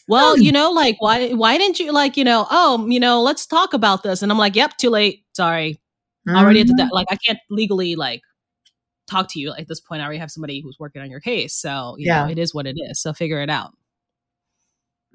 well, 0.07 0.37
you 0.37 0.51
know, 0.51 0.71
like 0.71 0.97
why 0.99 1.29
why 1.31 1.57
didn't 1.57 1.79
you 1.79 1.91
like, 1.91 2.17
you 2.17 2.23
know, 2.23 2.45
oh, 2.49 2.85
you 2.87 2.99
know, 2.99 3.21
let's 3.21 3.45
talk 3.45 3.73
about 3.73 4.03
this. 4.03 4.21
And 4.21 4.31
I'm 4.31 4.37
like, 4.37 4.55
yep, 4.55 4.77
too 4.77 4.89
late. 4.89 5.23
Sorry. 5.33 5.79
Mm-hmm. 6.27 6.37
Already 6.37 6.61
at 6.61 6.67
that. 6.77 6.93
like 6.93 7.07
I 7.09 7.17
can't 7.17 7.39
legally 7.49 7.95
like 7.95 8.21
talk 9.07 9.27
to 9.31 9.39
you 9.39 9.53
at 9.57 9.67
this 9.67 9.79
point. 9.79 10.01
I 10.01 10.05
already 10.05 10.19
have 10.19 10.31
somebody 10.31 10.61
who's 10.61 10.77
working 10.79 11.01
on 11.01 11.09
your 11.09 11.19
case. 11.19 11.53
So, 11.53 11.95
you 11.97 12.07
yeah. 12.07 12.25
know, 12.25 12.31
it 12.31 12.37
is 12.37 12.53
what 12.53 12.65
it 12.65 12.75
is. 12.77 13.01
So 13.01 13.13
figure 13.13 13.41
it 13.41 13.49
out. 13.49 13.71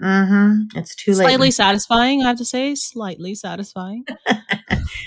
Mm-hmm. 0.00 0.78
It's 0.78 0.94
too 0.94 1.12
late. 1.12 1.24
Slightly 1.24 1.50
satisfying, 1.50 2.22
I 2.22 2.28
have 2.28 2.38
to 2.38 2.44
say. 2.44 2.74
Slightly 2.74 3.34
satisfying. 3.34 4.04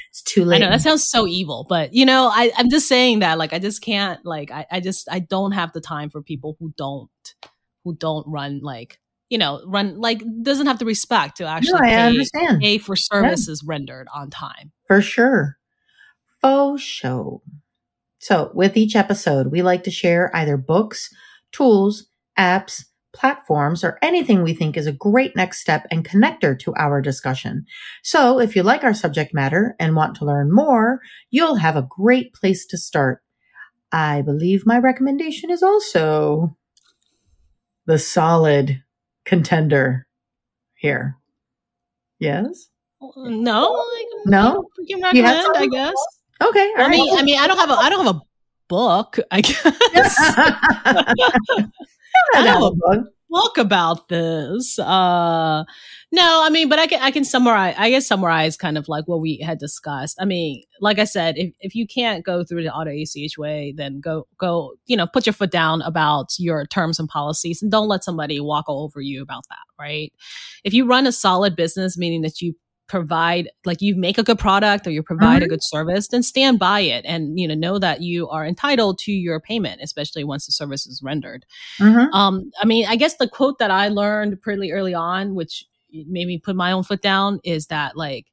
it's 0.09 0.21
too 0.23 0.43
late. 0.43 0.61
I 0.61 0.65
know 0.65 0.71
that 0.71 0.81
sounds 0.81 1.07
so 1.07 1.27
evil, 1.27 1.65
but 1.69 1.93
you 1.93 2.05
know, 2.05 2.29
I, 2.33 2.51
I'm 2.57 2.69
just 2.69 2.87
saying 2.87 3.19
that 3.19 3.37
like 3.37 3.53
I 3.53 3.59
just 3.59 3.81
can't 3.81 4.23
like 4.25 4.51
I, 4.51 4.65
I 4.69 4.79
just 4.81 5.07
I 5.09 5.19
don't 5.19 5.53
have 5.53 5.71
the 5.71 5.81
time 5.81 6.09
for 6.09 6.21
people 6.21 6.57
who 6.59 6.73
don't 6.77 7.09
who 7.85 7.95
don't 7.95 8.27
run 8.27 8.59
like 8.61 8.99
you 9.31 9.37
know, 9.37 9.61
run 9.65 9.97
like 9.97 10.21
doesn't 10.43 10.67
have 10.67 10.77
the 10.77 10.85
respect 10.85 11.37
to 11.37 11.45
actually 11.45 11.79
no, 11.79 11.85
I 11.85 11.89
pay, 11.89 12.01
understand. 12.01 12.61
pay 12.61 12.77
for 12.77 12.97
services 12.97 13.63
yeah. 13.63 13.69
rendered 13.69 14.07
on 14.13 14.29
time. 14.29 14.73
For 14.87 15.01
sure. 15.01 15.57
Faux 16.41 16.81
show. 16.81 17.41
So 18.19 18.51
with 18.53 18.75
each 18.75 18.93
episode, 18.95 19.47
we 19.47 19.61
like 19.61 19.83
to 19.85 19.91
share 19.91 20.35
either 20.35 20.57
books, 20.57 21.09
tools, 21.53 22.07
apps, 22.37 22.83
platforms, 23.13 23.85
or 23.85 23.97
anything 24.01 24.43
we 24.43 24.53
think 24.53 24.75
is 24.75 24.85
a 24.85 24.91
great 24.91 25.33
next 25.33 25.61
step 25.61 25.87
and 25.89 26.07
connector 26.07 26.59
to 26.59 26.73
our 26.75 27.01
discussion. 27.01 27.65
So 28.03 28.37
if 28.37 28.53
you 28.53 28.63
like 28.63 28.83
our 28.83 28.93
subject 28.93 29.33
matter 29.33 29.77
and 29.79 29.95
want 29.95 30.15
to 30.17 30.25
learn 30.25 30.53
more, 30.53 30.99
you'll 31.29 31.55
have 31.55 31.77
a 31.77 31.87
great 31.89 32.33
place 32.33 32.65
to 32.65 32.77
start. 32.77 33.23
I 33.93 34.23
believe 34.23 34.65
my 34.65 34.77
recommendation 34.77 35.49
is 35.51 35.63
also 35.63 36.57
the 37.85 37.97
solid 37.97 38.83
contender 39.31 40.05
here. 40.75 41.15
Yes. 42.19 42.67
No. 43.15 43.81
no. 44.25 44.69
You 44.77 44.97
can 44.97 45.03
recommend, 45.03 45.55
I 45.55 45.67
guess. 45.67 45.95
Okay. 46.43 46.73
I 46.75 46.89
mean, 46.89 47.17
I 47.17 47.23
mean, 47.23 47.39
I 47.39 47.47
don't 47.47 47.57
have 47.57 47.69
a, 47.69 47.75
I 47.75 47.89
don't 47.89 48.05
have 48.05 48.17
a 48.17 48.21
book. 48.67 49.17
I 49.31 49.39
guess. 49.39 49.65
I 52.33 52.41
have 52.41 52.61
a 52.61 52.71
book 52.71 53.07
book 53.31 53.57
about 53.57 54.09
this. 54.09 54.77
Uh, 54.77 55.63
no, 56.11 56.41
I 56.43 56.49
mean, 56.49 56.67
but 56.69 56.77
I 56.77 56.85
can, 56.85 57.01
I 57.01 57.09
can 57.09 57.23
summarize, 57.23 57.73
I 57.77 57.89
guess 57.89 58.05
summarize 58.05 58.57
kind 58.57 58.77
of 58.77 58.89
like 58.89 59.07
what 59.07 59.21
we 59.21 59.37
had 59.37 59.57
discussed. 59.57 60.17
I 60.19 60.25
mean, 60.25 60.63
like 60.81 60.99
I 60.99 61.05
said, 61.05 61.37
if, 61.37 61.53
if 61.61 61.73
you 61.73 61.87
can't 61.87 62.25
go 62.25 62.43
through 62.43 62.63
the 62.63 62.73
auto 62.73 62.91
ACH 62.91 63.37
way, 63.37 63.73
then 63.75 64.01
go, 64.01 64.27
go, 64.37 64.73
you 64.85 64.97
know, 64.97 65.07
put 65.07 65.25
your 65.25 65.33
foot 65.33 65.51
down 65.51 65.81
about 65.81 66.33
your 66.37 66.67
terms 66.67 66.99
and 66.99 67.07
policies 67.07 67.61
and 67.61 67.71
don't 67.71 67.87
let 67.87 68.03
somebody 68.03 68.39
walk 68.41 68.65
all 68.67 68.83
over 68.83 68.99
you 68.99 69.21
about 69.23 69.45
that, 69.49 69.63
right? 69.79 70.11
If 70.63 70.73
you 70.73 70.85
run 70.85 71.07
a 71.07 71.11
solid 71.11 71.55
business, 71.55 71.97
meaning 71.97 72.21
that 72.23 72.41
you 72.41 72.53
provide 72.91 73.49
like 73.63 73.81
you 73.81 73.95
make 73.95 74.17
a 74.17 74.23
good 74.23 74.37
product 74.37 74.85
or 74.85 74.91
you 74.91 75.01
provide 75.01 75.37
mm-hmm. 75.37 75.45
a 75.45 75.47
good 75.47 75.63
service 75.63 76.09
then 76.09 76.21
stand 76.21 76.59
by 76.59 76.81
it 76.81 77.05
and 77.07 77.39
you 77.39 77.47
know 77.47 77.55
know 77.55 77.79
that 77.79 78.01
you 78.01 78.27
are 78.27 78.45
entitled 78.45 78.99
to 78.99 79.13
your 79.13 79.39
payment 79.39 79.79
especially 79.81 80.25
once 80.25 80.45
the 80.45 80.51
service 80.51 80.85
is 80.85 81.01
rendered 81.01 81.45
mm-hmm. 81.79 82.13
um 82.13 82.51
i 82.61 82.65
mean 82.65 82.85
i 82.89 82.97
guess 82.97 83.15
the 83.15 83.29
quote 83.29 83.59
that 83.59 83.71
i 83.71 83.87
learned 83.87 84.41
pretty 84.41 84.73
early 84.73 84.93
on 84.93 85.35
which 85.35 85.63
made 86.05 86.27
me 86.27 86.37
put 86.37 86.53
my 86.53 86.73
own 86.73 86.83
foot 86.83 87.01
down 87.01 87.39
is 87.45 87.67
that 87.67 87.95
like 87.95 88.25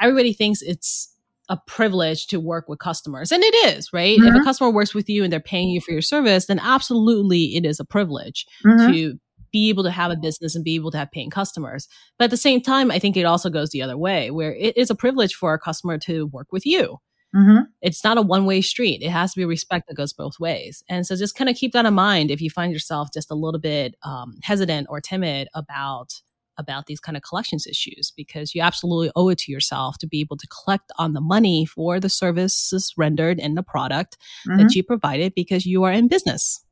everybody 0.00 0.32
thinks 0.32 0.62
it's 0.62 1.10
a 1.50 1.58
privilege 1.66 2.26
to 2.28 2.40
work 2.40 2.70
with 2.70 2.78
customers. 2.78 3.30
And 3.30 3.42
it 3.42 3.54
is, 3.66 3.92
right? 3.92 4.16
Mm-hmm. 4.18 4.28
If 4.28 4.32
a 4.32 4.36
mm-hmm. 4.38 4.44
customer 4.44 4.70
works 4.70 4.94
with 4.94 5.10
you 5.10 5.22
and 5.22 5.30
they're 5.30 5.40
paying 5.40 5.68
you 5.68 5.82
for 5.82 5.92
your 5.92 6.00
service, 6.00 6.46
then 6.46 6.58
absolutely 6.58 7.54
it 7.54 7.66
is 7.66 7.78
a 7.78 7.84
privilege 7.84 8.46
mm-hmm. 8.64 8.90
to 8.90 9.20
be 9.54 9.68
able 9.68 9.84
to 9.84 9.90
have 9.90 10.10
a 10.10 10.16
business 10.16 10.56
and 10.56 10.64
be 10.64 10.74
able 10.74 10.90
to 10.90 10.98
have 10.98 11.12
paying 11.12 11.30
customers. 11.30 11.86
But 12.18 12.24
at 12.24 12.30
the 12.30 12.36
same 12.36 12.60
time, 12.60 12.90
I 12.90 12.98
think 12.98 13.16
it 13.16 13.22
also 13.22 13.48
goes 13.48 13.70
the 13.70 13.82
other 13.82 13.96
way 13.96 14.32
where 14.32 14.52
it 14.52 14.76
is 14.76 14.90
a 14.90 14.96
privilege 14.96 15.36
for 15.36 15.54
a 15.54 15.60
customer 15.60 15.96
to 15.98 16.26
work 16.26 16.48
with 16.50 16.66
you. 16.66 16.98
Mm-hmm. 17.36 17.62
It's 17.80 18.02
not 18.02 18.18
a 18.18 18.22
one 18.22 18.46
way 18.46 18.60
street. 18.60 19.00
It 19.00 19.10
has 19.10 19.32
to 19.32 19.38
be 19.38 19.44
respect 19.44 19.86
that 19.86 19.94
goes 19.94 20.12
both 20.12 20.40
ways. 20.40 20.82
And 20.88 21.06
so 21.06 21.14
just 21.14 21.36
kind 21.36 21.48
of 21.48 21.54
keep 21.54 21.72
that 21.72 21.86
in 21.86 21.94
mind 21.94 22.32
if 22.32 22.40
you 22.40 22.50
find 22.50 22.72
yourself 22.72 23.10
just 23.14 23.30
a 23.30 23.36
little 23.36 23.60
bit 23.60 23.94
um, 24.02 24.38
hesitant 24.42 24.88
or 24.90 25.00
timid 25.00 25.46
about 25.54 26.20
about 26.56 26.86
these 26.86 27.00
kind 27.00 27.16
of 27.16 27.22
collections 27.22 27.66
issues 27.66 28.12
because 28.16 28.54
you 28.54 28.62
absolutely 28.62 29.10
owe 29.16 29.28
it 29.28 29.38
to 29.38 29.52
yourself 29.52 29.98
to 29.98 30.06
be 30.06 30.20
able 30.20 30.36
to 30.36 30.46
collect 30.48 30.90
on 30.98 31.12
the 31.12 31.20
money 31.20 31.64
for 31.64 31.98
the 31.98 32.08
services 32.08 32.92
rendered 32.96 33.38
in 33.38 33.54
the 33.54 33.62
product 33.62 34.16
mm-hmm. 34.48 34.60
that 34.60 34.74
you 34.74 34.82
provided 34.82 35.32
because 35.34 35.66
you 35.66 35.84
are 35.84 35.92
in 35.92 36.08
business. 36.08 36.63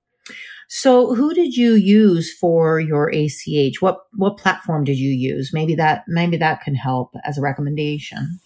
So, 0.68 1.14
who 1.14 1.34
did 1.34 1.54
you 1.54 1.74
use 1.74 2.34
for 2.38 2.80
your 2.80 3.10
ACH? 3.10 3.80
What 3.80 3.98
what 4.14 4.38
platform 4.38 4.84
did 4.84 4.96
you 4.96 5.10
use? 5.10 5.50
Maybe 5.52 5.74
that 5.74 6.04
maybe 6.08 6.36
that 6.38 6.62
can 6.62 6.74
help 6.74 7.14
as 7.24 7.36
a 7.36 7.42
recommendation. 7.42 8.40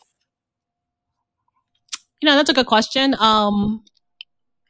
You 2.21 2.29
know, 2.29 2.37
that's 2.37 2.51
a 2.51 2.55
good 2.55 2.67
question. 2.67 3.15
Um, 3.21 3.85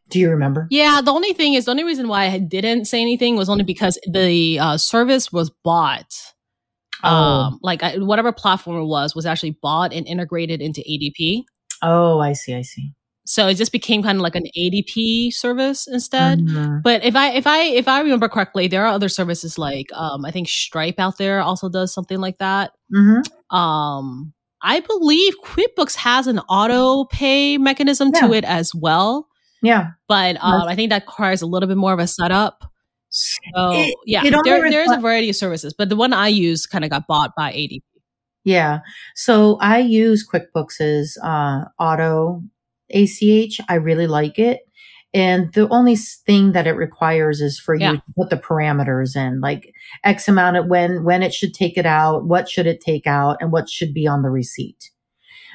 do 0.09 0.21
you 0.21 0.31
remember? 0.31 0.69
Yeah, 0.71 1.01
the 1.01 1.13
only 1.13 1.33
thing 1.33 1.55
is 1.55 1.65
the 1.65 1.71
only 1.73 1.85
reason 1.85 2.09
why 2.09 2.27
I 2.27 2.39
didn't 2.39 2.85
say 2.85 3.01
anything 3.01 3.37
was 3.37 3.49
only 3.49 3.65
because 3.65 3.99
the 4.11 4.59
uh, 4.59 4.77
service 4.77 5.33
was 5.33 5.51
bought. 5.65 6.13
Oh. 7.03 7.09
Um, 7.09 7.59
like 7.63 7.83
I, 7.83 7.97
whatever 7.99 8.33
platform 8.33 8.83
it 8.83 8.87
was 8.87 9.15
was 9.15 9.27
actually 9.27 9.57
bought 9.63 9.93
and 9.93 10.07
integrated 10.07 10.61
into 10.61 10.81
ADP. 10.83 11.45
Oh, 11.83 12.21
I 12.21 12.33
see. 12.35 12.55
I 12.55 12.63
see. 12.63 12.93
So 13.27 13.49
it 13.49 13.55
just 13.55 13.73
became 13.73 14.03
kind 14.03 14.17
of 14.17 14.23
like 14.23 14.37
an 14.37 14.47
ADP 14.57 15.33
service 15.33 15.87
instead. 15.89 16.39
Mm-hmm. 16.41 16.79
But 16.83 17.05
if 17.05 17.17
I 17.17 17.33
if 17.33 17.47
I 17.47 17.65
if 17.65 17.89
I 17.89 18.01
remember 18.01 18.29
correctly, 18.29 18.69
there 18.69 18.85
are 18.85 18.89
other 18.89 19.09
services 19.09 19.59
like 19.59 19.87
um, 19.93 20.25
I 20.25 20.31
think 20.31 20.49
Stripe 20.49 20.99
out 20.99 21.19
there 21.19 21.41
also 21.41 21.69
does 21.69 21.93
something 21.93 22.19
like 22.19 22.39
that. 22.39 22.73
Mm-hmm. 22.95 23.57
Um, 23.57 24.33
I 24.63 24.81
believe 24.81 25.35
QuickBooks 25.45 25.97
has 25.97 26.27
an 26.27 26.39
auto 26.41 27.05
pay 27.05 27.59
mechanism 27.59 28.11
yeah. 28.15 28.21
to 28.21 28.33
it 28.33 28.45
as 28.45 28.75
well. 28.75 29.29
Yeah. 29.63 29.91
But 30.09 30.37
um, 30.41 30.63
I 30.63 30.77
think 30.77 30.91
that 30.91 31.03
requires 31.03 31.43
a 31.43 31.47
little 31.47 31.69
bit 31.69 31.77
more 31.77 31.93
of 31.93 31.99
a 31.99 32.07
setup. 32.07 32.65
So 33.09 33.71
it, 33.73 33.95
yeah, 34.05 34.25
it 34.25 34.35
there, 34.45 34.71
there's 34.71 34.91
a 34.91 35.01
variety 35.01 35.31
of 35.31 35.37
services, 35.37 35.75
but 35.77 35.89
the 35.89 35.97
one 35.97 36.13
I 36.13 36.29
use 36.29 36.67
kind 36.67 36.85
of 36.85 36.91
got 36.91 37.07
bought 37.07 37.33
by 37.37 37.53
ADP. 37.53 37.83
Yeah. 38.45 38.81
So 39.15 39.59
I 39.61 39.79
use 39.79 40.27
QuickBooks' 40.27 41.17
uh, 41.23 41.65
auto 41.81 42.43
ACH. 42.91 43.61
I 43.69 43.75
really 43.75 44.07
like 44.07 44.39
it. 44.39 44.61
And 45.15 45.53
the 45.55 45.69
only 45.69 45.97
thing 45.97 46.53
that 46.53 46.67
it 46.67 46.73
requires 46.73 47.41
is 47.41 47.59
for 47.59 47.75
yeah. 47.75 47.93
you 47.93 47.97
to 47.97 48.03
put 48.19 48.31
the 48.31 48.37
parameters 48.37 49.17
in, 49.17 49.41
like 49.41 49.73
X 50.05 50.29
amount 50.29 50.57
of 50.57 50.67
when, 50.67 51.05
when 51.05 51.23
it 51.23 51.33
should 51.33 51.55
take 51.55 51.79
it 51.79 51.87
out, 51.87 52.27
what 52.27 52.49
should 52.49 52.67
it 52.67 52.81
take 52.81 53.07
out, 53.07 53.39
and 53.41 53.51
what 53.51 53.71
should 53.71 53.95
be 53.95 54.07
on 54.07 54.23
the 54.23 54.29
receipt 54.29 54.91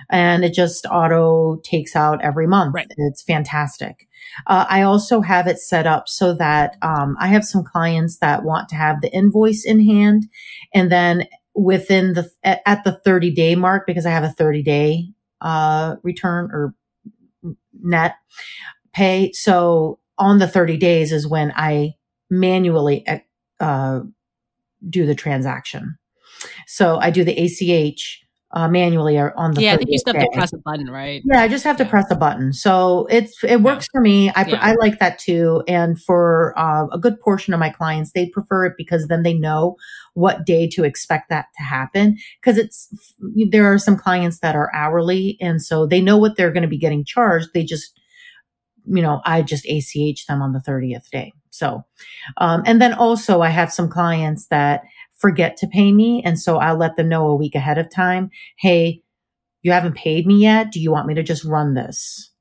and 0.10 0.44
it 0.44 0.54
just 0.54 0.86
auto 0.90 1.60
takes 1.64 1.96
out 1.96 2.24
every 2.24 2.48
month. 2.48 2.74
Right. 2.74 2.92
It's 2.98 3.22
fantastic. 3.22 4.08
Uh, 4.48 4.66
I 4.70 4.82
also 4.82 5.22
have 5.22 5.48
it 5.48 5.60
set 5.60 5.86
up 5.86 6.08
so 6.08 6.34
that 6.36 6.78
um, 6.82 7.16
I 7.20 7.28
have 7.28 7.46
some 7.46 7.64
clients 7.64 8.18
that 8.20 8.44
want 8.44 8.70
to 8.70 8.76
have 8.76 9.02
the 9.02 9.14
invoice 9.14 9.66
in 9.66 9.86
hand, 9.86 10.28
and 10.74 10.92
then 10.92 11.28
within 11.54 12.14
the 12.14 12.30
at, 12.44 12.62
at 12.66 12.84
the 12.84 13.00
30 13.04 13.32
day 13.32 13.56
mark 13.56 13.86
because 13.86 14.06
I 14.06 14.12
have 14.12 14.24
a 14.24 14.30
30 14.30 14.64
day 14.64 15.10
uh, 15.42 15.96
return 16.04 16.50
or 16.52 16.74
net 17.82 18.16
pay. 18.94 19.32
So 19.34 20.00
on 20.18 20.40
the 20.40 20.48
30 20.48 20.78
days 20.78 21.12
is 21.12 21.28
when 21.28 21.52
I 21.56 21.94
manually 22.30 23.06
uh, 23.60 24.02
do 24.90 25.06
the 25.06 25.16
transaction. 25.16 25.98
So 26.68 26.98
I 26.98 27.12
do 27.12 27.24
the 27.24 27.38
ACH 27.38 28.24
uh, 28.54 28.68
manually 28.68 29.18
or 29.18 29.38
on 29.38 29.54
the 29.54 29.62
yeah. 29.62 29.74
I 29.74 29.78
think 29.78 29.90
you 29.90 29.96
just 29.96 30.08
have 30.08 30.18
to 30.18 30.30
press 30.34 30.54
a 30.54 30.58
button, 30.58 30.90
right? 30.90 31.22
Yeah, 31.26 31.42
I 31.42 31.48
just 31.48 31.64
have 31.64 31.80
yeah. 31.80 31.86
to 31.86 31.90
press 31.90 32.12
a 32.12 32.16
button. 32.16 32.54
So 32.54 33.08
it's 33.10 33.44
it 33.44 33.62
works 33.62 33.88
yeah. 33.88 33.98
for 33.98 34.02
me. 34.02 34.30
I 34.30 34.46
yeah. 34.46 34.60
I 34.62 34.74
like 34.74 35.00
that 35.00 35.20
too. 35.20 35.64
And 35.68 36.02
for 36.02 36.54
uh, 36.58 36.88
a 36.92 37.00
good 37.00 37.20
portion 37.22 37.54
of 37.54 37.60
my 37.60 37.70
clients, 37.70 38.12
they 38.12 38.28
prefer 38.28 38.66
it 38.66 38.74
because 38.78 39.08
then 39.08 39.24
they 39.24 39.34
know 39.34 39.78
what 40.14 40.46
day 40.46 40.68
to 40.70 40.84
expect 40.84 41.30
that 41.30 41.46
to 41.58 41.64
happen. 41.64 42.18
Because 42.42 42.58
it's 42.58 42.90
there 43.50 43.72
are 43.72 43.78
some 43.78 43.98
clients 43.98 44.40
that 44.40 44.56
are 44.56 44.74
hourly, 44.74 45.38
and 45.40 45.62
so 45.62 45.86
they 45.86 46.02
know 46.02 46.18
what 46.18 46.36
they're 46.36 46.52
going 46.52 46.64
to 46.64 46.70
be 46.70 46.80
getting 46.80 47.06
charged. 47.06 47.50
They 47.54 47.64
just 47.64 47.98
you 48.86 49.02
know, 49.02 49.22
I 49.26 49.42
just 49.42 49.66
ACH 49.66 50.26
them 50.26 50.42
on 50.42 50.54
the 50.54 50.60
30th 50.60 51.10
day. 51.12 51.34
So, 51.52 51.84
um, 52.38 52.64
and 52.66 52.82
then 52.82 52.94
also 52.94 53.42
I 53.42 53.50
have 53.50 53.72
some 53.72 53.90
clients 53.90 54.48
that 54.48 54.82
forget 55.22 55.56
to 55.58 55.68
pay 55.68 55.92
me. 55.92 56.22
And 56.26 56.40
so 56.40 56.58
I'll 56.58 56.78
let 56.78 56.96
them 56.96 57.08
know 57.08 57.28
a 57.28 57.36
week 57.36 57.56
ahead 57.56 57.78
of 57.78 57.90
time. 57.90 58.32
Hey, 58.58 59.04
you 59.62 59.72
haven't 59.72 59.96
paid 59.96 60.26
me 60.26 60.42
yet. 60.42 60.72
Do 60.72 60.82
you 60.82 60.92
want 60.92 61.08
me 61.08 61.14
to 61.14 61.24
just 61.24 61.46
run 61.46 61.76
this? 61.76 62.32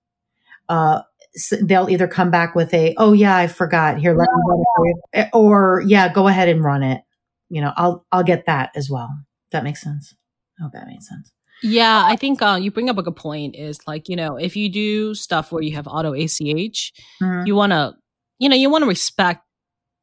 Uh, 0.68 1.02
so 1.34 1.56
they'll 1.56 1.90
either 1.90 2.08
come 2.08 2.30
back 2.30 2.54
with 2.54 2.72
a, 2.72 2.94
oh 2.96 3.12
yeah, 3.12 3.36
I 3.36 3.46
forgot. 3.46 3.98
Here, 3.98 4.14
let 4.16 4.28
me 4.28 4.42
run 4.48 4.60
it 4.60 4.66
for 4.76 4.86
you. 4.86 5.00
Eh, 5.12 5.28
or 5.32 5.82
yeah, 5.86 6.12
go 6.12 6.26
ahead 6.26 6.48
and 6.48 6.64
run 6.64 6.82
it. 6.82 7.02
You 7.50 7.60
know, 7.60 7.72
I'll, 7.76 8.06
I'll 8.10 8.24
get 8.24 8.46
that 8.46 8.70
as 8.74 8.88
well. 8.88 9.10
That 9.52 9.62
makes 9.62 9.82
sense. 9.82 10.14
I 10.58 10.62
hope 10.62 10.72
that 10.72 10.86
makes 10.86 11.08
sense. 11.08 11.30
Yeah, 11.62 12.04
I 12.06 12.16
think 12.16 12.40
uh, 12.40 12.58
you 12.60 12.70
bring 12.70 12.88
up 12.88 12.96
a 12.96 13.02
good 13.02 13.16
point. 13.16 13.54
Is 13.54 13.80
like 13.86 14.08
you 14.08 14.16
know 14.16 14.36
if 14.36 14.56
you 14.56 14.70
do 14.70 15.14
stuff 15.14 15.52
where 15.52 15.62
you 15.62 15.74
have 15.74 15.86
auto 15.86 16.14
ACH, 16.14 16.30
mm-hmm. 16.40 17.46
you 17.46 17.54
want 17.54 17.72
to 17.72 17.94
you 18.38 18.48
know 18.48 18.56
you 18.56 18.70
want 18.70 18.82
to 18.82 18.88
respect 18.88 19.44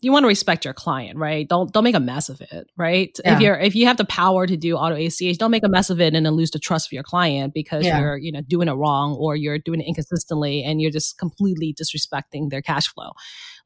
you 0.01 0.11
want 0.11 0.23
to 0.23 0.27
respect 0.27 0.63
your 0.63 0.73
client, 0.73 1.17
right? 1.17 1.47
Don't 1.47 1.71
don't 1.73 1.83
make 1.83 1.95
a 1.95 1.99
mess 1.99 2.29
of 2.29 2.39
it, 2.41 2.69
right? 2.77 3.17
Yeah. 3.23 3.35
If 3.35 3.41
you're 3.41 3.55
if 3.57 3.75
you 3.75 3.87
have 3.87 3.97
the 3.97 4.05
power 4.05 4.45
to 4.45 4.55
do 4.55 4.75
auto 4.75 4.95
ACH, 4.95 5.37
don't 5.37 5.51
make 5.51 5.63
a 5.63 5.69
mess 5.69 5.89
of 5.89 5.99
it 5.99 6.13
and 6.13 6.25
then 6.25 6.33
lose 6.33 6.51
the 6.51 6.59
trust 6.59 6.87
of 6.87 6.91
your 6.93 7.03
client 7.03 7.53
because 7.53 7.85
yeah. 7.85 7.99
you're 7.99 8.17
you 8.17 8.31
know 8.31 8.41
doing 8.41 8.67
it 8.67 8.73
wrong 8.73 9.15
or 9.15 9.35
you're 9.35 9.57
doing 9.57 9.81
it 9.81 9.87
inconsistently 9.87 10.63
and 10.63 10.81
you're 10.81 10.91
just 10.91 11.17
completely 11.17 11.73
disrespecting 11.73 12.49
their 12.49 12.61
cash 12.61 12.87
flow. 12.87 13.11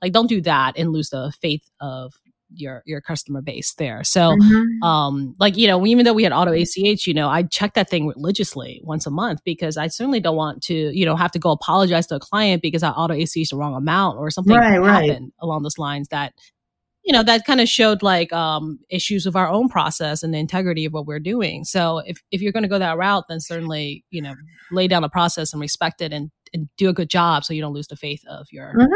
Like 0.02 0.14
don't 0.14 0.28
do 0.28 0.42
that 0.42 0.78
and 0.78 0.92
lose 0.92 1.10
the 1.10 1.34
faith 1.42 1.70
of 1.82 2.14
your 2.54 2.84
your 2.86 3.02
customer 3.02 3.42
base 3.42 3.74
there. 3.76 4.04
So 4.04 4.32
mm-hmm. 4.32 4.84
um 4.84 5.36
like 5.40 5.58
you 5.58 5.68
know 5.68 5.86
even 5.86 6.06
though 6.06 6.14
we 6.14 6.24
had 6.24 6.32
auto 6.32 6.52
ACH, 6.52 7.08
you 7.08 7.14
know, 7.14 7.30
I 7.30 7.44
check 7.44 7.74
that 7.74 7.90
thing 7.90 8.08
religiously 8.08 8.82
once 8.84 9.06
a 9.06 9.12
month 9.12 9.42
because 9.44 9.78
I 9.78 9.88
certainly 9.88 10.20
don't 10.20 10.36
want 10.36 10.62
to, 10.64 10.74
you 10.74 11.06
know, 11.06 11.16
have 11.16 11.32
to 11.32 11.40
go 11.40 11.52
apologize 11.52 12.08
to 12.08 12.16
a 12.16 12.20
client 12.20 12.62
because 12.62 12.84
I 12.84 12.90
auto 12.90 13.14
ACH 13.14 13.50
the 13.50 13.58
wrong 13.58 13.76
amount 13.76 14.18
or 14.18 14.30
something 14.30 14.56
right, 14.56 14.84
happened 14.84 15.10
right. 15.10 15.34
along 15.40 15.64
those 15.64 15.78
lines 15.78 16.08
that 16.10 16.34
you 17.04 17.14
know 17.14 17.24
that 17.24 17.46
kind 17.46 17.62
of 17.62 17.68
showed 17.68 18.04
like 18.04 18.32
um 18.32 18.80
issues 18.90 19.26
of 19.26 19.36
our 19.36 19.50
own 19.50 19.70
process 19.70 20.24
and 20.24 20.34
the 20.34 20.38
integrity 20.38 20.86
of 20.86 20.94
what 20.94 21.06
we're 21.06 21.20
doing. 21.20 21.64
So 21.64 22.00
if 22.06 22.22
if 22.32 22.42
you're 22.42 22.52
going 22.52 22.64
to 22.64 22.70
go 22.70 22.80
that 22.80 22.98
route 22.98 23.26
then 23.30 23.40
certainly, 23.40 24.06
you 24.10 24.22
know, 24.22 24.36
lay 24.72 24.88
down 24.88 25.02
the 25.02 25.10
process 25.10 25.54
and 25.54 25.62
respect 25.62 26.02
it 26.02 26.14
and 26.14 26.32
and 26.54 26.68
do 26.78 26.90
a 26.90 26.94
good 26.94 27.10
job 27.10 27.44
so 27.44 27.54
you 27.54 27.62
don't 27.62 27.74
lose 27.74 27.88
the 27.88 27.96
faith 27.96 28.24
of 28.28 28.48
your 28.52 28.74
mm-hmm. 28.74 28.94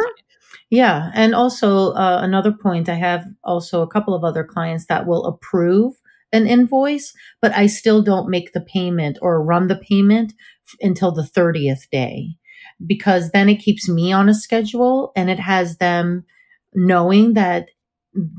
Yeah. 0.70 1.12
And 1.14 1.34
also, 1.36 1.91
uh, 1.93 2.20
another 2.22 2.51
point, 2.51 2.89
I 2.89 2.95
have 2.95 3.26
also 3.43 3.82
a 3.82 3.88
couple 3.88 4.14
of 4.14 4.24
other 4.24 4.43
clients 4.43 4.86
that 4.88 5.08
will 5.08 5.26
approve 5.26 5.93
an 6.34 6.47
invoice, 6.47 7.14
but 7.41 7.53
I 7.56 7.68
still 7.68 8.01
don't 8.01 8.30
make 8.30 8.53
the 8.53 8.62
payment 8.62 9.18
or 9.22 9.43
run 9.43 9.68
the 9.68 9.76
payment 9.78 10.34
f- 10.68 10.76
until 10.82 11.12
the 11.12 11.24
30th 11.26 11.89
day 11.91 12.36
because 12.86 13.32
then 13.32 13.47
it 13.47 13.58
keeps 13.58 13.88
me 13.88 14.12
on 14.12 14.28
a 14.28 14.34
schedule 14.34 15.12
and 15.16 15.30
it 15.30 15.39
has 15.39 15.78
them 15.78 16.26
knowing 16.74 17.34
that 17.34 17.70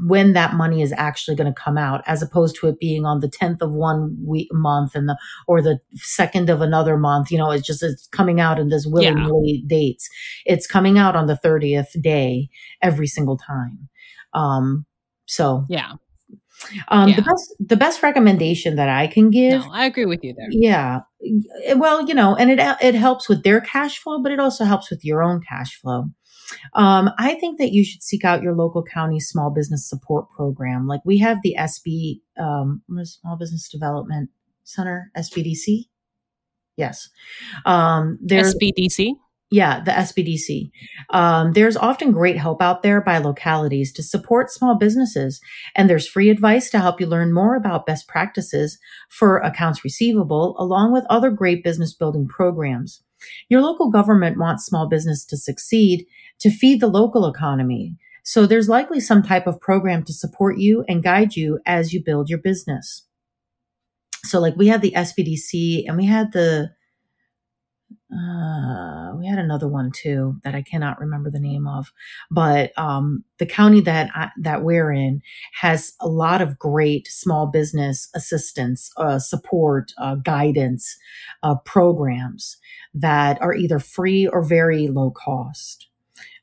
when 0.07 0.33
that 0.33 0.55
money 0.55 0.83
is 0.83 0.93
actually 0.97 1.37
going 1.37 1.53
to 1.53 1.61
come 1.61 1.77
out 1.77 2.03
as 2.07 2.23
opposed 2.23 2.57
to 2.57 2.67
it 2.67 2.79
being 2.79 3.05
on 3.05 3.21
the 3.21 3.29
10th 3.29 3.61
of 3.61 3.73
one 3.73 4.17
week 4.25 4.49
month 4.53 4.95
and 4.95 5.09
the 5.09 5.19
or 5.47 5.61
the 5.61 5.79
second 5.95 6.49
of 6.49 6.61
another 6.61 6.97
month 6.97 7.31
you 7.31 7.39
know 7.39 7.51
it's 7.51 7.67
just 7.67 7.83
it's 7.83 8.07
coming 8.09 8.41
out 8.41 8.59
in 8.59 8.69
this 8.69 8.87
willy-nilly 8.87 9.63
yeah. 9.63 9.69
dates 9.69 10.09
it's 10.45 10.67
coming 10.67 10.99
out 10.99 11.15
on 11.15 11.27
the 11.27 11.39
30th 11.45 12.01
day 12.01 12.49
every 12.83 13.07
single 13.07 13.37
time 13.37 13.89
um 14.33 14.87
so 15.27 15.65
yeah 15.69 15.93
um, 16.89 17.11
yeah. 17.11 17.17
the 17.17 17.23
best 17.23 17.55
the 17.61 17.77
best 17.77 18.03
recommendation 18.03 18.77
that 18.77 18.89
I 18.89 19.07
can 19.07 19.31
give. 19.31 19.65
No, 19.65 19.73
I 19.73 19.85
agree 19.85 20.07
with 20.07 20.21
you 20.23 20.35
there. 20.35 20.49
Yeah. 20.51 21.01
Well, 21.77 22.09
you 22.09 22.15
know, 22.15 22.35
and 22.35 22.51
it 22.51 22.59
it 22.81 22.95
helps 22.95 23.29
with 23.29 23.43
their 23.43 23.61
cash 23.61 23.99
flow, 23.99 24.23
but 24.23 24.33
it 24.33 24.41
also 24.41 24.65
helps 24.65 24.91
with 24.91 25.05
your 25.05 25.23
own 25.23 25.43
cash 25.47 25.79
flow. 25.79 26.07
Um, 26.75 27.11
I 27.19 27.35
think 27.35 27.59
that 27.59 27.73
you 27.73 27.85
should 27.85 28.03
seek 28.03 28.25
out 28.25 28.43
your 28.43 28.55
local 28.55 28.83
county 28.83 29.21
small 29.21 29.51
business 29.51 29.89
support 29.89 30.31
program. 30.31 30.87
Like 30.87 31.01
we 31.05 31.19
have 31.19 31.39
the 31.43 31.57
SB, 31.59 32.21
um, 32.39 32.83
Small 33.05 33.37
Business 33.37 33.69
Development 33.69 34.31
Center, 34.65 35.11
SBDC. 35.17 35.85
Yes. 36.77 37.09
Um, 37.65 38.19
there's 38.21 38.55
SBDC. 38.55 39.15
Yeah, 39.51 39.81
the 39.81 39.93
SBDC. 39.93 40.71
Um, 41.11 41.53
there's 41.53 41.77
often 41.77 42.11
great 42.11 42.37
help 42.37 42.61
out 42.61 42.83
there 42.83 43.01
by 43.01 43.19
localities 43.19 43.93
to 43.93 44.03
support 44.03 44.51
small 44.51 44.77
businesses, 44.77 45.41
and 45.77 45.89
there's 45.89 46.09
free 46.09 46.31
advice 46.31 46.69
to 46.71 46.81
help 46.81 47.01
you 47.01 47.07
learn 47.07 47.33
more 47.33 47.55
about 47.55 47.87
best 47.87 48.09
practices 48.09 48.77
for 49.09 49.39
accounts 49.39 49.85
receivable, 49.85 50.57
along 50.59 50.93
with 50.93 51.05
other 51.09 51.31
great 51.31 51.63
business 51.63 51.95
building 51.95 52.27
programs. 52.27 53.03
Your 53.49 53.61
local 53.61 53.91
government 53.91 54.39
wants 54.39 54.67
small 54.67 54.89
business 54.89 55.25
to 55.27 55.37
succeed 55.37 56.07
to 56.41 56.51
feed 56.51 56.81
the 56.81 56.87
local 56.87 57.27
economy. 57.27 57.97
So 58.25 58.47
there's 58.47 58.69
likely 58.69 59.01
some 59.01 59.23
type 59.23 59.47
of 59.47 59.61
program 59.61 60.03
to 60.05 60.13
support 60.13 60.59
you 60.59 60.85
and 60.89 61.03
guide 61.03 61.37
you 61.37 61.61
as 61.65 61.93
you 61.93 62.03
build 62.05 62.29
your 62.29 62.41
business. 62.41 63.07
So 64.25 64.41
like 64.41 64.57
we 64.57 64.67
had 64.67 64.83
the 64.83 64.91
SBDC 64.91 65.85
and 65.87 65.97
we 65.97 66.07
had 66.07 66.33
the, 66.33 66.71
uh, 68.13 69.13
we 69.17 69.27
had 69.27 69.39
another 69.39 69.69
one 69.69 69.91
too 69.93 70.37
that 70.45 70.55
I 70.55 70.63
cannot 70.63 71.01
remember 71.01 71.31
the 71.31 71.41
name 71.41 71.67
of, 71.67 71.93
but 72.31 72.77
um, 72.79 73.25
the 73.39 73.47
county 73.47 73.81
that 73.81 74.11
I, 74.15 74.31
that 74.41 74.63
we're 74.63 74.93
in 74.93 75.23
has 75.55 75.95
a 76.01 76.09
lot 76.09 76.41
of 76.41 76.59
great 76.59 77.09
small 77.09 77.47
business 77.47 78.09
assistance, 78.15 78.91
uh, 78.97 79.19
support, 79.19 79.93
uh, 79.99 80.17
guidance, 80.17 80.97
uh, 81.43 81.57
programs 81.65 82.57
that 82.95 83.41
are 83.43 83.55
either 83.55 83.79
free 83.79 84.27
or 84.27 84.43
very 84.43 84.89
low 84.89 85.11
cost. 85.11 85.89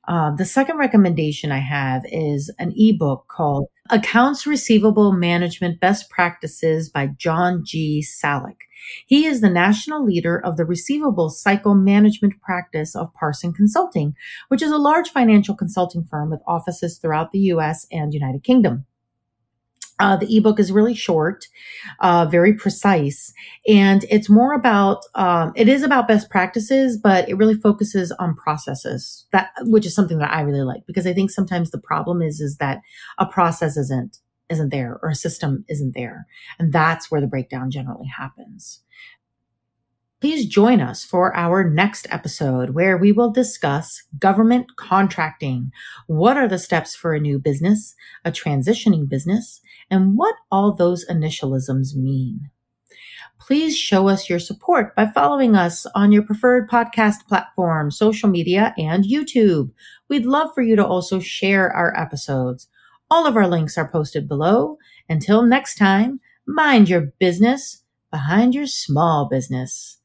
Uh, 0.07 0.35
the 0.35 0.45
second 0.45 0.77
recommendation 0.77 1.51
I 1.51 1.59
have 1.59 2.03
is 2.11 2.51
an 2.59 2.73
ebook 2.75 3.27
called 3.29 3.67
Accounts 3.89 4.47
Receivable 4.47 5.11
Management 5.11 5.81
Best 5.81 6.09
Practices 6.09 6.89
by 6.89 7.07
John 7.17 7.65
G. 7.65 8.01
Salek. 8.01 8.55
He 9.07 9.25
is 9.25 9.41
the 9.41 9.49
national 9.49 10.05
leader 10.05 10.39
of 10.39 10.55
the 10.55 10.63
receivable 10.63 11.29
cycle 11.29 11.75
management 11.75 12.39
practice 12.41 12.95
of 12.95 13.13
Parson 13.13 13.51
Consulting, 13.51 14.15
which 14.47 14.61
is 14.61 14.71
a 14.71 14.77
large 14.77 15.09
financial 15.09 15.53
consulting 15.53 16.05
firm 16.05 16.29
with 16.29 16.39
offices 16.47 16.97
throughout 16.97 17.33
the 17.33 17.39
US 17.39 17.85
and 17.91 18.13
United 18.13 18.41
Kingdom. 18.45 18.85
Uh, 20.03 20.17
the 20.17 20.35
ebook 20.35 20.59
is 20.59 20.69
really 20.69 20.93
short, 20.93 21.45
uh, 22.01 22.25
very 22.25 22.53
precise, 22.53 23.31
and 23.69 24.03
it's 24.09 24.29
more 24.29 24.53
about. 24.53 24.99
Um, 25.15 25.53
it 25.55 25.69
is 25.69 25.81
about 25.81 26.09
best 26.09 26.29
practices, 26.29 26.97
but 27.01 27.29
it 27.29 27.35
really 27.35 27.55
focuses 27.55 28.11
on 28.13 28.35
processes. 28.35 29.25
That 29.31 29.51
which 29.61 29.85
is 29.85 29.95
something 29.95 30.17
that 30.17 30.33
I 30.33 30.41
really 30.41 30.63
like 30.63 30.85
because 30.85 31.07
I 31.07 31.13
think 31.13 31.31
sometimes 31.31 31.71
the 31.71 31.77
problem 31.79 32.21
is 32.21 32.41
is 32.41 32.57
that 32.57 32.81
a 33.17 33.25
process 33.25 33.77
isn't 33.77 34.17
isn't 34.49 34.71
there 34.71 34.99
or 35.01 35.09
a 35.09 35.15
system 35.15 35.63
isn't 35.69 35.95
there, 35.95 36.27
and 36.59 36.73
that's 36.73 37.09
where 37.09 37.21
the 37.21 37.27
breakdown 37.27 37.71
generally 37.71 38.07
happens. 38.07 38.81
Please 40.23 40.45
join 40.45 40.79
us 40.79 41.03
for 41.03 41.35
our 41.35 41.69
next 41.69 42.07
episode 42.09 42.69
where 42.69 42.97
we 42.97 43.11
will 43.11 43.29
discuss 43.29 44.03
government 44.17 44.67
contracting. 44.77 45.69
What 46.07 46.37
are 46.37 46.47
the 46.47 46.57
steps 46.57 46.95
for 46.95 47.13
a 47.13 47.19
new 47.19 47.37
business, 47.39 47.93
a 48.23 48.31
transitioning 48.31 49.09
business, 49.09 49.59
and 49.91 50.17
what 50.17 50.35
all 50.49 50.73
those 50.73 51.05
initialisms 51.09 51.93
mean? 51.93 52.49
Please 53.37 53.77
show 53.77 54.07
us 54.07 54.29
your 54.29 54.39
support 54.39 54.95
by 54.95 55.07
following 55.07 55.57
us 55.57 55.85
on 55.93 56.13
your 56.13 56.23
preferred 56.23 56.69
podcast 56.69 57.27
platform, 57.27 57.91
social 57.91 58.29
media, 58.29 58.73
and 58.77 59.03
YouTube. 59.03 59.71
We'd 60.07 60.25
love 60.25 60.51
for 60.55 60.61
you 60.61 60.77
to 60.77 60.87
also 60.87 61.19
share 61.19 61.69
our 61.69 61.93
episodes. 61.99 62.69
All 63.11 63.27
of 63.27 63.35
our 63.35 63.49
links 63.49 63.77
are 63.77 63.91
posted 63.91 64.29
below. 64.29 64.77
Until 65.09 65.41
next 65.41 65.75
time, 65.75 66.21
mind 66.47 66.87
your 66.87 67.11
business 67.19 67.83
behind 68.09 68.55
your 68.55 68.67
small 68.67 69.27
business. 69.27 69.99